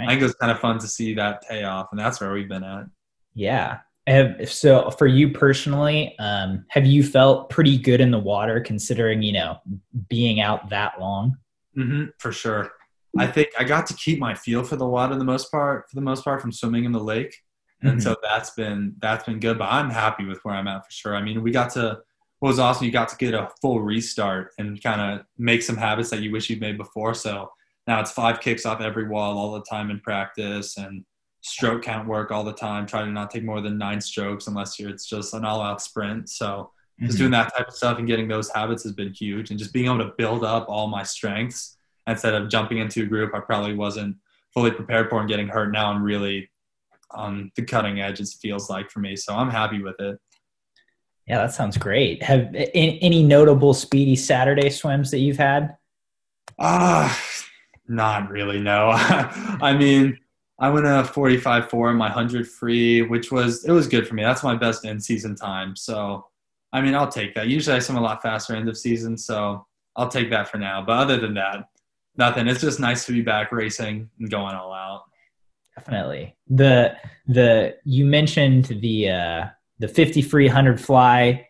I 0.01 0.07
think 0.07 0.21
it 0.21 0.25
was 0.25 0.35
kind 0.37 0.51
of 0.53 0.59
fun 0.61 0.79
to 0.79 0.89
see 0.89 1.15
that 1.15 1.43
pay 1.47 1.65
off. 1.65 1.89
And 1.91 2.01
that's 2.01 2.21
where 2.21 2.33
we've 2.33 2.49
been 2.49 2.65
at. 2.65 2.87
Yeah. 3.35 3.81
Have, 4.11 4.51
so 4.51 4.91
for 4.91 5.07
you 5.07 5.31
personally, 5.31 6.19
um, 6.19 6.65
have 6.69 6.85
you 6.85 7.05
felt 7.05 7.49
pretty 7.49 7.79
good 7.79 8.01
in 8.01 8.11
the 8.11 8.19
water 8.19 8.61
considering, 8.61 9.23
you 9.23 9.33
know, 9.33 9.59
being 10.09 10.41
out 10.41 10.69
that 10.71 11.01
long? 11.01 11.37
Mm-hmm, 11.77 12.07
for 12.19 12.33
sure. 12.33 12.73
I 13.17 13.27
think 13.27 13.51
I 13.59 13.65
got 13.65 13.87
to 13.87 13.95
keep 13.95 14.19
my 14.19 14.35
feel 14.35 14.65
for 14.65 14.77
the 14.77 14.87
water 14.87 15.15
the 15.17 15.25
most 15.25 15.51
part, 15.51 15.89
for 15.89 15.95
the 15.95 16.03
most 16.03 16.25
part, 16.25 16.41
from 16.41 16.53
swimming 16.53 16.85
in 16.85 16.93
the 16.93 17.01
lake, 17.01 17.37
and 17.83 17.93
mm-hmm. 17.93 18.01
so 18.01 18.17
that's 18.23 18.51
been 18.51 18.95
that's 18.99 19.25
been 19.25 19.41
good. 19.41 19.59
But 19.59 19.73
I'm 19.73 19.91
happy 19.91 20.25
with 20.25 20.39
where 20.43 20.55
I'm 20.55 20.69
at 20.69 20.85
for 20.85 20.91
sure. 20.93 21.17
I 21.17 21.23
mean, 21.23 21.43
we 21.43 21.51
got 21.51 21.71
to 21.75 22.01
what 22.41 22.49
was 22.49 22.59
awesome. 22.59 22.87
You 22.87 22.93
got 22.93 23.09
to 23.11 23.17
get 23.17 23.35
a 23.35 23.49
full 23.61 23.81
restart 23.81 24.53
and 24.59 24.83
kind 24.83 25.01
of 25.01 25.27
make 25.39 25.63
some 25.63 25.77
habits 25.77 26.11
that 26.11 26.21
you 26.21 26.33
wish 26.33 26.51
you'd 26.51 26.61
made 26.61 26.79
before. 26.79 27.15
So 27.15 27.51
now 27.87 28.01
it's 28.01 28.13
five 28.13 28.41
kicks 28.41 28.65
off 28.65 28.81
every 28.81 29.09
wall 29.09 29.39
all 29.39 29.53
the 29.53 29.65
time 29.69 29.91
in 29.91 30.01
practice 30.01 30.77
and 30.77 31.05
stroke 31.43 31.83
count 31.83 32.09
work 32.09 32.31
all 32.31 32.45
the 32.45 32.53
time. 32.53 32.87
Try 32.87 33.03
to 33.03 33.11
not 33.11 33.31
take 33.31 33.45
more 33.45 33.61
than 33.61 33.79
nine 33.79 34.01
strokes 34.01 34.47
unless 34.47 34.79
you're 34.79 34.91
it's 34.91 35.07
just 35.07 35.35
an 35.35 35.45
all 35.45 35.61
out 35.61 35.83
sprint. 35.83 36.29
So 36.29 36.71
just 37.01 37.13
mm-hmm. 37.13 37.19
doing 37.19 37.31
that 37.33 37.55
type 37.57 37.69
of 37.69 37.75
stuff 37.75 37.99
and 37.99 38.07
getting 38.07 38.29
those 38.29 38.51
habits 38.51 38.83
has 38.83 38.93
been 38.93 39.13
huge. 39.13 39.51
And 39.51 39.59
just 39.59 39.73
being 39.73 39.87
able 39.87 39.99
to 39.99 40.13
build 40.19 40.45
up 40.45 40.69
all 40.69 40.89
my 40.89 41.03
strengths 41.03 41.77
instead 42.07 42.35
of 42.35 42.49
jumping 42.49 42.79
into 42.79 43.03
a 43.03 43.07
group 43.07 43.35
I 43.35 43.41
probably 43.41 43.75
wasn't 43.75 44.17
fully 44.53 44.71
prepared 44.71 45.09
for 45.09 45.21
and 45.21 45.29
getting 45.29 45.49
hurt. 45.49 45.73
Now 45.73 45.91
I'm 45.91 46.03
really 46.03 46.51
on 47.13 47.51
the 47.57 47.63
cutting 47.63 48.01
edge. 48.01 48.21
It 48.21 48.29
feels 48.41 48.69
like 48.69 48.91
for 48.91 49.01
me, 49.01 49.17
so 49.17 49.35
I'm 49.35 49.51
happy 49.51 49.83
with 49.83 49.99
it. 50.01 50.19
Yeah, 51.27 51.39
that 51.39 51.55
sounds 51.55 51.77
great. 51.77 52.23
Have 52.23 52.55
any 52.75 53.23
notable 53.23 53.73
speedy 53.73 54.17
Saturday 54.17 54.69
swims 54.69 55.11
that 55.13 55.21
you've 55.21 55.37
had? 55.37 55.77
Ah, 56.59 57.09
uh, 57.09 57.47
not 57.87 58.31
really. 58.31 58.61
No, 58.61 58.91
I 58.95 59.77
mean. 59.79 60.19
I 60.61 60.69
went 60.69 60.87
a 60.87 61.05
45 61.05 61.71
4 61.71 61.91
in 61.91 61.97
my 61.97 62.07
100 62.07 62.47
free, 62.47 63.03
which 63.03 63.33
was, 63.33 63.65
it 63.65 63.73
was 63.73 63.89
good 63.89 64.07
for 64.07 64.15
me. 64.15 64.23
That's 64.23 64.45
my 64.45 64.55
best 64.55 64.85
in 64.85 65.01
season 65.01 65.35
time. 65.35 65.75
So, 65.75 66.27
I 66.73 66.83
mean, 66.83 66.95
I'll 66.95 67.09
take 67.09 67.35
that. 67.35 67.49
Usually 67.49 67.77
I 67.77 67.79
swim 67.81 67.97
a 67.97 68.03
lot 68.03 68.23
faster 68.23 68.55
end 68.55 68.69
of 68.69 68.77
season. 68.77 69.17
So 69.17 69.67
I'll 69.97 70.09
take 70.09 70.31
that 70.31 70.49
for 70.49 70.59
now. 70.59 70.85
But 70.85 70.99
other 70.99 71.17
than 71.19 71.35
that, 71.35 71.65
nothing. 72.17 72.47
It's 72.47 72.61
just 72.61 72.79
nice 72.79 73.07
to 73.07 73.13
be 73.13 73.23
back 73.23 73.51
racing 73.53 74.11
and 74.21 74.31
going 74.31 74.55
all 74.55 74.73
out. 74.73 75.05
Definitely. 75.77 76.37
The 76.49 76.97
the 77.27 77.77
you 77.85 78.05
mentioned 78.05 78.67
the 78.67 79.09
uh 79.09 79.47
the 79.79 79.89
50 79.89 80.21
free 80.23 80.47
100 80.47 80.81
fly 80.81 81.49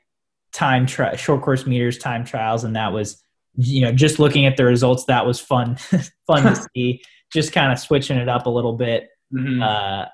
time 0.53 0.87
tri- 0.87 1.17
short 1.17 1.43
course 1.43 1.67
meters 1.67 1.99
time 1.99 2.25
trials 2.25 2.65
and 2.65 2.77
that 2.77 2.93
was 2.93 3.23
you 3.57 3.81
know 3.81 3.93
just 3.93 4.19
looking 4.19 4.47
at 4.47 4.57
the 4.57 4.65
results 4.65 5.05
that 5.05 5.27
was 5.27 5.41
fun 5.41 5.77
fun 6.27 6.43
to 6.43 6.67
see 6.77 7.03
just 7.33 7.53
kind 7.53 7.73
of 7.73 7.79
switching 7.79 8.19
it 8.19 8.29
up 8.29 8.47
a 8.47 8.51
little 8.51 8.75
bit 8.75 9.09
mm-hmm. 9.33 9.63
uh 9.63 10.05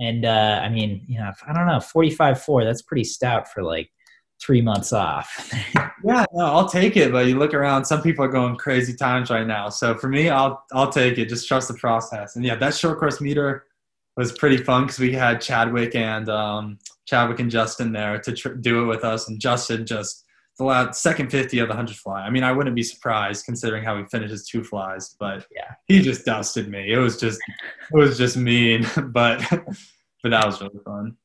and 0.00 0.24
uh 0.24 0.60
i 0.62 0.68
mean 0.68 1.04
you 1.06 1.18
know 1.18 1.32
i 1.46 1.52
don't 1.52 1.66
know 1.66 1.80
45 1.80 2.42
4 2.42 2.64
that's 2.64 2.82
pretty 2.82 3.04
stout 3.04 3.50
for 3.50 3.62
like 3.62 3.90
three 4.42 4.60
months 4.60 4.92
off. 4.92 5.50
yeah, 6.04 6.24
no, 6.32 6.44
I'll 6.44 6.68
take 6.68 6.96
it. 6.96 7.12
But 7.12 7.26
you 7.26 7.38
look 7.38 7.54
around, 7.54 7.84
some 7.84 8.02
people 8.02 8.24
are 8.24 8.28
going 8.28 8.56
crazy 8.56 8.94
times 8.94 9.30
right 9.30 9.46
now. 9.46 9.68
So 9.68 9.96
for 9.96 10.08
me, 10.08 10.28
I'll 10.30 10.64
I'll 10.72 10.90
take 10.90 11.18
it. 11.18 11.28
Just 11.28 11.46
trust 11.46 11.68
the 11.68 11.74
process. 11.74 12.36
And 12.36 12.44
yeah, 12.44 12.56
that 12.56 12.74
short 12.74 12.98
course 12.98 13.20
meter 13.20 13.66
was 14.16 14.32
pretty 14.32 14.58
fun 14.58 14.82
because 14.82 14.98
we 14.98 15.12
had 15.12 15.40
Chadwick 15.40 15.94
and 15.94 16.28
um, 16.28 16.78
Chadwick 17.06 17.40
and 17.40 17.50
Justin 17.50 17.92
there 17.92 18.18
to 18.20 18.32
tr- 18.32 18.54
do 18.54 18.82
it 18.82 18.86
with 18.86 19.04
us, 19.04 19.28
and 19.28 19.40
Justin 19.40 19.86
just 19.86 20.24
the 20.62 20.68
last 20.68 21.02
second 21.02 21.30
50 21.30 21.58
of 21.58 21.68
the 21.68 21.74
100 21.74 21.96
fly. 21.96 22.22
I 22.22 22.30
mean, 22.30 22.44
I 22.44 22.52
wouldn't 22.52 22.76
be 22.76 22.82
surprised 22.82 23.44
considering 23.44 23.84
how 23.84 23.96
he 23.98 24.04
finishes 24.04 24.46
two 24.46 24.64
flies, 24.64 25.14
but 25.18 25.46
yeah, 25.54 25.74
he 25.86 26.00
just 26.00 26.24
dusted 26.24 26.68
me. 26.68 26.92
It 26.92 26.98
was 26.98 27.18
just, 27.18 27.40
it 27.92 27.96
was 27.96 28.16
just 28.16 28.36
mean, 28.36 28.86
but, 29.08 29.42
but 30.22 30.30
that 30.30 30.46
was 30.46 30.60
really 30.60 30.80
fun. 30.84 31.16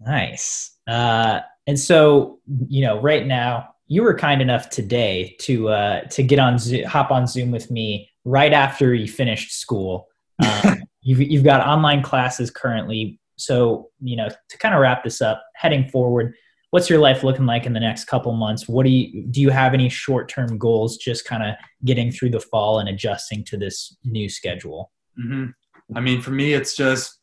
Nice. 0.00 0.76
Uh, 0.86 1.40
and 1.66 1.78
so, 1.78 2.40
you 2.68 2.82
know, 2.82 3.00
right 3.00 3.26
now, 3.26 3.74
you 3.86 4.02
were 4.02 4.14
kind 4.14 4.40
enough 4.40 4.70
today 4.70 5.36
to 5.40 5.68
uh, 5.68 6.02
to 6.02 6.22
get 6.22 6.38
on 6.38 6.58
Zoom, 6.58 6.84
hop 6.84 7.10
on 7.10 7.26
Zoom 7.26 7.50
with 7.50 7.72
me 7.72 8.08
right 8.24 8.52
after 8.52 8.94
you 8.94 9.08
finished 9.08 9.52
school. 9.52 10.06
Um, 10.64 10.84
you've 11.02 11.20
you've 11.20 11.44
got 11.44 11.66
online 11.66 12.02
classes 12.02 12.50
currently. 12.50 13.20
So, 13.36 13.90
you 14.00 14.16
know, 14.16 14.28
to 14.28 14.58
kind 14.58 14.74
of 14.74 14.80
wrap 14.80 15.04
this 15.04 15.20
up, 15.20 15.42
heading 15.54 15.88
forward, 15.88 16.34
what's 16.70 16.88
your 16.88 16.98
life 16.98 17.22
looking 17.22 17.46
like 17.46 17.66
in 17.66 17.72
the 17.72 17.80
next 17.80 18.04
couple 18.04 18.32
months? 18.32 18.68
What 18.68 18.84
do 18.84 18.90
you 18.90 19.24
do? 19.26 19.40
You 19.40 19.50
have 19.50 19.74
any 19.74 19.88
short 19.88 20.28
term 20.28 20.58
goals? 20.58 20.96
Just 20.96 21.24
kind 21.24 21.42
of 21.42 21.54
getting 21.84 22.10
through 22.10 22.30
the 22.30 22.40
fall 22.40 22.78
and 22.78 22.88
adjusting 22.88 23.44
to 23.44 23.56
this 23.56 23.96
new 24.04 24.28
schedule. 24.28 24.90
Mm-hmm. 25.18 25.96
I 25.96 26.00
mean, 26.00 26.20
for 26.20 26.30
me, 26.30 26.52
it's 26.52 26.76
just 26.76 27.18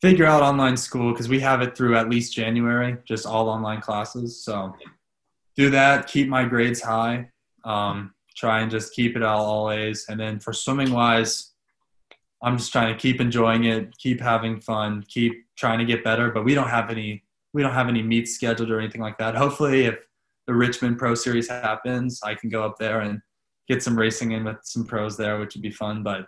figure 0.00 0.26
out 0.26 0.42
online 0.42 0.76
school 0.76 1.12
because 1.12 1.28
we 1.28 1.40
have 1.40 1.60
it 1.60 1.76
through 1.76 1.96
at 1.96 2.08
least 2.08 2.32
January, 2.32 2.96
just 3.06 3.26
all 3.26 3.48
online 3.48 3.80
classes. 3.80 4.44
So 4.44 4.74
do 5.56 5.70
that, 5.70 6.06
keep 6.06 6.28
my 6.28 6.44
grades 6.44 6.80
high, 6.80 7.28
um, 7.64 8.14
try 8.36 8.60
and 8.60 8.70
just 8.70 8.94
keep 8.94 9.16
it 9.16 9.22
all 9.22 9.44
always. 9.44 10.06
And 10.08 10.18
then 10.18 10.38
for 10.38 10.52
swimming 10.52 10.92
wise, 10.92 11.52
I'm 12.42 12.56
just 12.56 12.70
trying 12.70 12.94
to 12.94 12.98
keep 12.98 13.20
enjoying 13.20 13.64
it, 13.64 13.98
keep 13.98 14.20
having 14.20 14.60
fun, 14.60 15.04
keep 15.08 15.32
trying 15.56 15.80
to 15.80 15.84
get 15.84 16.04
better. 16.04 16.30
But 16.30 16.44
we 16.44 16.54
don't 16.54 16.68
have 16.68 16.88
any 16.88 17.24
we 17.52 17.62
don't 17.62 17.74
have 17.74 17.88
any 17.88 18.02
meets 18.02 18.34
scheduled 18.34 18.70
or 18.70 18.78
anything 18.78 19.00
like 19.00 19.18
that. 19.18 19.34
Hopefully, 19.34 19.86
if 19.86 19.98
the 20.46 20.54
Richmond 20.54 20.98
Pro 20.98 21.14
Series 21.14 21.48
happens, 21.48 22.20
I 22.22 22.34
can 22.34 22.50
go 22.50 22.64
up 22.64 22.76
there 22.78 23.00
and 23.00 23.20
get 23.68 23.82
some 23.82 23.98
racing 23.98 24.32
in 24.32 24.44
with 24.44 24.56
some 24.62 24.84
pros 24.84 25.16
there, 25.16 25.38
which 25.38 25.54
would 25.54 25.62
be 25.62 25.70
fun. 25.70 26.02
But 26.02 26.26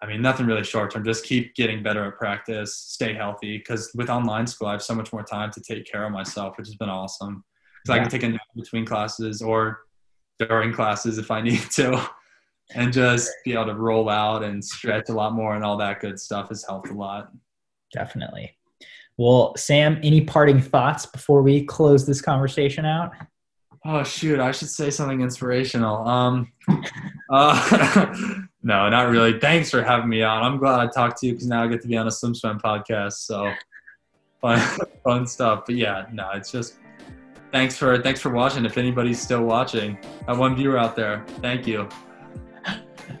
I 0.00 0.06
mean, 0.06 0.22
nothing 0.22 0.46
really 0.46 0.64
short 0.64 0.92
term. 0.92 1.04
Just 1.04 1.24
keep 1.24 1.54
getting 1.54 1.82
better 1.82 2.04
at 2.04 2.16
practice, 2.16 2.76
stay 2.76 3.14
healthy. 3.14 3.58
Because 3.58 3.90
with 3.94 4.08
online 4.08 4.46
school, 4.46 4.68
I 4.68 4.72
have 4.72 4.82
so 4.82 4.94
much 4.94 5.12
more 5.12 5.22
time 5.22 5.50
to 5.52 5.60
take 5.60 5.90
care 5.90 6.04
of 6.04 6.12
myself, 6.12 6.56
which 6.56 6.68
has 6.68 6.76
been 6.76 6.88
awesome. 6.88 7.44
Because 7.84 7.94
yeah. 7.96 8.00
I 8.00 8.00
can 8.00 8.10
take 8.10 8.22
a 8.22 8.28
nap 8.28 8.40
between 8.56 8.86
classes 8.86 9.42
or 9.42 9.80
during 10.38 10.72
classes 10.72 11.18
if 11.18 11.30
I 11.30 11.40
need 11.42 11.62
to, 11.72 12.08
and 12.74 12.92
just 12.92 13.30
be 13.44 13.54
able 13.54 13.66
to 13.66 13.74
roll 13.74 14.08
out 14.08 14.44
and 14.44 14.64
stretch 14.64 15.08
a 15.08 15.12
lot 15.12 15.32
more 15.32 15.54
and 15.56 15.64
all 15.64 15.76
that 15.78 16.00
good 16.00 16.18
stuff 16.18 16.48
has 16.48 16.64
helped 16.64 16.90
a 16.90 16.94
lot. 16.94 17.30
Definitely. 17.92 18.57
Well, 19.18 19.52
Sam, 19.56 19.98
any 20.04 20.20
parting 20.20 20.60
thoughts 20.60 21.04
before 21.04 21.42
we 21.42 21.64
close 21.64 22.06
this 22.06 22.20
conversation 22.20 22.84
out? 22.84 23.10
Oh 23.84 24.04
shoot, 24.04 24.38
I 24.38 24.52
should 24.52 24.68
say 24.68 24.90
something 24.90 25.20
inspirational. 25.20 26.06
Um, 26.06 26.52
uh, 27.30 28.14
no, 28.62 28.88
not 28.88 29.08
really. 29.08 29.40
Thanks 29.40 29.70
for 29.70 29.82
having 29.82 30.08
me 30.08 30.22
on. 30.22 30.42
I'm 30.44 30.58
glad 30.58 30.78
I 30.78 30.86
talked 30.86 31.18
to 31.20 31.26
you 31.26 31.32
because 31.32 31.48
now 31.48 31.64
I 31.64 31.66
get 31.66 31.82
to 31.82 31.88
be 31.88 31.96
on 31.96 32.06
a 32.06 32.10
SwimSwam 32.10 32.60
podcast. 32.60 33.14
So 33.14 33.52
fun, 34.40 34.60
fun 35.02 35.26
stuff. 35.26 35.64
But 35.66 35.74
yeah, 35.74 36.06
no, 36.12 36.30
it's 36.34 36.52
just 36.52 36.78
thanks 37.50 37.76
for 37.76 38.00
thanks 38.00 38.20
for 38.20 38.30
watching. 38.30 38.64
If 38.64 38.78
anybody's 38.78 39.20
still 39.20 39.42
watching, 39.42 39.98
that 40.28 40.36
one 40.36 40.54
viewer 40.54 40.78
out 40.78 40.94
there, 40.94 41.24
thank 41.40 41.66
you. 41.66 41.88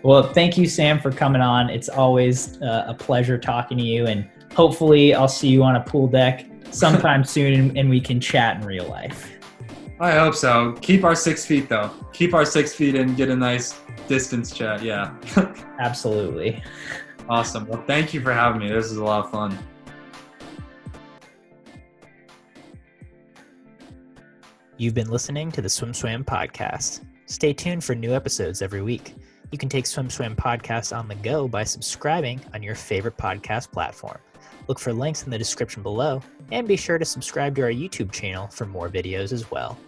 Well, 0.04 0.32
thank 0.32 0.56
you, 0.56 0.68
Sam, 0.68 1.00
for 1.00 1.10
coming 1.10 1.40
on. 1.40 1.70
It's 1.70 1.88
always 1.88 2.60
uh, 2.62 2.84
a 2.86 2.94
pleasure 2.94 3.36
talking 3.36 3.78
to 3.78 3.84
you, 3.84 4.06
and 4.06 4.28
hopefully, 4.58 5.14
I'll 5.14 5.28
see 5.28 5.46
you 5.46 5.62
on 5.62 5.76
a 5.76 5.80
pool 5.80 6.08
deck 6.08 6.44
sometime 6.72 7.22
soon, 7.36 7.52
and, 7.54 7.78
and 7.78 7.88
we 7.88 8.00
can 8.00 8.20
chat 8.20 8.60
in 8.60 8.66
real 8.66 8.88
life. 8.88 9.32
I 10.00 10.12
hope 10.12 10.34
so. 10.34 10.72
Keep 10.80 11.04
our 11.04 11.14
six 11.14 11.46
feet 11.46 11.68
though. 11.68 11.90
Keep 12.12 12.34
our 12.34 12.44
six 12.44 12.74
feet 12.74 12.94
and 12.96 13.16
get 13.16 13.30
a 13.30 13.36
nice 13.36 13.80
distance 14.08 14.52
chat. 14.52 14.82
Yeah. 14.82 15.14
Absolutely. 15.78 16.62
Awesome. 17.28 17.66
Well, 17.66 17.82
thank 17.86 18.12
you 18.12 18.20
for 18.20 18.32
having 18.32 18.60
me. 18.60 18.68
This 18.68 18.86
is 18.86 18.96
a 18.96 19.04
lot 19.04 19.24
of 19.24 19.30
fun. 19.30 19.56
You've 24.76 24.94
been 24.94 25.10
listening 25.10 25.50
to 25.52 25.62
the 25.62 25.68
SwimSwam 25.68 26.24
podcast. 26.24 27.04
Stay 27.26 27.52
tuned 27.52 27.82
for 27.82 27.94
new 27.94 28.12
episodes 28.12 28.62
every 28.62 28.82
week. 28.82 29.14
You 29.50 29.58
can 29.58 29.68
take 29.68 29.84
SwimSwam 29.84 30.36
podcast 30.36 30.96
on 30.96 31.08
the 31.08 31.16
go 31.16 31.48
by 31.48 31.64
subscribing 31.64 32.40
on 32.54 32.62
your 32.62 32.76
favorite 32.76 33.16
podcast 33.16 33.72
platform. 33.72 34.18
Look 34.68 34.78
for 34.78 34.92
links 34.92 35.24
in 35.24 35.30
the 35.30 35.38
description 35.38 35.82
below, 35.82 36.22
and 36.52 36.68
be 36.68 36.76
sure 36.76 36.98
to 36.98 37.04
subscribe 37.04 37.56
to 37.56 37.62
our 37.62 37.70
YouTube 37.70 38.12
channel 38.12 38.48
for 38.48 38.66
more 38.66 38.90
videos 38.90 39.32
as 39.32 39.50
well. 39.50 39.78